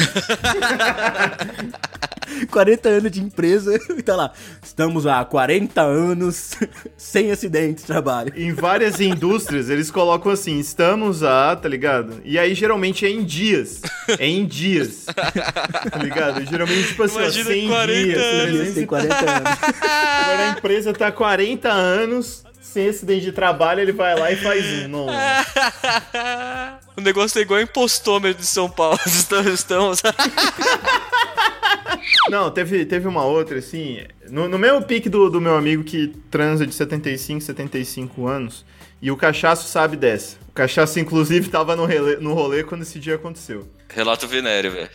40 2.49 2.89
anos 2.89 3.11
de 3.11 3.21
empresa, 3.21 3.79
e 3.97 4.01
tá 4.01 4.15
lá. 4.15 4.31
Estamos 4.61 5.05
há 5.05 5.23
40 5.23 5.81
anos 5.81 6.51
sem 6.97 7.31
acidente 7.31 7.81
de 7.81 7.87
trabalho. 7.87 8.33
Em 8.35 8.53
várias 8.53 8.99
indústrias, 8.99 9.69
eles 9.69 9.91
colocam 9.91 10.31
assim, 10.31 10.59
estamos 10.59 11.23
a, 11.23 11.55
tá 11.55 11.67
ligado? 11.67 12.21
E 12.23 12.37
aí 12.37 12.53
geralmente 12.53 13.05
é 13.05 13.09
em 13.09 13.23
dias. 13.23 13.81
É 14.19 14.27
em 14.27 14.45
dias. 14.45 15.05
Tá 15.05 15.97
ligado? 15.97 16.45
Geralmente, 16.45 16.87
tipo 16.87 17.03
assim, 17.03 17.17
ó, 17.17 17.21
Imagina 17.21 17.49
100 17.49 17.67
40 17.67 18.03
dias. 18.03 18.17
anos. 18.17 18.51
300 18.51 18.73
Tem 18.73 18.85
40 18.85 19.15
anos. 19.15 19.59
Agora 19.81 20.41
a 20.41 20.49
empresa 20.49 20.93
tá 20.93 21.07
há 21.07 21.11
40 21.11 21.69
anos 21.71 22.43
sem 22.71 22.87
acidente 22.87 23.25
de 23.25 23.31
trabalho, 23.33 23.81
ele 23.81 23.91
vai 23.91 24.17
lá 24.17 24.31
e 24.31 24.37
faz 24.37 24.65
um. 24.65 24.87
Não. 24.87 25.07
o 26.95 27.01
negócio 27.01 27.37
é 27.39 27.41
igual 27.41 27.59
impostômetro 27.59 28.41
de 28.41 28.47
São 28.47 28.69
Paulo. 28.69 28.97
Estamos. 29.05 29.53
estamos... 29.53 30.01
Não, 32.29 32.49
teve, 32.51 32.85
teve 32.85 33.07
uma 33.07 33.25
outra, 33.25 33.57
assim. 33.57 33.99
No, 34.29 34.47
no 34.47 34.57
mesmo 34.57 34.81
pique 34.83 35.09
do, 35.09 35.29
do 35.29 35.41
meu 35.41 35.55
amigo 35.55 35.83
que 35.83 36.07
transa 36.29 36.65
de 36.65 36.73
75, 36.73 37.41
75 37.41 38.27
anos. 38.27 38.65
E 39.01 39.09
o 39.09 39.17
cachaço 39.17 39.67
sabe 39.67 39.97
dessa. 39.97 40.37
O 40.49 40.51
cachaço, 40.51 40.99
inclusive, 40.99 41.49
tava 41.49 41.75
no, 41.75 41.87
no 42.19 42.33
rolê 42.33 42.63
quando 42.63 42.83
esse 42.83 42.99
dia 42.99 43.15
aconteceu. 43.15 43.67
Relato 43.89 44.27
venéreo, 44.27 44.71
velho. 44.71 44.89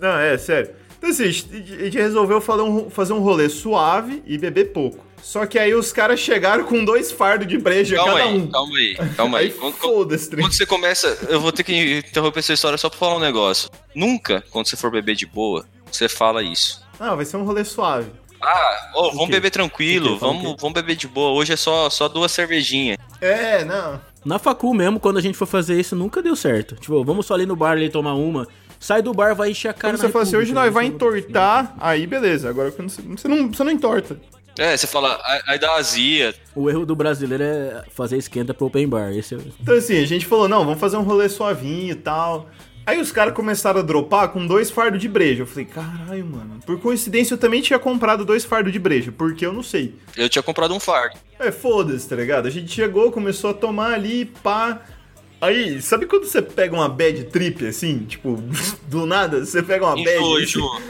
Não, 0.00 0.18
é, 0.18 0.36
sério. 0.36 0.70
Então, 0.98 1.10
assim, 1.10 1.24
a 1.24 1.30
gente 1.30 1.98
resolveu 1.98 2.40
fazer 2.40 3.12
um, 3.12 3.18
rolê 3.18 3.48
suave 3.48 4.22
e 4.24 4.38
beber 4.38 4.72
pouco. 4.72 5.04
Só 5.20 5.46
que 5.46 5.58
aí 5.58 5.74
os 5.74 5.92
caras 5.92 6.18
chegaram 6.18 6.64
com 6.64 6.84
dois 6.84 7.10
fardos 7.10 7.46
de 7.46 7.56
breja 7.58 7.96
Calma 7.96 8.12
cada 8.12 8.24
aí, 8.24 8.36
um. 8.36 8.46
calma 8.48 8.76
aí, 8.76 8.96
calma 9.16 9.38
aí. 9.38 9.46
Aí 9.46 9.52
Quando, 9.52 9.76
quando 9.76 10.52
você 10.52 10.66
começa, 10.66 11.16
eu 11.28 11.40
vou 11.40 11.52
ter 11.52 11.62
que 11.62 11.98
interromper 11.98 12.40
essa 12.40 12.52
história 12.52 12.76
só 12.78 12.88
pra 12.88 12.98
falar 12.98 13.16
um 13.16 13.20
negócio. 13.20 13.70
Nunca, 13.94 14.44
quando 14.50 14.66
você 14.66 14.76
for 14.76 14.90
beber 14.90 15.14
de 15.14 15.26
boa, 15.26 15.64
você 15.96 16.08
fala 16.08 16.42
isso. 16.42 16.82
Não, 16.98 17.16
vai 17.16 17.24
ser 17.24 17.36
um 17.36 17.44
rolê 17.44 17.64
suave. 17.64 18.10
Ah, 18.40 18.90
ô, 18.94 19.12
vamos 19.12 19.28
beber 19.30 19.50
tranquilo, 19.50 20.18
vamos, 20.18 20.56
vamos 20.60 20.74
beber 20.74 20.96
de 20.96 21.06
boa. 21.06 21.30
Hoje 21.30 21.52
é 21.52 21.56
só, 21.56 21.88
só 21.88 22.08
duas 22.08 22.32
cervejinhas. 22.32 22.98
É, 23.20 23.64
não. 23.64 24.00
Na 24.24 24.38
facu 24.38 24.74
mesmo, 24.74 24.98
quando 24.98 25.18
a 25.18 25.20
gente 25.22 25.38
for 25.38 25.46
fazer 25.46 25.78
isso, 25.78 25.94
nunca 25.94 26.20
deu 26.20 26.34
certo. 26.34 26.74
Tipo, 26.76 27.04
vamos 27.04 27.26
só 27.26 27.34
ali 27.34 27.46
no 27.46 27.54
bar 27.54 27.72
ali 27.72 27.88
tomar 27.88 28.14
uma. 28.14 28.46
Sai 28.80 29.00
do 29.00 29.12
bar, 29.14 29.34
vai 29.36 29.50
encher 29.50 29.68
a 29.68 29.72
cara 29.72 29.94
Quando 29.94 30.00
você 30.00 30.08
fala 30.08 30.24
assim, 30.24 30.36
hoje 30.36 30.52
nós 30.52 30.72
vai 30.72 30.88
né? 30.88 30.90
entortar, 30.90 31.72
aí 31.78 32.04
beleza. 32.04 32.48
Agora 32.48 32.72
quando 32.72 32.90
você, 32.90 33.00
você, 33.02 33.28
não, 33.28 33.46
você 33.52 33.62
não 33.62 33.70
entorta. 33.70 34.20
É, 34.58 34.76
você 34.76 34.86
fala, 34.88 35.20
aí- 35.24 35.42
aí 35.46 35.58
dá 35.58 35.74
azia. 35.76 36.34
O 36.54 36.68
erro 36.68 36.84
do 36.84 36.94
brasileiro 36.96 37.44
é 37.44 37.84
fazer 37.94 38.16
esquenta 38.18 38.52
pro 38.52 38.66
open 38.66 38.88
bar. 38.88 39.12
Esse 39.12 39.36
é... 39.36 39.38
Então 39.60 39.76
assim, 39.76 39.98
a 40.02 40.06
gente 40.06 40.26
falou, 40.26 40.48
não, 40.48 40.64
vamos 40.64 40.80
fazer 40.80 40.96
um 40.96 41.02
rolê 41.02 41.28
suavinho 41.28 41.92
e 41.92 41.94
tal. 41.94 42.48
Aí 42.84 43.00
os 43.00 43.12
caras 43.12 43.32
começaram 43.34 43.80
a 43.80 43.82
dropar 43.82 44.28
com 44.28 44.46
dois 44.46 44.70
fardos 44.70 45.00
de 45.00 45.08
breja. 45.08 45.42
Eu 45.42 45.46
falei, 45.46 45.64
caralho, 45.64 46.26
mano. 46.26 46.60
Por 46.66 46.80
coincidência, 46.80 47.34
eu 47.34 47.38
também 47.38 47.62
tinha 47.62 47.78
comprado 47.78 48.24
dois 48.24 48.44
fardos 48.44 48.72
de 48.72 48.78
breja, 48.78 49.12
porque 49.12 49.46
eu 49.46 49.52
não 49.52 49.62
sei. 49.62 49.94
Eu 50.16 50.28
tinha 50.28 50.42
comprado 50.42 50.74
um 50.74 50.80
fardo. 50.80 51.16
É, 51.38 51.52
foda-se, 51.52 52.08
tá 52.08 52.16
ligado? 52.16 52.46
A 52.46 52.50
gente 52.50 52.72
chegou, 52.72 53.12
começou 53.12 53.50
a 53.50 53.54
tomar 53.54 53.94
ali, 53.94 54.24
pá. 54.24 54.82
Aí, 55.40 55.82
sabe 55.82 56.06
quando 56.06 56.24
você 56.24 56.40
pega 56.40 56.72
uma 56.72 56.88
bad 56.88 57.24
trip, 57.24 57.66
assim? 57.66 58.00
Tipo, 58.00 58.40
do 58.88 59.06
nada, 59.06 59.44
você 59.44 59.62
pega 59.62 59.84
uma 59.84 59.96
bad... 59.96 60.16
Enjoa, 60.16 60.42
enjoa. 60.42 60.80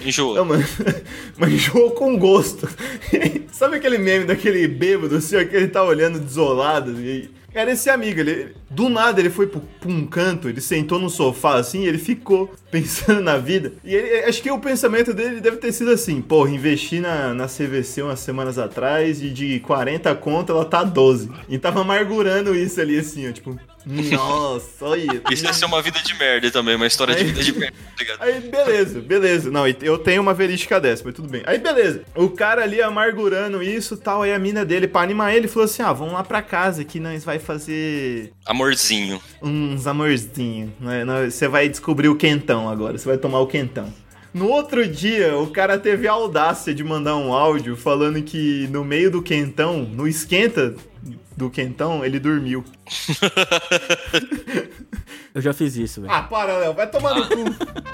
Enjoa. 0.00 0.34
Não, 0.36 0.44
mano, 0.44 0.64
mas 1.36 1.52
enjoou 1.52 1.92
com 1.92 2.18
gosto. 2.18 2.68
Sabe 3.52 3.76
aquele 3.76 3.98
meme 3.98 4.24
daquele 4.24 4.66
bêbado, 4.68 5.16
assim, 5.16 5.36
ó, 5.36 5.44
que 5.44 5.56
ele 5.56 5.68
tá 5.68 5.82
olhando 5.82 6.18
desolado? 6.18 6.98
E... 7.00 7.30
Cara, 7.52 7.70
esse 7.70 7.90
amigo, 7.90 8.20
ele, 8.20 8.54
do 8.70 8.88
nada 8.88 9.20
ele 9.20 9.28
foi 9.28 9.46
pra 9.46 9.60
um 9.86 10.06
canto, 10.06 10.48
ele 10.48 10.60
sentou 10.60 10.98
no 10.98 11.10
sofá 11.10 11.56
assim, 11.56 11.84
ele 11.84 11.98
ficou 11.98 12.50
pensando 12.70 13.20
na 13.20 13.36
vida. 13.36 13.72
E 13.84 13.94
ele, 13.94 14.24
acho 14.24 14.42
que 14.42 14.50
o 14.50 14.58
pensamento 14.58 15.12
dele 15.12 15.40
deve 15.40 15.58
ter 15.58 15.72
sido 15.72 15.90
assim: 15.90 16.22
porra, 16.22 16.50
investi 16.50 17.00
na, 17.00 17.34
na 17.34 17.46
CVC 17.46 18.02
umas 18.02 18.20
semanas 18.20 18.58
atrás 18.58 19.22
e 19.22 19.28
de 19.28 19.60
40 19.60 20.14
conto 20.16 20.52
ela 20.52 20.64
tá 20.64 20.82
12. 20.82 21.30
E 21.48 21.58
tava 21.58 21.82
amargurando 21.82 22.54
isso 22.54 22.80
ali 22.80 22.98
assim, 22.98 23.28
ó, 23.28 23.32
tipo, 23.32 23.58
nossa, 23.86 24.84
olha. 24.84 25.22
Isso 25.30 25.44
ia 25.44 25.52
ser 25.52 25.64
uma 25.64 25.82
vida 25.82 25.98
de 26.00 26.14
merda 26.14 26.50
também, 26.50 26.76
uma 26.76 26.86
história 26.86 27.14
de 27.14 27.24
vida 27.24 27.42
de 27.42 27.52
merda, 27.52 27.76
tá 27.76 27.94
ligado? 27.98 28.22
Aí, 28.22 28.40
beleza, 28.40 29.00
beleza. 29.00 29.50
Não, 29.50 29.66
eu 29.66 29.98
tenho 29.98 30.22
uma 30.22 30.34
verídica 30.34 30.80
dessa, 30.80 31.02
mas 31.04 31.14
tudo 31.14 31.28
bem. 31.28 31.42
Aí, 31.46 31.58
beleza. 31.58 32.02
O 32.14 32.28
cara 32.30 32.62
ali 32.62 32.80
amargurando 32.80 33.62
isso 33.62 33.96
tal, 33.96 34.22
aí 34.22 34.32
a 34.32 34.38
mina 34.38 34.64
dele, 34.64 34.86
pra 34.86 35.02
animar 35.02 35.34
ele, 35.34 35.48
falou 35.48 35.64
assim: 35.64 35.82
ah, 35.82 35.92
vamos 35.92 36.14
lá 36.14 36.22
pra 36.22 36.42
casa 36.42 36.84
que 36.84 37.00
nós 37.00 37.24
vai 37.24 37.38
fazer 37.38 38.32
Amorzinho. 38.46 39.20
uns 39.42 39.86
amorzinhos. 39.86 40.70
né? 40.80 41.04
Você 41.28 41.48
vai 41.48 41.68
descobrir 41.68 42.08
o 42.08 42.16
quentão 42.16 42.68
agora, 42.68 42.96
você 42.98 43.08
vai 43.08 43.18
tomar 43.18 43.40
o 43.40 43.46
quentão. 43.46 43.92
No 44.32 44.48
outro 44.48 44.86
dia, 44.88 45.36
o 45.36 45.48
cara 45.48 45.78
teve 45.78 46.08
a 46.08 46.12
audácia 46.12 46.74
de 46.74 46.82
mandar 46.82 47.16
um 47.16 47.34
áudio 47.34 47.76
falando 47.76 48.22
que 48.22 48.66
no 48.70 48.82
meio 48.82 49.10
do 49.10 49.20
quentão, 49.22 49.82
no 49.82 50.08
esquenta 50.08 50.74
do 51.36 51.48
quentão, 51.50 52.04
ele 52.04 52.18
dormiu. 52.18 52.64
Eu 55.34 55.40
já 55.40 55.54
fiz 55.54 55.76
isso, 55.76 56.02
velho. 56.02 56.12
Ah, 56.12 56.22
para, 56.22 56.58
Léo, 56.58 56.74
vai 56.74 56.86
tomar 56.86 57.14
no 57.14 57.26
cu. 57.26 57.34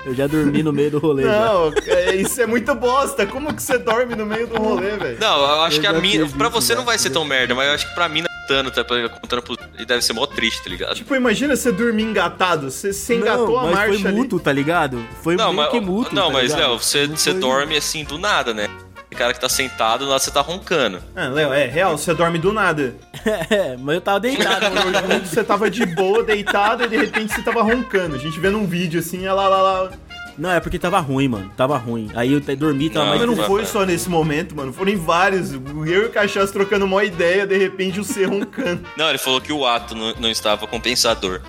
Eu 0.05 0.13
já 0.15 0.27
dormi 0.27 0.61
no 0.61 0.73
meio 0.73 0.91
do 0.91 0.99
rolê. 0.99 1.23
já. 1.23 1.31
Não, 1.45 1.73
é- 1.87 2.17
isso 2.17 2.43
é 2.43 2.47
muito 2.47 2.75
bosta. 2.75 3.25
Como 3.27 3.55
que 3.55 3.63
você 3.63 3.79
dorme 3.79 4.17
no 4.17 4.27
meio 4.27 4.49
do 4.49 4.57
rolê, 4.57 4.97
velho? 4.97 5.19
Não, 5.21 5.39
eu 5.41 5.63
acho 5.63 5.77
Eu 5.77 5.81
que 5.81 5.87
a 5.87 5.93
já 5.93 6.01
mina. 6.01 6.29
Pra 6.37 6.49
você 6.49 6.73
já, 6.73 6.79
não 6.81 6.85
vai 6.85 6.99
ser 6.99 7.11
tão 7.11 7.25
merda, 7.25 7.55
mas 7.55 7.69
eu 7.69 7.75
acho 7.75 7.89
que 7.89 7.95
pra 7.95 8.09
mim, 8.09 8.25
contando, 8.49 8.71
tá 8.73 8.83
contando 9.21 9.43
pro. 9.43 9.57
E 9.79 9.85
deve 9.85 10.03
ser 10.03 10.15
mó 10.15 10.27
triste, 10.27 10.65
tá 10.65 10.69
ligado? 10.71 10.97
Tipo, 10.97 11.15
imagina 11.15 11.55
você 11.55 11.71
dormir 11.71 12.03
engatado. 12.03 12.73
Você, 12.73 12.93
você 12.93 13.15
engatou 13.15 13.47
não, 13.53 13.59
a 13.61 13.63
mas 13.67 13.75
marcha 13.75 13.99
foi 14.01 14.09
ali. 14.09 14.17
mútuo, 14.17 14.41
tá 14.41 14.53
ligado? 14.53 15.07
Foi 15.23 15.37
Não, 15.37 15.53
meio 15.53 15.57
mas, 15.59 15.71
que 15.71 15.81
mútuo, 15.81 16.15
não, 16.17 16.27
tá 16.27 16.33
mas? 16.33 16.53
Léo, 16.53 16.77
você, 16.77 17.07
Não 17.07 17.17
você 17.17 17.31
foi- 17.31 17.41
dorme 17.41 17.77
assim 17.77 18.03
do 18.05 18.19
nada, 18.19 18.53
né? 18.53 18.69
O 19.11 19.17
cara 19.17 19.33
que 19.33 19.41
tá 19.41 19.49
sentado, 19.49 20.07
lá 20.07 20.19
você 20.19 20.31
tá 20.31 20.41
roncando. 20.41 21.01
Ah, 21.17 21.29
Léo, 21.29 21.53
é 21.53 21.67
real, 21.67 21.97
você 21.97 22.13
dorme 22.15 22.39
do 22.39 22.53
nada. 22.53 22.95
É, 23.51 23.77
mas 23.77 23.97
eu 23.97 24.01
tava 24.01 24.21
deitado. 24.21 24.71
Normalmente 24.71 25.29
você 25.29 25.43
tava 25.45 25.71
de 25.71 25.85
boa, 25.85 26.23
deitado, 26.23 26.85
e 26.85 26.89
de 26.89 26.97
repente 26.97 27.33
você 27.35 27.43
tava 27.43 27.63
roncando. 27.63 28.15
A 28.15 28.19
gente 28.19 28.39
vendo 28.39 28.57
um 28.59 28.67
vídeo 28.67 29.01
assim, 29.01 29.27
ela 29.27 29.49
lá, 29.49 29.61
lá, 29.61 29.83
lá. 29.83 29.91
não, 30.39 30.51
é 30.51 30.61
porque 30.61 30.79
tava 30.79 30.99
ruim, 31.01 31.29
mano. 31.29 31.51
Tava 31.57 31.77
ruim. 31.77 32.11
Aí 32.15 32.33
eu 32.33 32.41
dormi, 32.57 32.89
tava 32.89 33.05
Não, 33.07 33.17
mais... 33.17 33.27
Mas 33.29 33.39
não 33.39 33.45
foi 33.47 33.65
só 33.67 33.85
nesse 33.85 34.09
momento, 34.09 34.55
mano. 34.57 34.73
Foram 34.73 34.93
em 34.93 34.97
vários. 34.97 35.53
Eu 35.53 35.85
e 35.87 36.07
o 36.07 36.11
Cachaço 36.11 36.53
trocando 36.53 36.85
uma 36.85 37.03
ideia, 37.05 37.47
de 37.47 37.59
repente 37.59 37.99
o 38.01 38.05
C 38.05 38.25
roncando. 38.25 38.81
Não, 38.97 39.09
ele 39.09 39.19
falou 39.19 39.41
que 39.41 39.53
o 39.53 39.67
ato 39.67 39.95
não, 39.95 40.15
não 40.21 40.31
estava 40.31 40.67
compensador. 40.67 41.41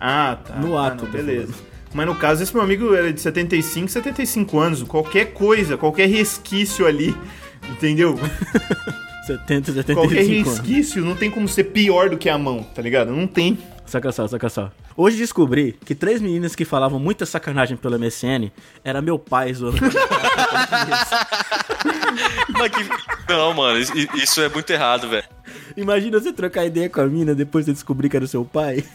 Ah, 0.00 0.36
tá. 0.42 0.54
No 0.56 0.78
Ah, 0.78 0.86
ato, 0.88 1.04
não, 1.04 1.10
tô 1.10 1.18
beleza. 1.18 1.52
Mas 1.96 2.06
no 2.06 2.14
caso, 2.14 2.42
esse 2.42 2.52
meu 2.52 2.62
amigo 2.62 2.94
era 2.94 3.10
de 3.10 3.18
75, 3.20 3.88
75 3.88 4.58
anos. 4.58 4.82
Qualquer 4.82 5.32
coisa, 5.32 5.78
qualquer 5.78 6.06
resquício 6.10 6.86
ali, 6.86 7.16
entendeu? 7.72 8.18
70, 9.26 9.72
Qualquer 9.72 9.84
75 10.24 10.48
anos. 10.50 10.58
resquício 10.60 11.02
não 11.02 11.16
tem 11.16 11.30
como 11.30 11.48
ser 11.48 11.64
pior 11.64 12.10
do 12.10 12.18
que 12.18 12.28
a 12.28 12.36
mão, 12.36 12.62
tá 12.62 12.82
ligado? 12.82 13.10
Não 13.12 13.26
tem. 13.26 13.58
Saca 13.86 14.12
só, 14.12 14.28
saca 14.28 14.48
só. 14.50 14.70
Hoje 14.94 15.16
descobri 15.16 15.74
que 15.86 15.94
três 15.94 16.20
meninas 16.20 16.54
que 16.54 16.64
falavam 16.66 16.98
muita 17.00 17.24
sacanagem 17.24 17.76
pelo 17.78 17.98
MSN 17.98 18.50
era 18.84 19.00
meu 19.00 19.18
pai 19.18 19.54
zoando. 19.54 19.78
Mas 22.58 22.70
que- 22.72 22.88
Não, 23.32 23.54
mano, 23.54 23.78
isso- 23.78 23.92
isso 24.14 24.40
é 24.42 24.48
muito 24.48 24.70
errado, 24.70 25.08
velho. 25.08 25.24
Imagina 25.76 26.20
você 26.20 26.32
trocar 26.32 26.64
ideia 26.66 26.88
com 26.90 27.00
a 27.00 27.06
mina 27.06 27.34
depois 27.34 27.64
de 27.64 27.72
descobrir 27.72 28.08
que 28.10 28.16
era 28.16 28.24
o 28.24 28.28
seu 28.28 28.44
pai. 28.44 28.84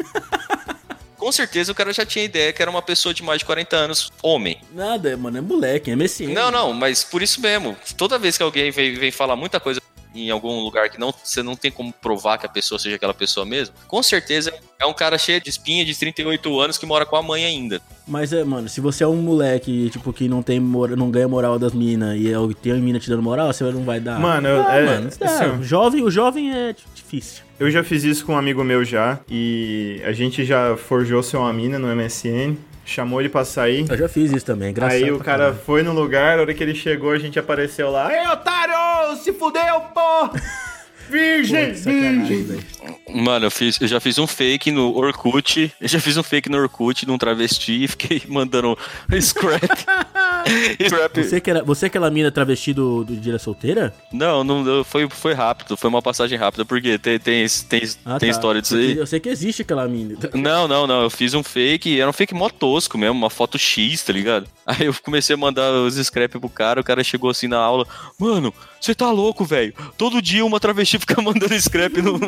Com 1.21 1.31
certeza 1.31 1.71
o 1.71 1.75
cara 1.75 1.93
já 1.93 2.03
tinha 2.03 2.25
ideia 2.25 2.51
que 2.51 2.63
era 2.63 2.71
uma 2.71 2.81
pessoa 2.81 3.13
de 3.13 3.21
mais 3.21 3.37
de 3.37 3.45
40 3.45 3.75
anos, 3.75 4.11
homem. 4.23 4.59
Nada, 4.73 5.15
mano, 5.15 5.37
é 5.37 5.41
moleque, 5.41 5.91
é 5.91 5.95
MSN. 5.95 6.33
Não, 6.33 6.49
não, 6.49 6.73
mas 6.73 7.03
por 7.03 7.21
isso 7.21 7.39
mesmo. 7.39 7.77
Toda 7.95 8.17
vez 8.17 8.37
que 8.37 8.41
alguém 8.41 8.71
vem, 8.71 8.95
vem 8.95 9.11
falar 9.11 9.35
muita 9.35 9.59
coisa 9.59 9.79
em 10.13 10.29
algum 10.29 10.59
lugar 10.61 10.89
que 10.89 10.99
não, 10.99 11.13
você 11.23 11.41
não 11.41 11.55
tem 11.55 11.71
como 11.71 11.91
provar 11.93 12.37
que 12.37 12.45
a 12.45 12.49
pessoa 12.49 12.77
seja 12.79 12.95
aquela 12.95 13.13
pessoa 13.13 13.45
mesmo, 13.45 13.75
com 13.87 14.01
certeza 14.03 14.53
é 14.79 14.85
um 14.85 14.93
cara 14.93 15.17
cheio 15.17 15.39
de 15.41 15.49
espinha 15.49 15.85
de 15.85 15.97
38 15.97 16.59
anos 16.59 16.77
que 16.77 16.85
mora 16.85 17.05
com 17.05 17.15
a 17.15 17.21
mãe 17.21 17.45
ainda. 17.45 17.81
Mas 18.07 18.33
é, 18.33 18.43
mano, 18.43 18.67
se 18.67 18.81
você 18.81 19.03
é 19.03 19.07
um 19.07 19.17
moleque, 19.21 19.89
tipo, 19.89 20.11
que 20.11 20.27
não 20.27 20.41
tem 20.41 20.59
não 20.59 21.09
ganha 21.11 21.27
moral 21.27 21.57
das 21.59 21.71
minas 21.73 22.19
e 22.19 22.31
é 22.33 22.35
tem 22.61 22.71
a 22.71 22.75
mina 22.75 22.99
te 22.99 23.09
dando 23.09 23.21
moral, 23.21 23.53
você 23.53 23.63
não 23.63 23.83
vai 23.83 23.99
dar. 23.99 24.19
Mano, 24.19 24.47
eu- 24.47 24.61
ah, 24.67 24.75
é- 24.75 24.85
mano, 24.85 25.09
é, 25.19 25.25
assim, 25.25 25.59
o 25.59 25.63
jovem, 25.63 26.03
o 26.03 26.09
jovem 26.11 26.51
é 26.51 26.75
difícil. 26.93 27.43
Eu 27.59 27.69
já 27.69 27.83
fiz 27.83 28.03
isso 28.03 28.25
com 28.25 28.33
um 28.33 28.37
amigo 28.37 28.63
meu 28.63 28.83
já. 28.83 29.19
E 29.29 30.01
a 30.03 30.11
gente 30.11 30.43
já 30.43 30.75
forjou 30.75 31.21
ser 31.21 31.37
uma 31.37 31.53
mina 31.53 31.77
no 31.77 31.87
MSN. 31.87 32.57
Chamou 32.83 33.19
ele 33.21 33.29
pra 33.29 33.45
sair. 33.45 33.85
Eu 33.87 33.95
já 33.97 34.09
fiz 34.09 34.31
isso 34.31 34.43
também, 34.45 34.73
graças 34.73 35.01
Aí 35.01 35.11
o 35.11 35.19
cara 35.19 35.53
foi 35.53 35.83
no 35.83 35.93
lugar, 35.93 36.35
na 36.35 36.41
hora 36.41 36.53
que 36.55 36.63
ele 36.63 36.73
chegou, 36.73 37.11
a 37.11 37.19
gente 37.19 37.37
apareceu 37.37 37.91
lá. 37.91 38.11
Ei, 38.11 38.27
otário! 38.27 38.73
Se 39.23 39.33
fudeu, 39.33 39.81
pô! 39.93 40.29
Virgem! 41.09 41.73
virgem! 41.73 42.65
Mano, 43.09 43.47
eu, 43.47 43.51
fiz, 43.51 43.79
eu 43.81 43.87
já 43.87 43.99
fiz 43.99 44.17
um 44.17 44.25
fake 44.25 44.71
no 44.71 44.95
Orkut. 44.95 45.73
Eu 45.81 45.87
já 45.87 45.99
fiz 45.99 46.15
um 46.15 46.23
fake 46.23 46.47
no 46.47 46.57
Orkut 46.57 47.05
de 47.05 47.11
um 47.11 47.17
travesti 47.17 47.83
e 47.83 47.87
fiquei 47.87 48.21
mandando 48.29 48.77
scrap. 49.19 49.61
Você 51.13 51.39
que, 51.41 51.49
era, 51.49 51.63
você 51.63 51.81
que 51.81 51.85
é 51.85 51.87
aquela 51.87 52.09
mina 52.09 52.31
travesti 52.31 52.73
do, 52.73 53.03
do 53.03 53.15
Dia 53.15 53.37
Solteira? 53.37 53.93
Não, 54.11 54.43
não 54.43 54.83
foi, 54.83 55.07
foi 55.09 55.33
rápido, 55.33 55.77
foi 55.77 55.89
uma 55.89 56.01
passagem 56.01 56.37
rápida, 56.37 56.65
porque 56.65 56.97
tem, 56.97 57.19
tem, 57.19 57.45
tem, 57.69 57.81
Ah, 58.05 58.17
tem 58.19 58.29
tá. 58.29 58.35
história 58.35 58.61
disso 58.61 58.75
aí. 58.75 58.97
Eu 58.97 59.05
sei 59.05 59.19
que 59.19 59.29
existe 59.29 59.61
aquela 59.61 59.87
mina. 59.87 60.17
Não, 60.33 60.67
não, 60.67 60.87
não. 60.87 61.03
Eu 61.03 61.09
fiz 61.09 61.33
um 61.33 61.43
fake, 61.43 61.99
era 61.99 62.09
um 62.09 62.13
fake 62.13 62.33
mó 62.33 62.49
tosco 62.49 62.97
mesmo, 62.97 63.15
uma 63.15 63.29
foto 63.29 63.57
X, 63.57 64.03
tá 64.03 64.11
ligado? 64.13 64.47
Aí 64.65 64.85
eu 64.85 64.93
comecei 65.03 65.33
a 65.33 65.37
mandar 65.37 65.71
os 65.71 65.95
scrap 65.95 66.39
pro 66.39 66.49
cara, 66.49 66.81
o 66.81 66.83
cara 66.83 67.03
chegou 67.03 67.29
assim 67.29 67.47
na 67.47 67.57
aula, 67.57 67.85
mano, 68.17 68.53
você 68.79 68.95
tá 68.95 69.11
louco, 69.11 69.45
velho? 69.45 69.73
Todo 69.97 70.21
dia 70.21 70.45
uma 70.45 70.59
travesti 70.59 70.97
fica 70.99 71.21
mandando 71.21 71.53
scrap 71.59 72.01
no... 72.01 72.19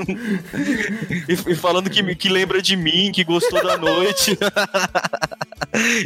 e, 1.28 1.56
falando 1.56 1.90
que, 1.90 2.16
que 2.16 2.30
lembra 2.30 2.62
de 2.62 2.76
mim, 2.76 3.12
que 3.12 3.24
gostou 3.24 3.64
da 3.64 3.78
noite. 3.78 4.38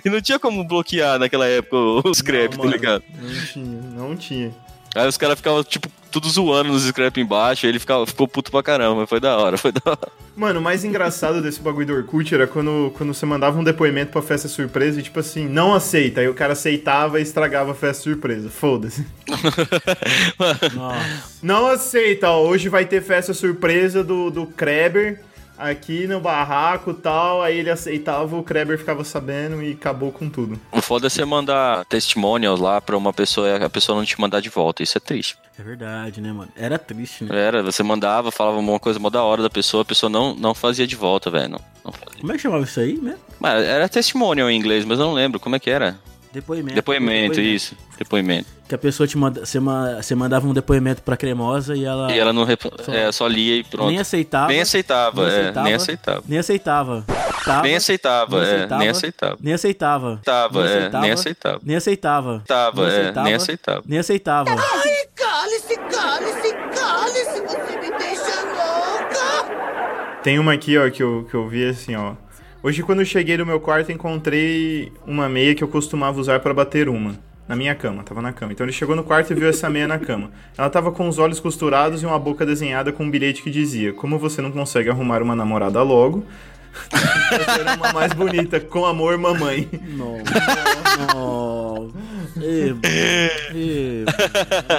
e 0.06 0.10
não 0.10 0.22
tinha 0.22 0.40
como 0.40 0.64
bloquear 0.64 1.20
naquela 1.20 1.48
época 1.48 1.78
o 2.04 2.14
scrap, 2.14 2.52
Não, 2.52 2.58
tá 2.58 2.60
mano, 2.64 2.72
ligado? 2.72 3.04
Não 3.20 3.46
tinha, 3.46 3.82
não 3.96 4.16
tinha. 4.16 4.52
Aí 4.96 5.08
os 5.08 5.18
caras 5.18 5.38
ficavam, 5.38 5.64
tipo, 5.64 5.90
tudo 6.10 6.30
zoando 6.30 6.72
nos 6.72 6.84
scrap 6.84 7.20
embaixo, 7.20 7.66
aí 7.66 7.72
ele 7.72 7.80
ficava, 7.80 8.06
ficou 8.06 8.28
puto 8.28 8.50
pra 8.50 8.64
caramba, 8.64 9.06
foi 9.06 9.20
da 9.20 9.38
hora, 9.38 9.58
foi 9.58 9.72
da 9.72 9.92
hora. 9.92 10.12
Mano, 10.36 10.60
o 10.60 10.64
mais 10.64 10.84
engraçado 10.84 11.42
desse 11.42 11.60
bagulho 11.60 11.88
do 11.88 11.94
Orkut 11.94 12.34
era 12.34 12.48
quando, 12.48 12.92
quando 12.96 13.14
você 13.14 13.26
mandava 13.26 13.60
um 13.60 13.64
depoimento 13.64 14.12
pra 14.12 14.22
festa 14.22 14.48
surpresa 14.48 15.00
e 15.00 15.04
tipo 15.04 15.20
assim, 15.20 15.48
não 15.48 15.74
aceita. 15.74 16.22
Aí 16.22 16.28
o 16.28 16.34
cara 16.34 16.54
aceitava 16.54 17.20
e 17.20 17.24
estragava 17.24 17.72
a 17.72 17.76
festa 17.76 18.04
surpresa. 18.04 18.50
Foda-se. 18.50 19.06
Não 21.42 21.68
aceita, 21.68 22.30
ó. 22.30 22.44
Hoje 22.44 22.70
vai 22.70 22.86
ter 22.86 23.02
festa 23.02 23.34
surpresa 23.34 24.04
do, 24.04 24.30
do 24.30 24.46
Kreber 24.46 25.22
aqui 25.58 26.08
no 26.08 26.20
barraco 26.20 26.92
e 26.92 26.94
tal. 26.94 27.42
Aí 27.42 27.58
ele 27.58 27.70
aceitava, 27.70 28.38
o 28.38 28.44
Kreber 28.44 28.78
ficava 28.78 29.04
sabendo 29.04 29.62
e 29.62 29.74
acabou 29.74 30.12
com 30.12 30.30
tudo. 30.30 30.60
O 30.72 30.82
foda 30.82 31.08
é 31.08 31.10
você 31.10 31.26
mandar 31.26 31.86
testimonials 31.86 32.60
lá 32.60 32.80
pra 32.80 32.98
uma 32.98 33.12
pessoa 33.12 33.48
e 33.48 33.64
a 33.64 33.70
pessoa 33.70 33.98
não 33.98 34.06
te 34.06 34.20
mandar 34.20 34.40
de 34.40 34.50
volta, 34.50 34.84
isso 34.84 34.98
é 34.98 35.02
triste. 35.02 35.38
É 35.60 35.64
verdade, 35.64 36.22
né, 36.22 36.32
mano? 36.32 36.52
Era 36.56 36.78
triste, 36.78 37.24
né? 37.24 37.36
Era, 37.36 37.64
você 37.64 37.82
mandava, 37.82 38.32
falava 38.32 38.58
uma 38.60 38.80
coisa 38.80 39.00
mó 39.00 39.10
da 39.10 39.24
hora 39.24 39.42
da 39.42 39.50
pessoa, 39.50 39.82
a 39.82 39.86
pessoa 39.86 40.10
não, 40.10 40.36
não 40.36 40.54
fazia 40.54 40.86
de 40.86 40.96
volta, 40.96 41.32
velho. 41.32 41.50
Não, 41.50 41.60
não 41.84 41.92
fazia. 41.92 42.20
Como 42.20 42.32
é 42.32 42.36
que 42.36 42.42
chamava 42.42 42.64
isso 42.64 42.80
aí 42.80 42.94
mesmo? 42.94 43.20
Mas 43.40 43.64
era 43.64 43.90
testimonial 43.90 44.50
em 44.50 44.58
inglês, 44.58 44.86
mas 44.86 45.00
eu 45.00 45.06
não 45.06 45.14
lembro 45.14 45.40
como 45.40 45.56
é 45.56 45.60
que 45.60 45.70
era. 45.70 45.98
Depoimento. 46.34 46.76
Depoimento, 46.76 47.40
isso. 47.42 47.76
Depoimento. 47.98 48.48
Que 48.68 48.76
a 48.76 48.78
pessoa 48.78 49.08
te 49.08 49.18
manda, 49.18 49.46
você, 49.46 49.60
ma- 49.60 49.96
você 50.02 50.14
mandava 50.14 50.46
um 50.46 50.54
depoimento 50.54 51.02
pra 51.02 51.16
cremosa 51.16 51.76
e 51.76 51.86
ela. 51.86 52.12
E 52.12 52.20
ela 52.20 52.34
não 52.34 52.44
rep... 52.44 52.62
Só- 52.84 52.94
é, 52.94 53.12
só 53.12 53.26
lia 53.28 53.56
e 53.56 53.64
pronto. 53.64 53.88
Nem 53.90 53.98
aceitava. 54.00 54.48
Nem 54.50 54.60
aceitava, 54.62 55.22
nem 55.26 55.32
é, 55.32 55.38
aceitava, 55.40 55.64
nem 55.66 55.76
aceitava. 55.76 56.24
Nem 56.28 56.38
aceitava. 56.40 57.06
Tava, 57.46 57.62
Nem 57.64 57.76
aceitava, 57.78 58.46
é, 58.46 58.68
nem 58.78 58.90
aceitava. 58.90 59.38
Nem 59.42 59.54
aceitava. 59.54 60.22
Tava, 60.24 60.68
é, 60.70 60.90
nem 61.00 61.12
aceitava. 61.12 61.60
Nem 61.64 61.76
aceitava. 61.78 62.44
Tava, 62.46 62.86
Nem 62.90 62.96
é, 63.00 63.12
nem 63.24 63.34
aceitava. 63.36 63.84
Nem 63.86 64.00
aceitava. 64.00 64.50
Ai, 64.52 65.08
cale-se, 65.16 65.78
cale-se, 65.78 66.54
cale-se, 66.78 67.42
você 67.42 67.78
me 67.80 67.98
deixa 67.98 68.44
louca! 68.44 70.18
Tem 70.24 70.40
uma 70.40 70.54
aqui, 70.54 70.78
ó, 70.78 70.90
que 70.90 71.02
eu, 71.02 71.26
que 71.30 71.36
eu 71.36 71.48
vi 71.48 71.70
assim, 71.70 71.96
ó. 71.96 72.14
Hoje, 72.68 72.84
quando 72.84 73.00
eu 73.00 73.06
cheguei 73.06 73.38
no 73.38 73.46
meu 73.46 73.62
quarto, 73.62 73.94
encontrei 73.94 74.92
uma 75.06 75.30
meia 75.30 75.56
que 75.56 75.64
eu 75.64 75.70
costumava 75.70 76.20
usar 76.20 76.42
pra 76.42 76.54
bater 76.54 76.90
uma. 76.90 77.16
Na 77.48 77.56
minha 77.56 77.74
cama, 77.74 78.04
tava 78.04 78.22
na 78.22 78.34
cama. 78.34 78.52
Então 78.52 78.66
ele 78.66 78.74
chegou 78.74 78.94
no 78.94 79.06
quarto 79.06 79.32
e 79.32 79.36
viu 79.38 79.48
essa 79.48 79.70
meia 79.70 79.88
na 79.88 79.98
cama. 79.98 80.32
Ela 80.58 80.70
tava 80.70 80.92
com 80.92 81.08
os 81.08 81.18
olhos 81.18 81.40
costurados 81.40 82.04
e 82.04 82.06
uma 82.06 82.20
boca 82.20 82.46
desenhada 82.46 82.92
com 82.92 83.06
um 83.06 83.10
bilhete 83.10 83.42
que 83.42 83.50
dizia: 83.50 83.94
Como 83.94 84.20
você 84.20 84.42
não 84.42 84.52
consegue 84.52 84.90
arrumar 84.90 85.22
uma 85.24 85.34
namorada 85.34 85.82
logo, 85.82 86.26
fazer 87.32 87.62
uma 87.78 87.94
mais 87.94 88.12
bonita, 88.12 88.60
com 88.60 88.86
amor, 88.86 89.18
mamãe. 89.18 89.70
Ê, 92.42 92.74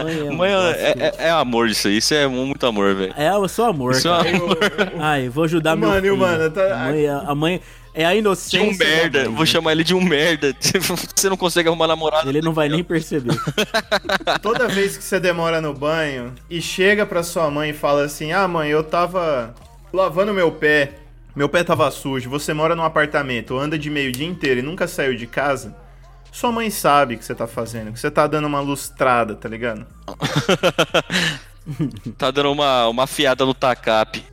mãe 0.04 0.18
é 0.20 0.24
um 0.30 0.36
Mãe, 0.36 0.50
é, 0.52 0.94
é- 0.98 1.14
é 1.26 1.30
amor 1.30 1.68
isso 1.68 1.88
aí, 1.88 1.96
isso 1.96 2.12
é 2.14 2.26
muito 2.28 2.64
amor, 2.66 2.94
velho. 2.94 3.14
É, 3.16 3.30
eu 3.30 3.48
sou 3.48 3.64
amor, 3.64 3.92
Isso 3.92 4.08
é 4.08 4.10
cara. 4.10 4.36
amor. 4.36 4.58
Ai, 5.00 5.28
vou 5.28 5.44
ajudar 5.44 5.74
meu 5.74 5.88
Mano, 5.88 6.06
e 6.06 6.10
o 6.10 6.14
filho. 6.14 6.16
mano, 6.18 6.50
tá- 6.50 6.74
a, 6.74 6.84
mãe, 6.90 7.04
é- 7.06 7.08
a 7.26 7.34
mãe 7.34 7.60
é 8.02 8.04
a 8.06 8.12
De 8.12 8.18
inocência. 8.18 8.62
um 8.62 8.76
merda, 8.76 9.24
da 9.24 9.28
mãe. 9.28 9.36
vou 9.36 9.46
chamar 9.46 9.72
ele 9.72 9.82
de 9.84 9.94
um 9.94 10.00
merda. 10.00 10.54
Você 11.14 11.28
não 11.28 11.36
consegue 11.36 11.68
arrumar 11.68 11.86
namorada. 11.88 12.28
Ele 12.28 12.40
não 12.40 12.52
vai 12.52 12.68
nem 12.68 12.84
perceber. 12.84 13.34
Toda 14.40 14.68
vez 14.68 14.96
que 14.96 15.02
você 15.04 15.18
demora 15.18 15.60
no 15.60 15.74
banho 15.74 16.34
e 16.48 16.60
chega 16.62 17.04
pra 17.04 17.22
sua 17.22 17.50
mãe 17.50 17.70
e 17.70 17.74
fala 17.74 18.04
assim: 18.04 18.32
Ah, 18.32 18.46
mãe, 18.46 18.70
eu 18.70 18.84
tava 18.84 19.54
lavando 19.92 20.32
meu 20.32 20.52
pé, 20.52 20.92
meu 21.34 21.48
pé 21.48 21.64
tava 21.64 21.90
sujo, 21.90 22.28
você 22.30 22.52
mora 22.54 22.76
num 22.76 22.82
apartamento, 22.84 23.58
anda 23.58 23.78
de 23.78 23.88
meio 23.90 24.12
dia 24.12 24.26
inteiro 24.26 24.60
e 24.60 24.62
nunca 24.62 24.86
saiu 24.86 25.16
de 25.16 25.26
casa. 25.26 25.74
Sua 26.30 26.52
mãe 26.52 26.70
sabe 26.70 27.14
o 27.14 27.18
que 27.18 27.24
você 27.24 27.34
tá 27.34 27.46
fazendo, 27.46 27.90
que 27.92 27.98
você 27.98 28.10
tá 28.10 28.26
dando 28.26 28.46
uma 28.46 28.60
lustrada, 28.60 29.34
tá 29.34 29.48
ligado? 29.48 29.84
Tá 32.16 32.30
dando 32.30 32.52
uma, 32.52 32.88
uma 32.88 33.06
fiada 33.06 33.44
no 33.44 33.54
tacape. 33.54 34.24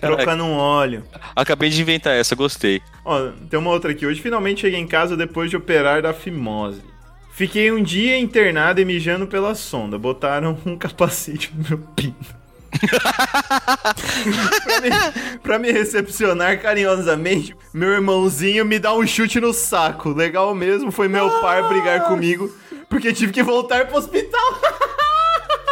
Trocando 0.00 0.44
um 0.44 0.56
óleo. 0.56 1.04
acabei 1.36 1.68
de 1.68 1.80
inventar 1.80 2.14
essa, 2.14 2.34
gostei. 2.34 2.80
Ó, 3.04 3.30
tem 3.48 3.58
uma 3.58 3.70
outra 3.70 3.90
aqui. 3.92 4.06
Hoje 4.06 4.20
finalmente 4.20 4.62
cheguei 4.62 4.80
em 4.80 4.86
casa 4.86 5.16
depois 5.16 5.50
de 5.50 5.56
operar 5.56 6.02
da 6.02 6.14
fimose. 6.14 6.82
Fiquei 7.32 7.70
um 7.70 7.82
dia 7.82 8.18
internado 8.18 8.80
e 8.80 8.84
mijando 8.84 9.26
pela 9.26 9.54
sonda. 9.54 9.98
Botaram 9.98 10.58
um 10.64 10.76
capacete 10.76 11.52
no 11.54 11.68
meu 11.68 11.78
pinto. 11.94 12.40
pra, 14.64 14.80
me, 14.80 15.38
pra 15.42 15.58
me 15.58 15.72
recepcionar 15.72 16.60
carinhosamente, 16.62 17.54
meu 17.74 17.90
irmãozinho 17.90 18.64
me 18.64 18.78
dá 18.78 18.94
um 18.94 19.06
chute 19.06 19.40
no 19.40 19.52
saco. 19.52 20.10
Legal 20.10 20.54
mesmo 20.54 20.90
foi 20.92 21.08
meu 21.08 21.28
par 21.40 21.68
brigar 21.68 22.04
comigo, 22.04 22.54
porque 22.88 23.12
tive 23.12 23.32
que 23.32 23.42
voltar 23.42 23.86
pro 23.86 23.98
hospital. 23.98 24.60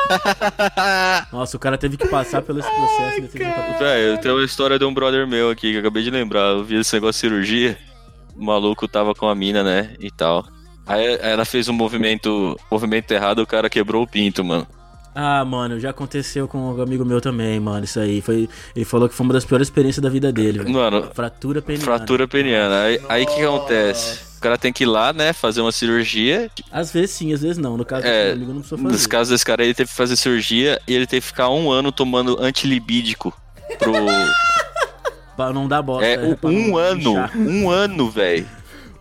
Nossa, 1.32 1.56
o 1.56 1.60
cara 1.60 1.76
teve 1.78 1.96
que 1.96 2.06
passar 2.08 2.42
pelo 2.42 2.58
esse 2.60 2.68
processo. 2.70 3.20
um 3.22 3.28
capacete. 3.28 3.78
Velho, 3.78 4.02
eu 4.12 4.18
tenho 4.18 4.34
uma 4.36 4.44
história 4.44 4.78
de 4.78 4.84
um 4.84 4.92
brother 4.92 5.26
meu 5.26 5.50
aqui 5.50 5.70
que 5.70 5.76
eu 5.76 5.80
acabei 5.80 6.02
de 6.02 6.10
lembrar. 6.10 6.50
Eu 6.52 6.64
vi 6.64 6.76
esse 6.76 6.94
negócio 6.94 7.12
de 7.12 7.20
cirurgia. 7.34 7.78
O 8.36 8.44
maluco 8.44 8.86
tava 8.86 9.14
com 9.14 9.28
a 9.28 9.34
mina, 9.34 9.62
né? 9.62 9.94
E 9.98 10.10
tal. 10.10 10.46
Aí 10.86 11.18
ela 11.20 11.44
fez 11.44 11.68
um 11.68 11.72
movimento, 11.72 12.56
movimento 12.70 13.10
errado, 13.12 13.40
o 13.40 13.46
cara 13.46 13.68
quebrou 13.68 14.02
o 14.04 14.06
pinto, 14.06 14.42
mano. 14.44 14.66
Ah, 15.14 15.44
mano, 15.44 15.80
já 15.80 15.90
aconteceu 15.90 16.46
com 16.46 16.58
um 16.76 16.80
amigo 16.80 17.04
meu 17.04 17.20
também, 17.20 17.58
mano. 17.58 17.84
Isso 17.84 17.98
aí 17.98 18.20
foi. 18.22 18.48
Ele 18.74 18.84
falou 18.84 19.08
que 19.08 19.14
foi 19.14 19.24
uma 19.24 19.32
das 19.34 19.44
piores 19.44 19.66
experiências 19.66 20.02
da 20.02 20.08
vida 20.08 20.32
dele, 20.32 20.60
velho. 20.60 20.70
Mano, 20.70 21.10
Fratura 21.12 21.60
peniana. 21.60 21.84
fratura 21.84 22.28
peniana. 22.28 22.84
Aí 23.08 23.24
o 23.24 23.26
que 23.26 23.42
acontece? 23.42 24.27
O 24.38 24.40
cara 24.40 24.56
tem 24.56 24.72
que 24.72 24.84
ir 24.84 24.86
lá, 24.86 25.12
né? 25.12 25.32
Fazer 25.32 25.60
uma 25.60 25.72
cirurgia. 25.72 26.48
Às 26.70 26.92
vezes 26.92 27.10
sim, 27.10 27.32
às 27.34 27.42
vezes 27.42 27.58
não. 27.58 27.76
No 27.76 27.84
caso 27.84 28.06
É, 28.06 28.30
amigo 28.30 28.52
não 28.52 28.60
precisou 28.60 28.78
Nos 28.78 28.92
fazer. 28.92 29.08
casos 29.08 29.28
desse 29.32 29.44
cara, 29.44 29.64
ele 29.64 29.74
teve 29.74 29.90
que 29.90 29.96
fazer 29.96 30.14
cirurgia 30.16 30.80
e 30.86 30.94
ele 30.94 31.06
teve 31.08 31.22
que 31.22 31.26
ficar 31.26 31.48
um 31.50 31.70
ano 31.72 31.90
tomando 31.90 32.40
antilibídico 32.40 33.36
pro. 33.78 33.92
Pra 35.36 35.52
não 35.52 35.68
dar 35.68 35.82
bosta. 35.82 36.04
É, 36.04 36.16
né, 36.16 36.36
um 36.42 36.68
não 36.68 36.76
ano. 36.76 37.14
Um 37.36 37.70
ano, 37.70 38.10
velho. 38.10 38.48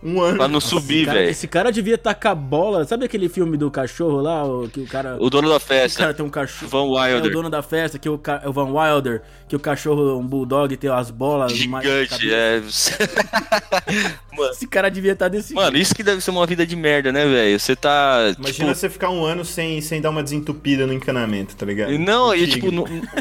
Um 0.02 0.20
ano. 0.20 0.36
Pra 0.36 0.46
não 0.46 0.60
subir, 0.60 1.06
velho. 1.06 1.28
esse 1.28 1.48
cara 1.48 1.72
devia 1.72 1.98
tacar 1.98 2.36
bola. 2.36 2.84
Sabe 2.84 3.04
aquele 3.04 3.28
filme 3.28 3.56
do 3.56 3.68
cachorro 3.70 4.20
lá? 4.20 4.44
O, 4.44 4.68
que 4.68 4.80
o 4.80 4.86
cara. 4.86 5.16
O 5.20 5.28
dono 5.28 5.48
da 5.48 5.56
o 5.56 5.60
festa. 5.60 5.98
cara 5.98 6.14
tem 6.14 6.24
um 6.24 6.30
cachorro. 6.30 6.70
Van 6.70 6.78
É 6.78 7.12
o 7.12 7.16
Wilder. 7.16 7.32
dono 7.32 7.50
da 7.50 7.62
festa, 7.62 7.98
que 7.98 8.08
o, 8.08 8.16
ca- 8.16 8.40
é 8.44 8.48
o 8.48 8.52
Van 8.52 8.70
Wilder, 8.72 9.22
que 9.48 9.56
o 9.56 9.60
cachorro, 9.60 10.16
um 10.18 10.24
bulldog, 10.26 10.76
tem 10.76 10.88
as 10.88 11.10
bolas. 11.10 11.52
Gigante, 11.52 12.32
é. 12.32 12.62
Esse 14.52 14.66
cara 14.68 14.88
devia 14.88 15.12
estar 15.12 15.28
desse 15.28 15.52
Mano, 15.54 15.76
isso 15.76 15.94
que 15.94 16.02
deve 16.02 16.20
ser 16.20 16.30
uma 16.30 16.46
vida 16.46 16.64
de 16.66 16.76
merda, 16.76 17.10
né, 17.10 17.26
velho? 17.26 17.58
Você 17.58 17.74
tá. 17.74 18.18
Imagina 18.38 18.52
tipo, 18.52 18.66
você 18.74 18.88
ficar 18.88 19.10
um 19.10 19.24
ano 19.24 19.44
sem, 19.44 19.80
sem 19.80 20.00
dar 20.00 20.10
uma 20.10 20.22
desentupida 20.22 20.86
no 20.86 20.92
encanamento, 20.92 21.56
tá 21.56 21.66
ligado? 21.66 21.98
Não, 21.98 22.34
e 22.34 22.46
tipo, 22.46 22.68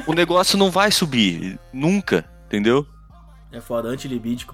o 0.05 0.13
negócio 0.13 0.57
não 0.57 0.69
vai 0.69 0.91
subir. 0.91 1.57
Nunca, 1.73 2.23
entendeu? 2.45 2.85
É 3.51 3.61
foda, 3.61 3.87
antilibídico. 3.87 4.53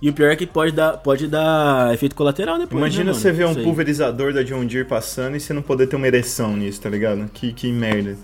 E 0.00 0.08
o 0.08 0.12
pior 0.12 0.30
é 0.30 0.36
que 0.36 0.46
pode 0.46 0.72
dar, 0.72 0.96
pode 0.96 1.28
dar 1.28 1.92
efeito 1.92 2.16
colateral 2.16 2.58
depois. 2.58 2.78
Imagina 2.78 3.12
né, 3.12 3.18
você 3.18 3.30
ver 3.30 3.46
um 3.46 3.54
pulverizador 3.54 4.32
da 4.32 4.42
John 4.42 4.64
Deere 4.64 4.88
passando 4.88 5.36
e 5.36 5.40
você 5.40 5.52
não 5.52 5.62
poder 5.62 5.86
ter 5.86 5.96
uma 5.96 6.06
ereção 6.06 6.56
nisso, 6.56 6.80
tá 6.80 6.88
ligado? 6.88 7.28
Que, 7.32 7.52
que 7.52 7.70
merda. 7.70 8.16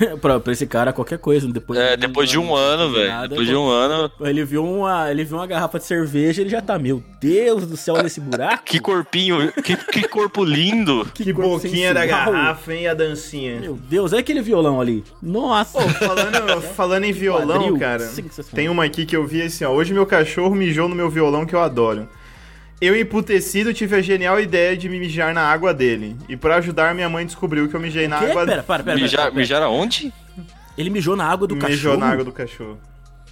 pra, 0.20 0.40
pra 0.40 0.52
esse 0.52 0.66
cara, 0.66 0.92
qualquer 0.92 1.18
coisa. 1.18 1.46
Depois 1.48 1.78
É, 1.78 1.96
depois 1.96 2.28
de 2.28 2.38
um 2.38 2.54
ano, 2.54 2.92
velho. 2.92 3.28
Depois 3.28 3.46
de 3.46 3.54
um 3.54 3.68
ano. 3.68 4.10
Ele 4.20 4.44
viu, 4.44 4.64
uma, 4.64 5.10
ele 5.10 5.24
viu 5.24 5.36
uma 5.36 5.46
garrafa 5.46 5.78
de 5.78 5.84
cerveja, 5.84 6.40
ele 6.40 6.50
já 6.50 6.60
tá, 6.60 6.78
meu 6.78 7.02
Deus 7.20 7.66
do 7.66 7.76
céu, 7.76 8.02
nesse 8.02 8.20
buraco. 8.20 8.64
Que 8.64 8.80
corpinho, 8.80 9.52
que, 9.52 9.76
que 9.76 10.08
corpo 10.08 10.44
lindo. 10.44 11.06
Que, 11.20 11.34
corpo 11.34 11.58
boquinha 11.58 11.92
da 11.92 12.06
garrafa, 12.06 12.72
hein, 12.72 12.88
a 12.88 12.94
dancinha. 12.94 13.60
Meu 13.60 13.74
Deus, 13.74 14.12
olha 14.12 14.20
aquele 14.20 14.40
violão 14.40 14.80
ali. 14.80 15.04
Nossa. 15.22 15.78
Pô, 15.78 15.88
falando, 15.88 16.62
falando 16.74 17.04
em 17.04 17.12
violão, 17.12 17.58
Quadril, 17.58 17.78
cara, 17.78 18.10
tem 18.54 18.68
uma 18.68 18.84
aqui 18.84 19.04
que 19.04 19.14
eu 19.14 19.26
vi 19.26 19.42
assim, 19.42 19.64
ó. 19.64 19.70
Hoje 19.70 19.92
meu 19.92 20.06
cachorro 20.06 20.54
mijou 20.54 20.88
no 20.88 20.94
meu 20.94 21.10
violão 21.10 21.44
que 21.44 21.54
eu 21.54 21.60
adoro. 21.60 22.08
Eu, 22.80 22.98
emputecido, 22.98 23.74
tive 23.74 23.96
a 23.96 24.00
genial 24.00 24.40
ideia 24.40 24.74
de 24.76 24.88
me 24.88 24.98
mijar 24.98 25.34
na 25.34 25.42
água 25.42 25.74
dele. 25.74 26.16
E 26.28 26.36
pra 26.36 26.56
ajudar, 26.56 26.94
minha 26.94 27.08
mãe 27.10 27.26
descobriu 27.26 27.68
que 27.68 27.76
eu 27.76 27.80
mijei 27.80 28.08
na 28.08 28.16
água 28.16 28.46
Pera, 28.46 28.62
para, 28.62 28.62
pera, 28.62 28.82
pera, 28.84 28.96
Mijar, 28.96 29.10
pera, 29.20 29.30
pera. 29.30 29.40
mijar 29.40 29.62
aonde? 29.62 30.12
Ele 30.78 30.88
mijou 30.88 31.14
na 31.14 31.24
água 31.26 31.46
do 31.46 31.54
Mijou 31.54 31.68
cachorro. 31.70 31.96
na 31.98 32.08
água 32.08 32.24
do 32.24 32.32
cachorro. 32.32 32.78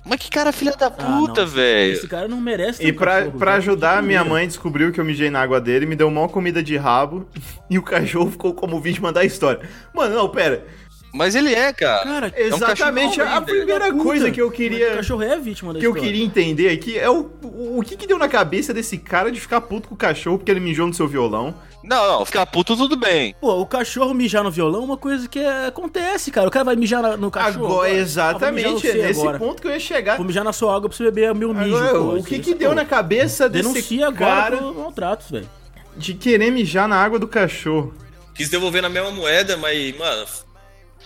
Mas 0.05 0.20
que 0.20 0.30
cara 0.30 0.53
filha 0.53 0.72
da 0.72 0.86
Ah, 0.86 0.90
puta, 0.90 1.44
velho. 1.46 1.92
Esse 1.94 2.07
cara 2.09 2.28
não 2.28 2.40
merece 2.40 2.80
ter 2.80 2.88
E 2.88 2.92
um 2.92 2.94
pra, 2.94 3.18
cachorro, 3.20 3.38
pra 3.38 3.55
ajudar, 3.55 4.01
Que 4.01 4.07
minha 4.09 4.24
mãe 4.24 4.46
descobriu 4.46 4.92
que 4.92 5.01
eu 5.01 5.05
mijei 5.05 5.30
na 5.30 5.40
água 5.40 5.61
dele, 5.61 5.86
me 5.86 5.96
deu 5.96 6.11
mó 6.11 6.28
comida 6.28 6.62
de 6.62 6.76
rabo 6.76 7.26
e 7.70 7.78
o 7.78 7.82
cachorro 7.82 8.30
ficou 8.30 8.53
como 8.55 8.80
vítima 8.80 9.12
da 9.12 9.24
história. 9.24 9.61
Mano, 9.94 10.14
não, 10.14 10.28
pera. 10.28 10.64
Mas 11.13 11.35
ele 11.35 11.55
é, 11.55 11.73
cara. 11.73 12.03
Cara, 12.05 12.33
É 12.37 12.45
um 12.45 12.57
Exatamente, 12.57 13.17
cachorro 13.17 13.37
a 13.37 13.41
primeira 13.41 13.91
Puta, 13.93 14.03
coisa 14.05 14.31
que 14.31 14.41
eu 14.41 14.51
queria. 14.51 14.93
O 14.93 14.97
cachorro 14.97 15.23
é 15.23 15.39
vítima 15.39 15.73
da 15.73 15.81
que 15.81 15.87
eu 15.87 15.91
história. 15.91 16.11
queria 16.13 16.25
entender 16.27 16.69
aqui 16.69 16.99
é 16.99 17.09
o, 17.09 17.31
o, 17.43 17.79
o 17.79 17.83
que 17.83 17.97
que 17.97 18.07
deu 18.07 18.19
na 18.19 18.29
cabeça 18.29 18.75
desse 18.75 18.99
cara 18.99 19.33
de 19.33 19.41
ficar 19.41 19.61
puto 19.63 19.89
com 19.89 19.95
o 19.95 19.99
cachorro 19.99 20.37
porque 20.39 20.51
ele 20.51 20.61
mijou 20.61 20.87
no 20.87 20.93
seu 20.93 21.09
violão. 21.09 21.55
Não, 21.83 22.19
não, 22.19 22.27
ficar 22.27 22.45
puto 22.45 22.77
tudo 22.77 22.97
bem. 22.97 23.35
Pô, 23.41 23.61
o 23.61 23.65
cachorro 23.67 24.13
mijar 24.13 24.45
no 24.45 24.51
violão 24.51 24.83
é 24.83 24.85
uma 24.85 24.97
coisa 24.99 25.27
que 25.27 25.39
é- 25.39 25.67
acontece, 25.69 26.31
cara. 26.31 26.47
O 26.47 26.51
cara 26.51 26.65
vai 26.67 26.77
mijar 26.77 27.01
na- 27.01 27.17
no 27.17 27.31
cachorro. 27.31 27.65
Agora, 27.67 27.89
Ah, 27.89 27.95
exatamente, 27.95 28.67
é 28.69 28.71
você 28.93 28.93
nesse 28.95 29.21
agora. 29.21 29.39
ponto 29.39 29.63
que 29.63 29.69
eu 29.69 29.73
ia 29.73 29.81
chegar. 29.81 30.17
Vou 30.19 30.27
mijar 30.27 30.45
na 30.45 30.53
sua 30.53 30.77
água 30.77 30.89
pra 30.91 30.97
você 30.97 31.05
beber 31.05 31.35
meu 31.35 31.55
mijo. 31.55 31.75
Agora, 31.75 31.93
pô. 31.99 32.15
o 32.19 32.23
que 32.25 32.39
que 32.41 32.55
deu 32.55 32.71
pô. 32.71 32.75
na 32.75 32.85
cabeça 32.85 33.49
desse 33.49 33.63
Denuncia 33.73 34.09
agora 34.09 34.43
cara 34.43 34.57
pro 34.59 34.75
maltratos, 34.75 35.31
velho. 35.31 35.49
de 35.97 36.13
querer 36.15 36.51
mijar 36.51 36.87
na 36.87 36.97
água 36.97 37.19
do 37.19 37.27
cachorro? 37.27 37.95
Quis 38.35 38.51
devolver 38.51 38.83
na 38.83 38.89
mesma 38.91 39.11
moeda, 39.11 39.57
mas, 39.57 39.97
mano, 39.99 40.27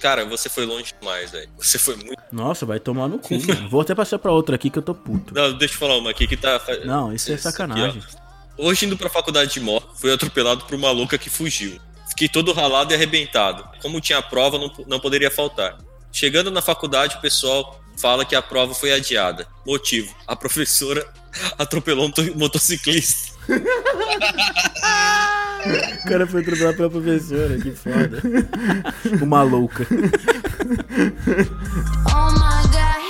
cara, 0.01 0.24
você 0.24 0.49
foi 0.49 0.64
longe 0.66 0.93
demais, 1.01 1.30
velho. 1.30 1.49
Você 1.59 1.78
foi 1.78 1.97
muito. 1.97 2.20
Nossa, 2.32 2.64
vai 2.66 2.80
tomar 2.80 3.09
no 3.09 3.18
cu, 3.18 3.34
mano. 3.47 3.68
Vou 3.68 3.80
até 3.80 3.95
passar 3.95 4.18
pra 4.18 4.32
outra 4.32 4.57
aqui 4.57 4.70
que 4.70 4.78
eu 4.78 4.82
tô 4.82 4.95
puto. 4.95 5.34
Não, 5.34 5.53
deixa 5.57 5.74
eu 5.74 5.78
falar 5.78 5.97
uma 5.99 6.11
aqui 6.11 6.26
que 6.26 6.36
tá. 6.36 6.61
Não, 6.84 7.12
isso 7.12 7.30
é 7.30 7.34
Esse 7.34 7.43
sacanagem. 7.45 7.88
aqui, 8.01 8.16
ó. 8.18 8.22
Hoje 8.68 8.84
indo 8.86 8.97
pra 8.97 9.09
faculdade 9.09 9.53
de 9.55 9.61
moto, 9.61 9.88
fui 9.97 10.12
atropelado 10.12 10.64
por 10.64 10.74
uma 10.74 10.90
louca 10.90 11.16
que 11.16 11.30
fugiu. 11.30 11.78
Fiquei 12.09 12.28
todo 12.28 12.53
ralado 12.53 12.93
e 12.93 12.95
arrebentado. 12.95 13.66
Como 13.80 14.01
tinha 14.01 14.20
prova, 14.20 14.59
não, 14.59 14.70
não 14.86 15.01
poderia 15.01 15.30
faltar. 15.30 15.78
Chegando 16.12 16.51
na 16.51 16.61
faculdade, 16.61 17.16
o 17.16 17.20
pessoal 17.20 17.80
fala 17.97 18.24
que 18.24 18.34
a 18.36 18.43
prova 18.43 18.74
foi 18.74 18.93
adiada. 18.93 19.47
Motivo: 19.66 20.14
a 20.26 20.36
professora 20.36 21.07
atropelou 21.59 22.07
um 22.07 22.11
to- 22.11 22.36
motociclista. 22.36 23.32
O 25.95 26.09
cara 26.09 26.26
foi 26.26 26.43
atropelado 26.43 26.76
pela 26.76 26.90
professora, 26.90 27.57
que 27.59 27.70
foda. 27.72 28.20
Uma 29.22 29.43
louca. 29.43 29.86
Oh 32.09 32.32
my 32.32 32.62
god. 32.72 33.03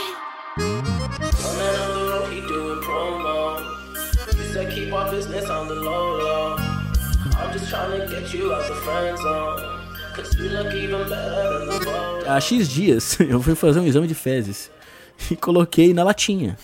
Há 12.27 12.41
X 12.41 12.69
dias, 12.69 13.19
eu 13.21 13.43
fui 13.43 13.55
fazer 13.55 13.81
um 13.81 13.87
exame 13.87 14.07
de 14.07 14.15
fezes 14.15 14.71
e 15.31 15.37
coloquei 15.37 15.93
na 15.95 16.05
latinha. 16.05 16.57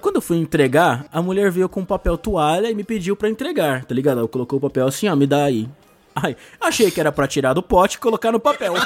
Quando 0.00 0.16
eu 0.16 0.22
fui 0.22 0.38
entregar, 0.38 1.04
a 1.12 1.20
mulher 1.22 1.50
veio 1.50 1.68
com 1.68 1.80
um 1.80 1.84
papel 1.84 2.16
toalha 2.16 2.70
e 2.70 2.74
me 2.74 2.82
pediu 2.84 3.14
pra 3.14 3.28
entregar, 3.28 3.84
tá 3.84 3.94
ligado? 3.94 4.18
Ela 4.18 4.28
colocou 4.28 4.58
o 4.58 4.62
papel 4.62 4.86
assim, 4.86 5.08
ó, 5.08 5.16
me 5.16 5.26
dá 5.26 5.44
aí. 5.44 5.68
Ai, 6.14 6.36
achei 6.60 6.90
que 6.90 7.00
era 7.00 7.12
pra 7.12 7.26
tirar 7.28 7.52
do 7.52 7.62
pote 7.62 7.96
e 7.96 8.00
colocar 8.00 8.32
no 8.32 8.40
papel. 8.40 8.74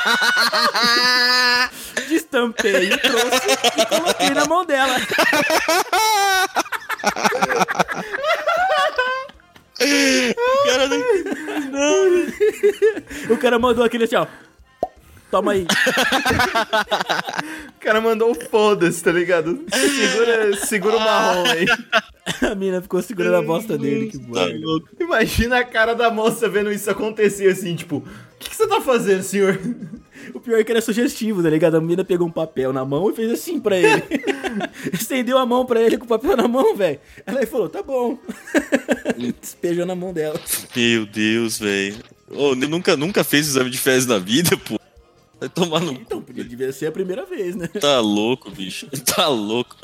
Destampei, 2.08 2.90
trouxe 2.98 3.52
e 3.78 3.86
coloquei 3.86 4.30
na 4.30 4.44
mão 4.46 4.64
dela. 4.64 4.96
Cara, 10.66 10.88
O 13.30 13.36
cara 13.36 13.58
mandou 13.58 13.84
aquele 13.84 14.04
assim, 14.04 14.16
ó. 14.16 14.26
Toma 15.34 15.50
aí. 15.50 15.66
O 17.76 17.80
cara 17.80 18.00
mandou 18.00 18.30
um 18.30 18.34
foda-se, 18.36 19.02
tá 19.02 19.10
ligado? 19.10 19.64
Segura, 19.68 20.56
segura 20.58 20.96
o 20.96 21.00
marrom 21.00 21.44
aí. 21.46 21.66
A 22.52 22.54
mina 22.54 22.80
ficou 22.80 23.02
segurando 23.02 23.34
a 23.38 23.42
bosta 23.42 23.76
dele, 23.76 24.12
que 24.12 24.18
tá 24.18 24.46
merda. 24.46 24.64
louco. 24.64 24.88
Imagina 25.00 25.58
a 25.58 25.64
cara 25.64 25.92
da 25.92 26.08
moça 26.08 26.48
vendo 26.48 26.70
isso 26.70 26.88
acontecer 26.88 27.50
assim, 27.50 27.74
tipo, 27.74 27.96
o 27.96 28.04
que, 28.38 28.48
que 28.48 28.54
você 28.54 28.68
tá 28.68 28.80
fazendo, 28.80 29.24
senhor? 29.24 29.58
O 30.32 30.38
pior 30.38 30.60
é 30.60 30.62
que 30.62 30.70
era 30.70 30.80
sugestivo, 30.80 31.42
tá 31.42 31.50
ligado? 31.50 31.78
A 31.78 31.80
menina 31.80 32.04
pegou 32.04 32.28
um 32.28 32.32
papel 32.32 32.72
na 32.72 32.84
mão 32.84 33.10
e 33.10 33.16
fez 33.16 33.32
assim 33.32 33.58
pra 33.58 33.76
ele. 33.76 34.04
Estendeu 34.94 35.36
a 35.36 35.44
mão 35.44 35.66
pra 35.66 35.82
ele 35.82 35.98
com 35.98 36.04
o 36.04 36.08
papel 36.08 36.36
na 36.36 36.46
mão, 36.46 36.76
velho. 36.76 37.00
Ela 37.26 37.40
aí 37.40 37.46
falou, 37.46 37.68
tá 37.68 37.82
bom. 37.82 38.16
Despejou 39.42 39.84
na 39.84 39.96
mão 39.96 40.12
dela. 40.12 40.40
Meu 40.76 41.04
Deus, 41.04 41.58
velho. 41.58 41.96
Ô, 42.30 42.54
nunca, 42.54 42.96
nunca 42.96 43.24
fez 43.24 43.48
exame 43.48 43.68
de 43.68 43.78
fezes 43.78 44.06
na 44.06 44.18
vida, 44.18 44.56
pô. 44.56 44.78
Vai 45.40 45.48
tomar 45.48 45.80
no. 45.80 45.92
Então, 45.92 46.22
porque 46.22 46.44
devia 46.44 46.72
ser 46.72 46.86
a 46.86 46.92
primeira 46.92 47.24
vez, 47.24 47.54
né? 47.56 47.68
Tá 47.68 48.00
louco, 48.00 48.50
bicho. 48.50 48.88
Tá 49.04 49.28
louco. 49.28 49.76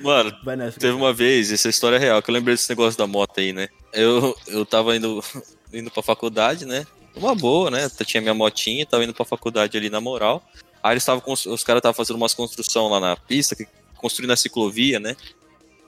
Mano, 0.00 0.32
nessa. 0.56 0.78
teve 0.78 0.92
uma 0.92 1.12
vez, 1.12 1.52
essa 1.52 1.68
história 1.68 1.96
é 1.96 1.98
real, 1.98 2.22
que 2.22 2.30
eu 2.30 2.34
lembrei 2.34 2.54
desse 2.54 2.68
negócio 2.68 2.98
da 2.98 3.06
moto 3.06 3.38
aí, 3.38 3.52
né? 3.52 3.68
Eu, 3.92 4.36
eu 4.48 4.66
tava 4.66 4.96
indo, 4.96 5.22
indo 5.72 5.90
pra 5.90 6.02
faculdade, 6.02 6.64
né? 6.64 6.86
Uma 7.14 7.34
boa, 7.34 7.70
né? 7.70 7.84
Eu 7.98 8.06
tinha 8.06 8.20
minha 8.20 8.34
motinha, 8.34 8.86
tava 8.86 9.04
indo 9.04 9.14
pra 9.14 9.24
faculdade 9.24 9.76
ali 9.76 9.90
na 9.90 10.00
moral. 10.00 10.42
Aí 10.82 10.94
eles 10.94 11.02
estavam, 11.02 11.22
os 11.26 11.62
caras 11.62 11.78
estavam 11.78 11.94
fazendo 11.94 12.16
umas 12.16 12.34
construção 12.34 12.88
lá 12.88 12.98
na 12.98 13.16
pista, 13.16 13.54
construindo 13.96 14.32
a 14.32 14.36
ciclovia, 14.36 14.98
né? 14.98 15.14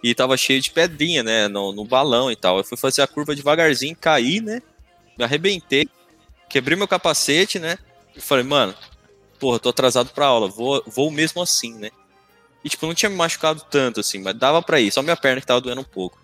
E 0.02 0.14
tava 0.14 0.36
cheio 0.36 0.60
de 0.60 0.70
pedrinha, 0.70 1.22
né? 1.22 1.48
No, 1.48 1.72
no 1.72 1.84
balão 1.84 2.30
e 2.30 2.36
tal. 2.36 2.58
Eu 2.58 2.64
fui 2.64 2.76
fazer 2.76 3.02
a 3.02 3.06
curva 3.06 3.34
devagarzinho, 3.34 3.96
caí, 3.96 4.40
né? 4.40 4.60
Me 5.18 5.24
arrebentei, 5.24 5.88
quebrei 6.48 6.76
meu 6.76 6.86
capacete, 6.86 7.58
né? 7.58 7.78
E 8.16 8.20
falei, 8.20 8.44
mano, 8.44 8.74
porra, 9.38 9.58
tô 9.58 9.68
atrasado 9.70 10.10
pra 10.10 10.26
aula, 10.26 10.48
vou, 10.48 10.82
vou 10.86 11.10
mesmo 11.10 11.42
assim, 11.42 11.74
né? 11.74 11.90
E, 12.64 12.68
tipo, 12.68 12.86
não 12.86 12.94
tinha 12.94 13.10
me 13.10 13.16
machucado 13.16 13.62
tanto, 13.70 14.00
assim, 14.00 14.18
mas 14.20 14.34
dava 14.36 14.62
pra 14.62 14.80
ir, 14.80 14.90
só 14.90 15.02
minha 15.02 15.16
perna 15.16 15.40
que 15.40 15.46
tava 15.46 15.60
doendo 15.60 15.80
um 15.82 15.84
pouco. 15.84 16.18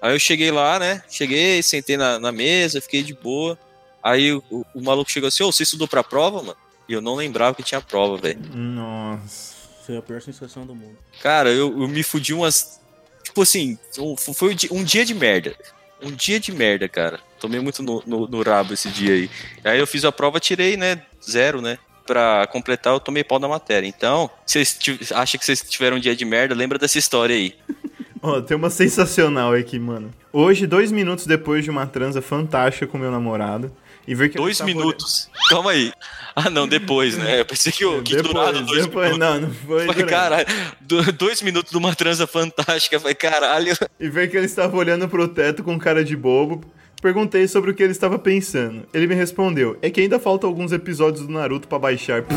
Aí 0.00 0.14
eu 0.14 0.18
cheguei 0.18 0.50
lá, 0.50 0.78
né? 0.78 1.02
Cheguei, 1.10 1.62
sentei 1.62 1.96
na, 1.98 2.18
na 2.18 2.32
mesa, 2.32 2.80
fiquei 2.80 3.02
de 3.02 3.12
boa. 3.12 3.58
Aí 4.02 4.32
o, 4.32 4.42
o- 4.50 4.64
o 4.76 4.80
maluco 4.82 5.10
chegou 5.10 5.28
assim, 5.28 5.42
ô, 5.42 5.52
você 5.52 5.64
estudou 5.64 5.86
pra 5.86 6.02
prova, 6.02 6.42
mano? 6.42 6.56
E 6.88 6.92
eu 6.94 7.02
não 7.02 7.14
lembrava 7.14 7.54
que 7.54 7.62
tinha 7.62 7.80
prova, 7.82 8.16
velho. 8.16 8.40
Nossa. 8.54 9.54
Foi 9.84 9.96
a 9.98 10.02
pior 10.02 10.22
sensação 10.22 10.64
do 10.64 10.74
mundo. 10.74 10.96
Cara, 11.20 11.50
eu, 11.50 11.68
eu 11.82 11.86
me 11.88 12.02
fudi 12.02 12.32
umas. 12.32 12.80
Tipo 13.22 13.42
assim, 13.42 13.78
um- 13.98 14.16
foi 14.16 14.56
um 14.70 14.82
dia 14.82 15.04
de 15.04 15.12
merda. 15.14 15.54
Um 16.02 16.10
dia 16.10 16.40
de 16.40 16.52
merda, 16.52 16.88
cara. 16.88 17.20
Tomei 17.38 17.60
muito 17.60 17.82
no, 17.82 18.02
no, 18.06 18.26
no 18.26 18.42
rabo 18.42 18.72
esse 18.72 18.88
dia 18.88 19.14
aí. 19.14 19.30
Aí 19.64 19.78
eu 19.78 19.86
fiz 19.86 20.04
a 20.04 20.12
prova, 20.12 20.40
tirei, 20.40 20.76
né? 20.76 21.02
Zero, 21.22 21.60
né? 21.60 21.78
Pra 22.06 22.46
completar, 22.50 22.92
eu 22.92 23.00
tomei 23.00 23.22
pau 23.22 23.38
na 23.38 23.48
matéria. 23.48 23.86
Então, 23.86 24.30
se 24.46 24.64
vocês 24.64 25.12
acham 25.12 25.38
que 25.38 25.44
vocês 25.44 25.62
tiveram 25.62 25.96
um 25.96 26.00
dia 26.00 26.16
de 26.16 26.24
merda, 26.24 26.54
lembra 26.54 26.78
dessa 26.78 26.98
história 26.98 27.34
aí. 27.34 27.54
Ó, 28.22 28.40
tem 28.40 28.56
uma 28.56 28.68
sensacional 28.68 29.54
aqui, 29.54 29.78
mano. 29.78 30.10
Hoje, 30.32 30.66
dois 30.66 30.92
minutos 30.92 31.26
depois 31.26 31.64
de 31.64 31.70
uma 31.70 31.86
transa 31.86 32.20
fantástica 32.20 32.86
com 32.86 32.98
meu 32.98 33.10
namorado. 33.10 33.72
E 34.10 34.14
ver 34.16 34.28
que 34.28 34.36
Dois 34.38 34.60
minutos. 34.62 35.30
Calma 35.48 35.70
aí. 35.70 35.92
Ah, 36.34 36.50
não, 36.50 36.66
depois, 36.66 37.16
né? 37.16 37.38
Eu 37.40 37.44
pensei 37.44 37.70
que, 37.72 37.78
que 38.02 38.16
Depois, 38.16 38.22
do 38.34 38.40
nada 38.40 38.60
dois 38.62 38.86
depois, 38.86 39.12
minutos. 39.12 39.18
não, 39.18 39.40
não 39.48 39.54
foi 39.54 39.86
Falei, 39.86 40.04
caralho, 40.04 40.46
do- 40.80 41.12
dois 41.12 41.40
minutos 41.42 41.70
de 41.70 41.78
uma 41.78 41.94
transa 41.94 42.26
fantástica. 42.26 42.98
Falei, 42.98 43.14
caralho. 43.14 43.72
E 44.00 44.08
ver 44.08 44.28
que 44.28 44.36
ele 44.36 44.46
estava 44.46 44.76
olhando 44.76 45.08
pro 45.08 45.28
teto 45.28 45.62
com 45.62 45.78
cara 45.78 46.04
de 46.04 46.16
bobo. 46.16 46.60
Perguntei 47.00 47.46
sobre 47.46 47.70
o 47.70 47.74
que 47.74 47.82
ele 47.84 47.92
estava 47.92 48.18
pensando. 48.18 48.84
Ele 48.92 49.06
me 49.06 49.14
respondeu: 49.14 49.78
É 49.80 49.88
que 49.90 50.00
ainda 50.00 50.18
faltam 50.18 50.50
alguns 50.50 50.72
episódios 50.72 51.24
do 51.24 51.32
Naruto 51.32 51.68
pra 51.68 51.78
baixar. 51.78 52.24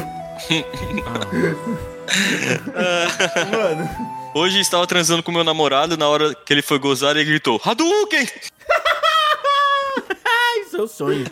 Mano, 3.52 3.90
Hoje 4.36 4.60
estava 4.60 4.88
transando 4.88 5.22
com 5.22 5.32
meu 5.32 5.44
namorado, 5.44 5.96
na 5.96 6.08
hora 6.08 6.34
que 6.34 6.52
ele 6.52 6.64
foi 6.64 6.80
gozar, 6.80 7.16
ele 7.16 7.24
gritou, 7.26 7.62
Hadouken! 7.64 8.28
Seu 10.74 10.88
sonho. 10.88 11.24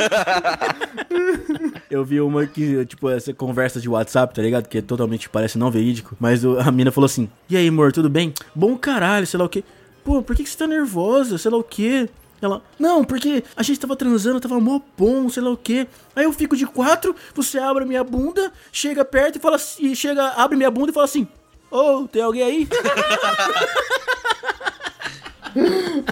Eu 1.89 2.05
vi 2.05 2.21
uma 2.21 2.45
que, 2.45 2.85
tipo, 2.85 3.09
essa 3.09 3.33
conversa 3.33 3.81
de 3.81 3.89
WhatsApp, 3.89 4.35
tá 4.35 4.41
ligado? 4.41 4.67
Que 4.67 4.77
é 4.77 4.81
totalmente, 4.83 5.27
parece 5.29 5.57
não 5.57 5.71
verídico. 5.71 6.15
Mas 6.19 6.45
a 6.45 6.71
mina 6.71 6.91
falou 6.91 7.07
assim: 7.07 7.27
E 7.49 7.57
aí, 7.57 7.67
amor, 7.67 7.91
tudo 7.91 8.07
bem? 8.07 8.35
Bom 8.53 8.77
caralho, 8.77 9.25
sei 9.25 9.39
lá 9.39 9.45
o 9.45 9.49
quê. 9.49 9.63
Pô, 10.03 10.21
por 10.21 10.35
que, 10.35 10.43
que 10.43 10.49
você 10.49 10.57
tá 10.57 10.67
nervosa? 10.67 11.39
Sei 11.39 11.49
lá 11.49 11.57
o 11.57 11.63
quê. 11.63 12.07
Ela, 12.39 12.61
não, 12.77 13.03
porque 13.03 13.43
a 13.55 13.63
gente 13.63 13.79
tava 13.79 13.95
transando, 13.95 14.39
tava 14.39 14.59
mó 14.59 14.79
bom, 14.95 15.27
sei 15.27 15.41
lá 15.41 15.49
o 15.49 15.57
quê. 15.57 15.87
Aí 16.15 16.25
eu 16.25 16.33
fico 16.33 16.55
de 16.55 16.67
quatro, 16.67 17.15
você 17.33 17.57
abre 17.57 17.83
minha 17.83 18.03
bunda, 18.03 18.51
chega 18.71 19.03
perto 19.03 19.37
e 19.37 19.39
fala 19.39 19.57
e 19.79 19.95
chega, 19.95 20.27
abre 20.29 20.55
minha 20.55 20.69
bunda 20.69 20.91
e 20.91 20.93
fala 20.93 21.05
assim: 21.05 21.27
Ô, 21.71 22.07
tem 22.07 22.21
alguém 22.21 22.43
aí? 22.43 22.67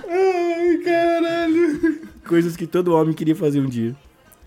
ai, 0.09 0.77
caralho. 0.83 2.08
Coisas 2.29 2.55
que 2.55 2.67
todo 2.67 2.93
homem 2.93 3.11
queria 3.11 3.35
fazer 3.35 3.59
um 3.59 3.65
dia. 3.65 3.95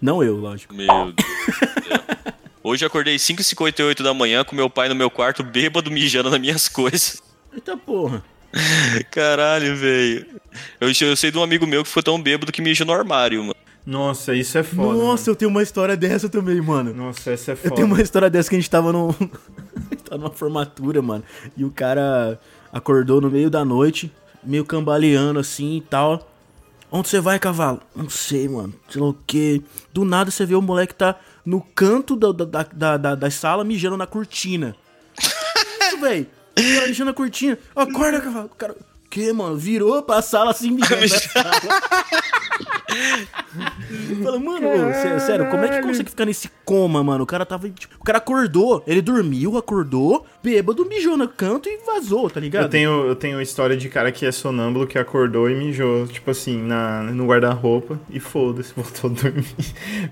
Não 0.00 0.22
eu, 0.22 0.36
lógico. 0.36 0.72
Meu 0.72 0.86
Deus 0.86 1.14
do 1.16 1.82
céu. 1.82 2.34
Hoje 2.62 2.84
eu 2.84 2.86
acordei 2.86 3.16
5h58 3.16 4.04
da 4.04 4.14
manhã 4.14 4.44
com 4.44 4.54
meu 4.54 4.70
pai 4.70 4.88
no 4.88 4.94
meu 4.94 5.10
quarto, 5.10 5.42
bêbado, 5.42 5.90
mijando 5.90 6.30
nas 6.30 6.38
minhas 6.38 6.68
coisas. 6.68 7.20
Eita 7.52 7.76
porra. 7.76 8.22
Caralho, 9.10 9.74
velho. 9.74 10.24
Eu, 10.80 10.90
eu 11.00 11.16
sei 11.16 11.32
de 11.32 11.38
um 11.38 11.42
amigo 11.42 11.66
meu 11.66 11.82
que 11.82 11.88
foi 11.90 12.04
tão 12.04 12.22
bêbado 12.22 12.52
que 12.52 12.62
mijou 12.62 12.86
no 12.86 12.92
armário, 12.92 13.40
mano. 13.40 13.56
Nossa, 13.84 14.32
isso 14.32 14.56
é 14.56 14.62
foda. 14.62 14.96
Nossa, 14.96 15.28
eu 15.28 15.34
tenho 15.34 15.50
uma 15.50 15.64
história 15.64 15.96
dessa 15.96 16.28
também, 16.28 16.60
mano. 16.60 16.90
mano. 16.94 17.06
Nossa, 17.06 17.32
essa 17.32 17.50
é 17.50 17.54
Eu 17.54 17.56
foda. 17.56 17.74
tenho 17.74 17.88
uma 17.88 18.00
história 18.00 18.30
dessa 18.30 18.48
que 18.48 18.54
a 18.54 18.60
gente 18.60 18.70
tava 18.70 18.92
num. 18.92 19.08
a 19.08 19.12
gente 19.90 20.04
tava 20.04 20.18
numa 20.22 20.30
formatura, 20.30 21.02
mano. 21.02 21.24
E 21.56 21.64
o 21.64 21.70
cara 21.72 22.38
acordou 22.72 23.20
no 23.20 23.28
meio 23.28 23.50
da 23.50 23.64
noite, 23.64 24.12
meio 24.40 24.64
cambaleando 24.64 25.40
assim 25.40 25.78
e 25.78 25.80
tal. 25.80 26.28
Onde 26.94 27.08
você 27.08 27.20
vai, 27.20 27.38
cavalo? 27.38 27.80
Não 27.96 28.10
sei, 28.10 28.46
mano. 28.46 28.74
Sei 28.90 29.00
lá 29.00 29.08
o 29.08 29.14
quê. 29.26 29.62
Do 29.94 30.04
nada 30.04 30.30
você 30.30 30.44
vê 30.44 30.54
o 30.54 30.60
moleque 30.60 30.94
tá 30.94 31.18
no 31.42 31.62
canto 31.62 32.14
da, 32.14 32.30
da, 32.32 32.62
da, 32.64 32.96
da, 32.98 33.14
da 33.14 33.30
sala 33.30 33.64
mijando 33.64 33.96
na 33.96 34.06
cortina. 34.06 34.76
Isso, 35.80 35.98
velho. 35.98 36.26
Mijando 36.86 37.06
na 37.06 37.14
cortina. 37.14 37.58
Acorda, 37.74 38.20
cavalo. 38.20 38.50
Cara. 38.50 38.76
O 39.12 39.14
que, 39.14 39.30
mano? 39.30 39.58
Virou 39.58 40.02
pra 40.02 40.22
sala 40.22 40.52
assim, 40.52 40.74
na 40.78 40.86
sala. 40.86 41.52
Fala, 44.24 44.38
mano, 44.38 44.66
sé- 44.94 45.18
sério, 45.20 45.50
como 45.50 45.64
é 45.64 45.68
que 45.68 45.86
consegue 45.86 46.08
ficar 46.08 46.24
nesse 46.24 46.50
coma, 46.64 47.04
mano? 47.04 47.22
O 47.24 47.26
cara 47.26 47.44
tava. 47.44 47.68
Tipo, 47.68 47.94
o 48.00 48.04
cara 48.04 48.16
acordou, 48.16 48.82
ele 48.86 49.02
dormiu, 49.02 49.58
acordou, 49.58 50.24
bêbado, 50.42 50.86
mijou 50.86 51.16
no 51.16 51.28
canto 51.28 51.68
e 51.68 51.78
vazou, 51.84 52.30
tá 52.30 52.40
ligado? 52.40 52.62
Eu 52.64 52.68
tenho, 52.70 53.06
eu 53.06 53.14
tenho 53.14 53.40
história 53.42 53.76
de 53.76 53.86
cara 53.90 54.10
que 54.10 54.24
é 54.24 54.32
sonâmbulo 54.32 54.86
que 54.86 54.98
acordou 54.98 55.50
e 55.50 55.54
mijou, 55.54 56.06
tipo 56.06 56.30
assim, 56.30 56.56
na, 56.62 57.02
no 57.02 57.26
guarda-roupa 57.26 58.00
e 58.10 58.18
foda-se, 58.18 58.72
voltou 58.76 59.10
a 59.10 59.14
dormir. 59.14 59.44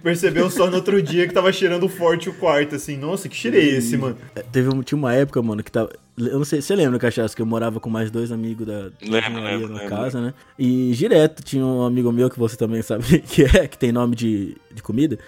Percebeu 0.02 0.50
só 0.50 0.66
no 0.66 0.76
outro 0.76 1.00
dia 1.00 1.26
que 1.26 1.32
tava 1.32 1.50
cheirando 1.52 1.88
forte 1.88 2.28
o 2.28 2.34
quarto, 2.34 2.74
assim, 2.74 2.98
nossa, 2.98 3.30
que 3.30 3.36
cheiro 3.36 3.56
é 3.56 3.60
esse, 3.60 3.96
mano? 3.96 4.18
É, 4.34 4.42
Teve 4.42 4.70
tinha 4.84 4.98
uma 4.98 5.14
época, 5.14 5.40
mano, 5.42 5.62
que 5.62 5.72
tava. 5.72 5.90
Eu 6.26 6.38
não 6.38 6.44
sei, 6.44 6.60
você 6.60 6.74
lembra, 6.76 6.98
Cachaça, 6.98 7.34
que 7.34 7.40
eu 7.42 7.46
morava 7.46 7.80
com 7.80 7.88
mais 7.88 8.10
dois 8.10 8.30
amigos 8.30 8.66
da 8.66 8.88
da 8.88 8.90
Lembro, 9.00 9.18
engenharia 9.30 9.56
lembro, 9.58 9.68
na 9.74 9.80
lembro. 9.80 9.96
casa, 9.96 10.20
né? 10.20 10.34
E 10.58 10.92
direto 10.92 11.42
tinha 11.42 11.64
um 11.64 11.82
amigo 11.84 12.12
meu 12.12 12.28
que 12.28 12.38
você 12.38 12.56
também 12.56 12.82
sabe 12.82 13.20
que 13.20 13.42
é, 13.44 13.66
que 13.66 13.78
tem 13.78 13.90
nome 13.92 14.14
de, 14.16 14.56
de 14.72 14.82
comida, 14.82 15.18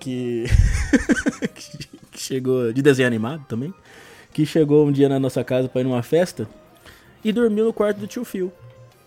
que. 0.00 0.44
que 2.12 2.20
chegou. 2.20 2.72
de 2.72 2.82
desenho 2.82 3.06
animado 3.08 3.44
também. 3.48 3.72
Que 4.32 4.44
chegou 4.44 4.86
um 4.86 4.92
dia 4.92 5.08
na 5.08 5.18
nossa 5.18 5.42
casa 5.42 5.68
pra 5.68 5.80
ir 5.80 5.84
numa 5.84 6.02
festa 6.02 6.48
e 7.24 7.32
dormiu 7.32 7.64
no 7.64 7.72
quarto 7.72 7.98
do 7.98 8.06
tio 8.06 8.24
Phil. 8.24 8.52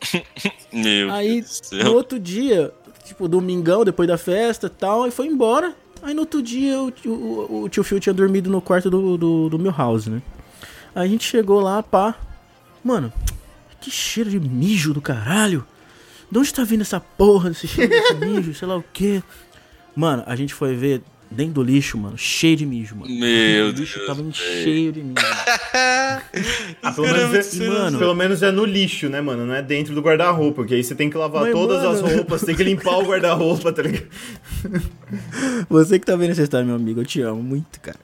Meu 0.74 1.12
Aí, 1.12 1.43
no 1.84 1.93
outro 1.93 2.20
dia, 2.20 2.72
tipo, 3.05 3.28
domingão, 3.28 3.84
depois 3.86 4.07
da 4.07 4.18
festa 4.18 4.68
e 4.68 4.70
tal, 4.70 5.03
aí 5.03 5.12
foi 5.12 5.28
embora. 5.28 5.76
Aí 6.01 6.14
no 6.14 6.22
outro 6.22 6.41
dia 6.41 6.80
o, 6.82 6.89
tio- 6.91 7.12
o, 7.14 7.64
o 7.64 7.70
tio 7.70 7.84
Phil 7.84 7.99
tinha 7.99 8.14
dormido 8.14 8.49
no 8.49 8.62
quarto 8.62 8.89
do, 8.89 9.18
do, 9.18 9.49
do 9.49 9.60
meu 9.60 9.72
house, 9.72 10.07
né? 10.07 10.22
Aí 10.95 11.07
a 11.07 11.09
gente 11.11 11.23
chegou 11.25 11.59
lá, 11.59 11.81
pá. 11.83 12.15
Mano, 12.83 13.11
que 13.81 13.91
cheiro 13.91 14.29
de 14.29 14.39
mijo 14.39 14.93
do 14.93 15.01
caralho. 15.01 15.65
De 16.31 16.37
onde 16.37 16.53
tá 16.53 16.63
vindo 16.63 16.81
essa 16.81 16.99
porra 16.99 17.49
desse 17.49 17.67
cheiro 17.67 17.89
desse 17.89 18.13
mijo, 18.23 18.53
sei 18.53 18.67
lá 18.67 18.77
o 18.77 18.83
quê? 18.93 19.21
Mano, 19.95 20.23
a 20.25 20.35
gente 20.35 20.53
foi 20.53 20.75
ver 20.75 21.01
dentro 21.31 21.53
do 21.55 21.63
lixo, 21.63 21.97
mano, 21.97 22.17
cheio 22.17 22.55
de 22.55 22.65
mijo, 22.65 22.95
mano. 22.95 23.11
Meu 23.13 23.67
o 23.67 23.69
lixo 23.71 23.95
Deus, 23.97 24.07
tava 24.07 24.21
velho. 24.21 24.33
cheio 24.35 24.91
de 24.91 25.01
mijo. 25.01 25.15
Ah, 26.81 26.91
pelo, 26.91 27.07
menos 27.07 27.59
é, 27.59 27.67
Mano. 27.67 27.99
pelo 27.99 28.15
menos 28.15 28.43
é 28.43 28.51
no 28.51 28.65
lixo, 28.65 29.09
né, 29.09 29.21
mano? 29.21 29.45
Não 29.45 29.53
é 29.53 29.61
dentro 29.61 29.93
do 29.95 30.01
guarda-roupa, 30.01 30.55
porque 30.61 30.75
aí 30.75 30.83
você 30.83 30.93
tem 30.95 31.09
que 31.09 31.17
lavar 31.17 31.43
Mas, 31.43 31.51
todas 31.51 31.83
mano- 31.83 31.91
as 32.07 32.13
roupas, 32.13 32.41
tem 32.41 32.55
que 32.55 32.63
limpar 32.63 32.97
o 32.97 33.03
guarda-roupa, 33.05 33.71
tá 33.71 33.81
ligado? 33.81 34.07
Você 35.69 35.97
que 35.99 36.05
tá 36.05 36.15
vendo 36.15 36.31
essa 36.31 36.43
história, 36.43 36.65
meu 36.65 36.75
amigo, 36.75 37.01
eu 37.01 37.05
te 37.05 37.21
amo 37.21 37.41
muito, 37.41 37.79
cara. 37.79 37.97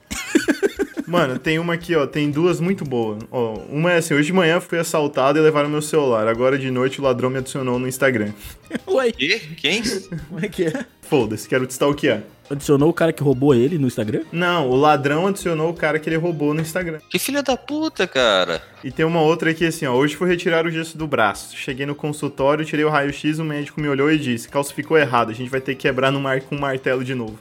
Mano, 1.06 1.38
tem 1.38 1.58
uma 1.58 1.74
aqui, 1.74 1.94
ó, 1.94 2.06
tem 2.06 2.30
duas 2.30 2.60
muito 2.60 2.84
boas. 2.84 3.22
Ó, 3.30 3.54
uma 3.70 3.92
é 3.92 3.98
assim, 3.98 4.14
hoje 4.14 4.26
de 4.26 4.32
manhã 4.32 4.60
fui 4.60 4.78
assaltado 4.78 5.38
e 5.38 5.42
levaram 5.42 5.68
meu 5.68 5.82
celular. 5.82 6.26
Agora 6.26 6.58
de 6.58 6.70
noite 6.70 7.00
o 7.00 7.04
ladrão 7.04 7.30
me 7.30 7.38
adicionou 7.38 7.78
no 7.78 7.86
Instagram. 7.86 8.32
Ué, 8.88 9.12
Quê? 9.12 9.40
Quem? 9.56 9.82
como 10.28 10.44
é 10.44 10.48
que 10.48 10.64
é? 10.64 10.84
Foda-se, 11.02 11.48
quero 11.48 11.66
te 11.66 11.70
stalkear. 11.70 12.22
Adicionou 12.48 12.88
o 12.88 12.92
cara 12.92 13.12
que 13.12 13.22
roubou 13.22 13.54
ele 13.54 13.76
no 13.76 13.86
Instagram? 13.88 14.22
Não, 14.30 14.68
o 14.70 14.76
ladrão 14.76 15.26
adicionou 15.26 15.70
o 15.70 15.74
cara 15.74 15.98
que 15.98 16.08
ele 16.08 16.16
roubou 16.16 16.54
no 16.54 16.60
Instagram. 16.60 17.00
Que 17.10 17.18
filha 17.18 17.42
da 17.42 17.56
puta, 17.56 18.06
cara. 18.06 18.62
E 18.84 18.90
tem 18.90 19.04
uma 19.04 19.20
outra 19.20 19.50
aqui 19.50 19.64
assim, 19.66 19.84
ó. 19.86 19.94
Hoje 19.94 20.14
fui 20.14 20.28
retirar 20.28 20.64
o 20.64 20.70
gesso 20.70 20.96
do 20.96 21.06
braço. 21.08 21.56
Cheguei 21.56 21.86
no 21.86 21.94
consultório, 21.94 22.64
tirei 22.64 22.84
o 22.84 22.88
raio-x, 22.88 23.38
o 23.40 23.44
médico 23.44 23.80
me 23.80 23.88
olhou 23.88 24.10
e 24.10 24.18
disse: 24.18 24.48
calcificou 24.48 24.96
errado, 24.96 25.30
a 25.30 25.34
gente 25.34 25.50
vai 25.50 25.60
ter 25.60 25.74
que 25.74 25.82
quebrar 25.82 26.12
no 26.12 26.20
mar 26.20 26.40
com 26.40 26.54
um 26.54 26.60
martelo 26.60 27.02
de 27.04 27.14
novo. 27.14 27.38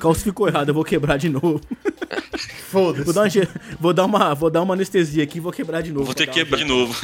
Calcificou 0.00 0.48
errado, 0.48 0.68
eu 0.68 0.74
vou 0.74 0.84
quebrar 0.84 1.16
de 1.16 1.28
novo. 1.28 1.60
Foda-se. 2.68 3.04
Vou 3.04 3.14
dar, 3.14 3.24
uma, 3.24 3.48
vou, 3.78 3.92
dar 3.92 4.04
uma, 4.04 4.34
vou 4.34 4.50
dar 4.50 4.62
uma 4.62 4.74
anestesia 4.74 5.22
aqui 5.24 5.38
e 5.38 5.40
vou 5.40 5.52
quebrar 5.52 5.82
de 5.82 5.92
novo. 5.92 6.06
Vou 6.06 6.14
ter 6.14 6.26
que 6.26 6.34
quebrar 6.34 6.58
de 6.58 6.64
novo. 6.64 6.94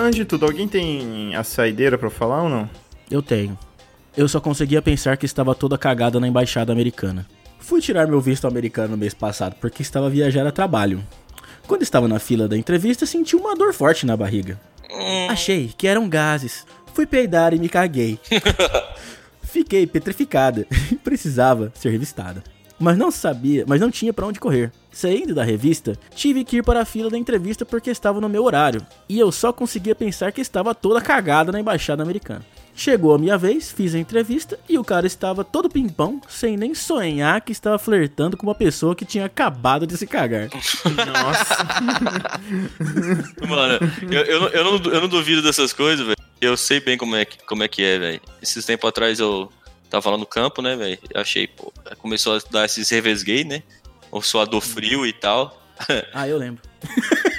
Antes 0.00 0.16
de 0.16 0.24
tudo, 0.24 0.46
alguém 0.46 0.68
tem 0.68 1.34
a 1.34 1.42
saideira 1.42 1.98
pra 1.98 2.08
falar 2.08 2.42
ou 2.42 2.48
não? 2.48 2.70
Eu 3.10 3.20
tenho. 3.20 3.58
Eu 4.16 4.28
só 4.28 4.40
conseguia 4.40 4.80
pensar 4.80 5.16
que 5.16 5.26
estava 5.26 5.54
toda 5.54 5.76
cagada 5.76 6.18
na 6.18 6.28
embaixada 6.28 6.72
americana. 6.72 7.26
Fui 7.68 7.82
tirar 7.82 8.06
meu 8.06 8.18
visto 8.18 8.46
americano 8.46 8.92
no 8.92 8.96
mês 8.96 9.12
passado 9.12 9.54
porque 9.60 9.82
estava 9.82 10.06
a 10.06 10.08
viajar 10.08 10.46
a 10.46 10.50
trabalho. 10.50 11.04
Quando 11.66 11.82
estava 11.82 12.08
na 12.08 12.18
fila 12.18 12.48
da 12.48 12.56
entrevista, 12.56 13.04
senti 13.04 13.36
uma 13.36 13.54
dor 13.54 13.74
forte 13.74 14.06
na 14.06 14.16
barriga. 14.16 14.58
Achei 15.28 15.70
que 15.76 15.86
eram 15.86 16.08
gases. 16.08 16.64
Fui 16.94 17.04
peidar 17.04 17.52
e 17.52 17.58
me 17.58 17.68
caguei. 17.68 18.18
Fiquei 19.42 19.86
petrificada 19.86 20.66
e 20.90 20.94
precisava 21.04 21.70
ser 21.74 21.90
revistada. 21.90 22.42
Mas 22.80 22.96
não 22.96 23.10
sabia, 23.10 23.66
mas 23.68 23.82
não 23.82 23.90
tinha 23.90 24.14
pra 24.14 24.26
onde 24.26 24.40
correr. 24.40 24.72
Saindo 24.90 25.34
da 25.34 25.44
revista, 25.44 25.92
tive 26.14 26.44
que 26.44 26.56
ir 26.56 26.62
para 26.62 26.80
a 26.80 26.86
fila 26.86 27.10
da 27.10 27.18
entrevista 27.18 27.66
porque 27.66 27.90
estava 27.90 28.18
no 28.18 28.30
meu 28.30 28.44
horário. 28.44 28.80
E 29.06 29.18
eu 29.18 29.30
só 29.30 29.52
conseguia 29.52 29.94
pensar 29.94 30.32
que 30.32 30.40
estava 30.40 30.74
toda 30.74 31.02
cagada 31.02 31.52
na 31.52 31.60
embaixada 31.60 32.02
americana. 32.02 32.46
Chegou 32.78 33.12
a 33.12 33.18
minha 33.18 33.36
vez, 33.36 33.72
fiz 33.72 33.92
a 33.92 33.98
entrevista 33.98 34.56
e 34.68 34.78
o 34.78 34.84
cara 34.84 35.04
estava 35.04 35.42
todo 35.42 35.68
pimpão, 35.68 36.20
sem 36.28 36.56
nem 36.56 36.76
sonhar 36.76 37.40
que 37.40 37.50
estava 37.50 37.76
flertando 37.76 38.36
com 38.36 38.46
uma 38.46 38.54
pessoa 38.54 38.94
que 38.94 39.04
tinha 39.04 39.24
acabado 39.24 39.84
de 39.84 39.96
se 39.96 40.06
cagar. 40.06 40.48
Mano, 43.48 43.78
eu, 44.12 44.22
eu, 44.24 44.40
não- 44.40 44.48
eu, 44.50 44.64
não, 44.64 44.92
eu 44.92 45.00
não 45.00 45.08
duvido 45.08 45.42
dessas 45.42 45.72
coisas, 45.72 46.06
velho. 46.06 46.16
Eu 46.40 46.56
sei 46.56 46.78
bem 46.78 46.96
como 46.96 47.16
é 47.16 47.24
que, 47.24 47.44
como 47.44 47.64
é, 47.64 47.68
que 47.68 47.82
é, 47.82 47.98
velho. 47.98 48.20
Esses 48.40 48.64
tempos 48.64 48.88
atrás 48.88 49.18
eu 49.18 49.50
tava 49.90 50.10
lá 50.10 50.16
no 50.16 50.24
campo, 50.24 50.62
né, 50.62 50.76
velho? 50.76 50.96
Eu 51.12 51.20
Achei, 51.20 51.48
pô, 51.48 51.72
começou 51.98 52.36
a 52.36 52.40
dar 52.48 52.64
esses 52.64 52.88
revesguei, 52.90 53.42
né? 53.42 53.64
O 54.08 54.22
suador 54.22 54.60
frio 54.60 55.04
e 55.04 55.12
tal. 55.12 55.60
Ah, 56.14 56.28
eu 56.28 56.38
lembro. 56.38 56.62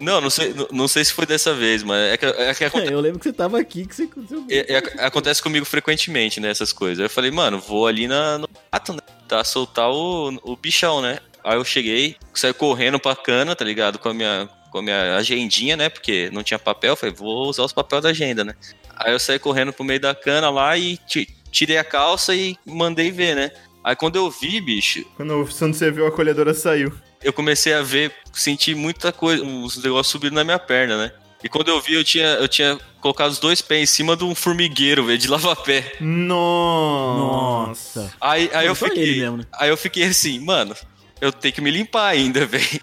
Não, 0.00 0.20
não 0.20 0.30
sei, 0.30 0.54
não, 0.54 0.66
não 0.72 0.88
sei 0.88 1.04
se 1.04 1.12
foi 1.12 1.26
dessa 1.26 1.52
vez, 1.54 1.82
mas 1.82 2.12
é 2.12 2.16
que, 2.16 2.24
é 2.26 2.54
que 2.54 2.64
aconte- 2.64 2.90
Eu 2.92 3.00
lembro 3.00 3.18
que 3.18 3.24
você 3.24 3.32
tava 3.32 3.60
aqui, 3.60 3.86
que 3.86 3.94
você 3.94 4.04
aconteceu. 4.04 4.44
é- 4.50 4.74
é- 4.74 5.04
acontece 5.06 5.42
comigo 5.42 5.64
frequentemente, 5.66 6.40
né, 6.40 6.48
essas 6.50 6.72
coisas. 6.72 6.98
Aí 7.00 7.04
eu 7.06 7.10
falei, 7.10 7.30
mano, 7.30 7.58
vou 7.60 7.86
ali 7.86 8.08
na, 8.08 8.38
no 8.38 8.48
mato, 8.72 8.92
né? 8.94 9.00
Tá, 9.28 9.44
soltar 9.44 9.90
o, 9.90 10.30
o 10.42 10.56
bichão, 10.56 11.00
né? 11.02 11.18
Aí 11.44 11.56
eu 11.56 11.64
cheguei, 11.64 12.16
saí 12.34 12.52
correndo 12.52 12.98
pra 12.98 13.14
cana, 13.14 13.54
tá 13.54 13.64
ligado? 13.64 13.98
Com 13.98 14.08
a 14.08 14.14
minha, 14.14 14.48
com 14.72 14.78
a 14.78 14.82
minha 14.82 15.16
agendinha, 15.16 15.76
né? 15.76 15.88
Porque 15.88 16.30
não 16.32 16.42
tinha 16.42 16.58
papel, 16.58 16.96
falei, 16.96 17.14
vou 17.14 17.48
usar 17.48 17.62
os 17.64 17.72
papéis 17.72 18.02
da 18.02 18.08
agenda, 18.08 18.42
né? 18.44 18.54
Aí 18.96 19.12
eu 19.12 19.18
saí 19.18 19.38
correndo 19.38 19.72
pro 19.72 19.84
meio 19.84 20.00
da 20.00 20.14
cana 20.14 20.50
lá 20.50 20.76
e 20.76 20.96
ti- 20.96 21.28
tirei 21.50 21.78
a 21.78 21.84
calça 21.84 22.34
e 22.34 22.56
mandei 22.66 23.10
ver, 23.10 23.34
né? 23.36 23.50
Aí 23.84 23.96
quando 23.96 24.16
eu 24.16 24.30
vi, 24.30 24.60
bicho, 24.60 25.04
Quando, 25.16 25.32
quando 25.58 25.74
você 25.74 25.90
viu, 25.90 26.06
a 26.06 26.12
colhedora 26.12 26.52
saiu. 26.52 26.92
Eu 27.22 27.32
comecei 27.32 27.74
a 27.74 27.82
ver, 27.82 28.12
sentir 28.32 28.74
muita 28.74 29.12
coisa, 29.12 29.42
uns 29.42 29.76
negócios 29.82 30.08
subindo 30.08 30.34
na 30.34 30.44
minha 30.44 30.58
perna, 30.58 30.96
né? 30.96 31.12
E 31.42 31.48
quando 31.48 31.68
eu 31.68 31.80
vi, 31.80 31.94
eu 31.94 32.04
tinha, 32.04 32.26
eu 32.34 32.48
tinha 32.48 32.78
colocado 33.00 33.30
os 33.30 33.38
dois 33.38 33.62
pés 33.62 33.82
em 33.82 33.86
cima 33.86 34.16
de 34.16 34.24
um 34.24 34.34
formigueiro, 34.34 35.06
velho, 35.06 35.18
de 35.18 35.28
lava-pé. 35.28 35.92
Nossa. 36.00 38.00
Nossa. 38.02 38.14
Aí, 38.20 38.50
aí 38.52 38.66
eu 38.66 38.74
fiquei. 38.74 39.20
mesmo, 39.20 39.38
né? 39.38 39.44
Aí 39.58 39.70
eu 39.70 39.76
fiquei 39.76 40.04
assim, 40.04 40.38
mano, 40.38 40.74
eu 41.20 41.32
tenho 41.32 41.54
que 41.54 41.60
me 41.60 41.70
limpar 41.70 42.08
ainda, 42.08 42.44
velho. 42.46 42.80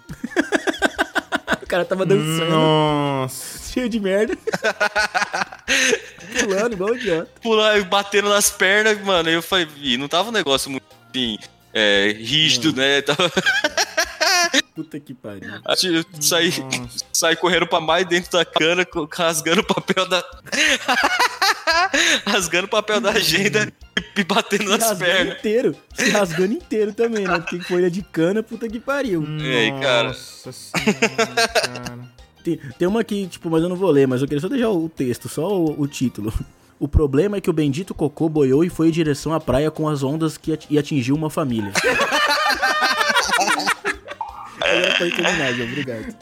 O 1.62 1.66
cara 1.68 1.84
tava 1.84 2.04
dançando, 2.06 2.50
Nossa. 2.50 3.72
cheio 3.72 3.88
de 3.88 4.00
merda. 4.00 4.36
Pulando 6.40 6.72
igual 6.72 6.94
idiota. 6.96 7.30
Pular 7.40 7.78
e 7.78 7.84
batendo 7.84 8.28
nas 8.28 8.50
pernas, 8.50 9.00
mano. 9.02 9.28
Aí 9.28 9.34
eu 9.34 9.42
falei, 9.42 9.68
"Ih, 9.80 9.96
não 9.96 10.08
tava 10.08 10.30
um 10.30 10.32
negócio 10.32 10.70
muito 10.70 10.84
assim, 11.10 11.38
é, 11.72 12.16
rígido, 12.18 12.72
né? 12.72 13.00
Tava, 13.02 13.30
Puta 14.74 15.00
que 15.00 15.12
pariu. 15.12 15.42
eu 15.84 16.04
saí, 16.20 16.52
saí 17.12 17.34
correndo 17.36 17.66
pra 17.66 17.80
mais 17.80 18.06
dentro 18.06 18.30
da 18.30 18.44
cana, 18.44 18.86
rasgando 19.12 19.60
o 19.62 19.64
papel 19.64 20.08
da. 20.08 20.22
rasgando 22.26 22.66
o 22.66 22.70
papel 22.70 23.00
da 23.00 23.10
agenda 23.10 23.72
e 24.16 24.24
batendo 24.24 24.64
Se 24.64 24.68
nas 24.68 24.80
rasgando 24.88 24.98
pernas. 25.12 25.38
inteiro. 25.38 25.76
Se 25.94 26.10
rasgando 26.10 26.52
inteiro 26.54 26.92
também, 26.92 27.26
né? 27.26 27.38
Porque 27.40 27.60
folha 27.60 27.90
de 27.90 28.02
cana, 28.02 28.42
puta 28.42 28.68
que 28.68 28.78
pariu. 28.78 29.24
Ei, 29.40 29.72
cara. 29.80 30.08
Nossa 30.08 30.52
senhora, 30.52 31.48
cara. 31.48 32.18
Tem, 32.44 32.56
tem 32.78 32.86
uma 32.88 33.00
aqui, 33.00 33.26
tipo, 33.26 33.50
mas 33.50 33.62
eu 33.62 33.68
não 33.68 33.74
vou 33.76 33.90
ler, 33.90 34.06
mas 34.06 34.22
eu 34.22 34.28
queria 34.28 34.40
só 34.40 34.48
deixar 34.48 34.70
o 34.70 34.88
texto, 34.88 35.28
só 35.28 35.48
o, 35.60 35.78
o 35.82 35.88
título. 35.88 36.32
O 36.78 36.86
problema 36.86 37.36
é 37.36 37.40
que 37.40 37.50
o 37.50 37.52
bendito 37.52 37.92
cocô 37.92 38.28
boiou 38.28 38.62
e 38.64 38.70
foi 38.70 38.88
em 38.88 38.92
direção 38.92 39.34
à 39.34 39.40
praia 39.40 39.70
com 39.72 39.88
as 39.88 40.04
ondas 40.04 40.38
que 40.38 40.52
ati- 40.52 40.68
e 40.70 40.78
atingiu 40.78 41.16
uma 41.16 41.28
família. 41.28 41.72
Agora 44.68 44.94
terminar, 45.10 45.52
João, 45.54 45.68
obrigado. 45.68 46.16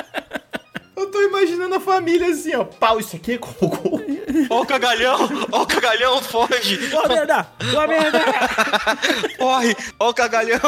Eu 0.96 1.06
tô 1.10 1.20
imaginando 1.22 1.74
a 1.74 1.80
família 1.80 2.28
assim, 2.28 2.54
ó. 2.54 2.64
Pau, 2.64 2.98
isso 2.98 3.16
aqui 3.16 3.32
é 3.32 3.38
cocô. 3.38 4.00
Ó 4.50 4.62
o 4.62 4.66
cagalhão! 4.66 5.28
Ó 5.52 5.62
o 5.62 5.66
cagalhão, 5.66 6.20
foge! 6.22 6.78
Ô 6.94 7.08
merda! 7.08 7.46
Ô 7.74 7.86
merda! 7.88 8.20
Corre! 9.38 9.76
Ó 9.98 10.10
o 10.10 10.14
cagalhão! 10.14 10.60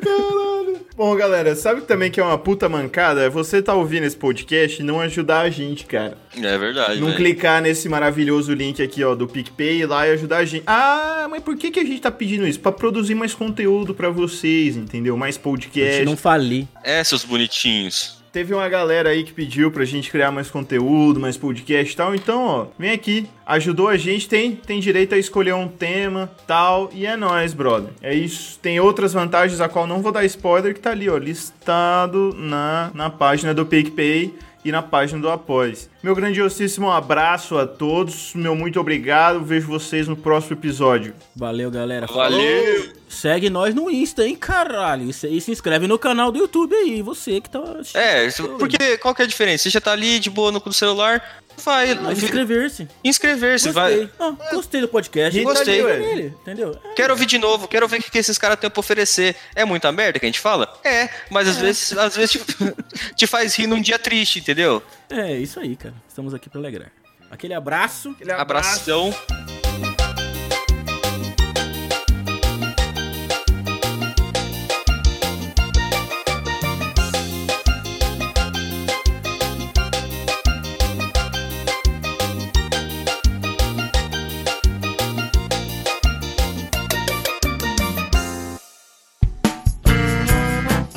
Caralho. 0.00 0.80
Bom, 0.96 1.14
galera, 1.16 1.54
sabe 1.54 1.82
também 1.82 2.10
que 2.10 2.20
é 2.20 2.22
uma 2.24 2.38
puta 2.38 2.68
mancada? 2.68 3.22
É 3.22 3.28
você 3.28 3.60
tá 3.62 3.74
ouvindo 3.74 4.04
esse 4.04 4.16
podcast 4.16 4.80
e 4.80 4.84
não 4.84 5.00
ajudar 5.00 5.40
a 5.40 5.50
gente, 5.50 5.86
cara. 5.86 6.16
É 6.36 6.58
verdade, 6.58 7.00
Não 7.00 7.08
velho. 7.08 7.16
clicar 7.18 7.60
nesse 7.62 7.88
maravilhoso 7.88 8.52
link 8.54 8.82
aqui, 8.82 9.02
ó, 9.04 9.14
do 9.14 9.26
PicPay 9.26 9.84
lá 9.86 10.06
e 10.06 10.12
ajudar 10.12 10.38
a 10.38 10.44
gente. 10.44 10.64
Ah, 10.66 11.26
mas 11.30 11.42
por 11.42 11.56
que, 11.56 11.70
que 11.70 11.80
a 11.80 11.84
gente 11.84 12.00
tá 12.00 12.10
pedindo 12.10 12.46
isso? 12.46 12.60
Pra 12.60 12.72
produzir 12.72 13.14
mais 13.14 13.34
conteúdo 13.34 13.94
pra 13.94 14.10
vocês, 14.10 14.76
entendeu? 14.76 15.16
Mais 15.16 15.36
A 15.36 15.40
podcast. 15.40 15.96
gente 15.96 16.06
não 16.06 16.16
falir. 16.16 16.66
É, 16.82 17.02
seus 17.04 17.24
bonitinhos. 17.24 18.21
Teve 18.32 18.54
uma 18.54 18.66
galera 18.66 19.10
aí 19.10 19.24
que 19.24 19.32
pediu 19.32 19.70
pra 19.70 19.84
gente 19.84 20.10
criar 20.10 20.30
mais 20.30 20.50
conteúdo, 20.50 21.20
mais 21.20 21.36
podcast 21.36 21.92
e 21.92 21.96
tal. 21.96 22.14
Então, 22.14 22.42
ó, 22.42 22.66
vem 22.78 22.90
aqui, 22.90 23.28
ajudou 23.44 23.88
a 23.88 23.98
gente, 23.98 24.26
tem, 24.26 24.56
tem 24.56 24.80
direito 24.80 25.14
a 25.14 25.18
escolher 25.18 25.52
um 25.52 25.68
tema, 25.68 26.30
tal, 26.46 26.88
e 26.94 27.04
é 27.04 27.14
nóis, 27.14 27.52
brother. 27.52 27.90
É 28.00 28.14
isso. 28.14 28.58
Tem 28.58 28.80
outras 28.80 29.12
vantagens 29.12 29.60
a 29.60 29.68
qual 29.68 29.86
não 29.86 30.00
vou 30.00 30.10
dar 30.10 30.24
spoiler, 30.24 30.72
que 30.72 30.80
tá 30.80 30.92
ali, 30.92 31.10
ó, 31.10 31.18
listado 31.18 32.34
na, 32.34 32.90
na 32.94 33.10
página 33.10 33.52
do 33.52 33.66
PicPay 33.66 34.34
e 34.64 34.72
na 34.72 34.80
página 34.80 35.20
do 35.20 35.28
Após. 35.28 35.91
Meu 36.02 36.16
grandiosíssimo 36.16 36.90
abraço 36.90 37.56
a 37.56 37.64
todos, 37.64 38.32
meu 38.34 38.56
muito 38.56 38.80
obrigado, 38.80 39.44
vejo 39.44 39.68
vocês 39.68 40.08
no 40.08 40.16
próximo 40.16 40.56
episódio. 40.56 41.14
Valeu, 41.36 41.70
galera. 41.70 42.06
Valeu! 42.08 42.92
Segue 43.08 43.48
nós 43.48 43.72
no 43.72 43.88
Insta, 43.88 44.26
hein, 44.26 44.34
caralho. 44.34 45.08
E 45.08 45.12
se, 45.12 45.28
inscreve 45.48 45.86
no 45.86 45.96
canal 45.96 46.32
do 46.32 46.38
YouTube 46.38 46.74
aí, 46.74 47.02
você 47.02 47.40
que 47.40 47.48
tá. 47.48 47.60
É, 47.94 48.28
porque 48.58 48.96
qual 48.98 49.14
que 49.14 49.22
é 49.22 49.24
a 49.24 49.28
diferença? 49.28 49.62
Você 49.62 49.70
já 49.70 49.80
tá 49.80 49.92
ali 49.92 50.18
de 50.18 50.28
boa 50.28 50.50
no 50.50 50.60
no 50.64 50.72
celular, 50.72 51.22
vai 51.58 51.94
Vai 51.94 52.14
inscrever-se. 52.14 52.88
inscrever-se, 53.04 53.70
vai. 53.70 54.10
Ah, 54.18 54.34
gostei 54.50 54.80
do 54.80 54.88
podcast. 54.88 55.40
Gostei. 55.40 55.80
tá 55.82 55.86
ué. 55.86 55.98
nele, 55.98 56.34
entendeu? 56.40 56.76
É, 56.84 56.94
Quero 56.94 57.12
ouvir 57.12 57.26
de 57.26 57.38
novo, 57.38 57.68
quero 57.68 57.86
ver 57.86 58.00
o 58.00 58.02
que 58.02 58.18
esses 58.18 58.38
caras 58.38 58.58
têm 58.58 58.70
pra 58.70 58.80
oferecer. 58.80 59.36
É 59.54 59.64
muita 59.64 59.92
merda 59.92 60.18
que 60.18 60.26
a 60.26 60.28
gente 60.28 60.40
fala? 60.40 60.72
É, 60.82 61.08
mas 61.30 61.46
às 61.48 61.58
vezes, 61.58 61.96
às 61.96 62.16
vezes 62.16 62.32
te, 62.32 62.40
te 63.14 63.26
faz 63.26 63.54
rir 63.54 63.66
num 63.66 63.80
dia 63.80 63.98
triste, 63.98 64.38
entendeu? 64.40 64.82
É 65.12 65.38
isso 65.38 65.60
aí, 65.60 65.76
cara. 65.76 65.94
Estamos 66.08 66.34
aqui 66.34 66.48
pra 66.48 66.58
alegrar. 66.58 66.90
Aquele 67.30 67.54
abraço. 67.54 68.10
Aquele 68.10 68.32
abraço. 68.32 69.51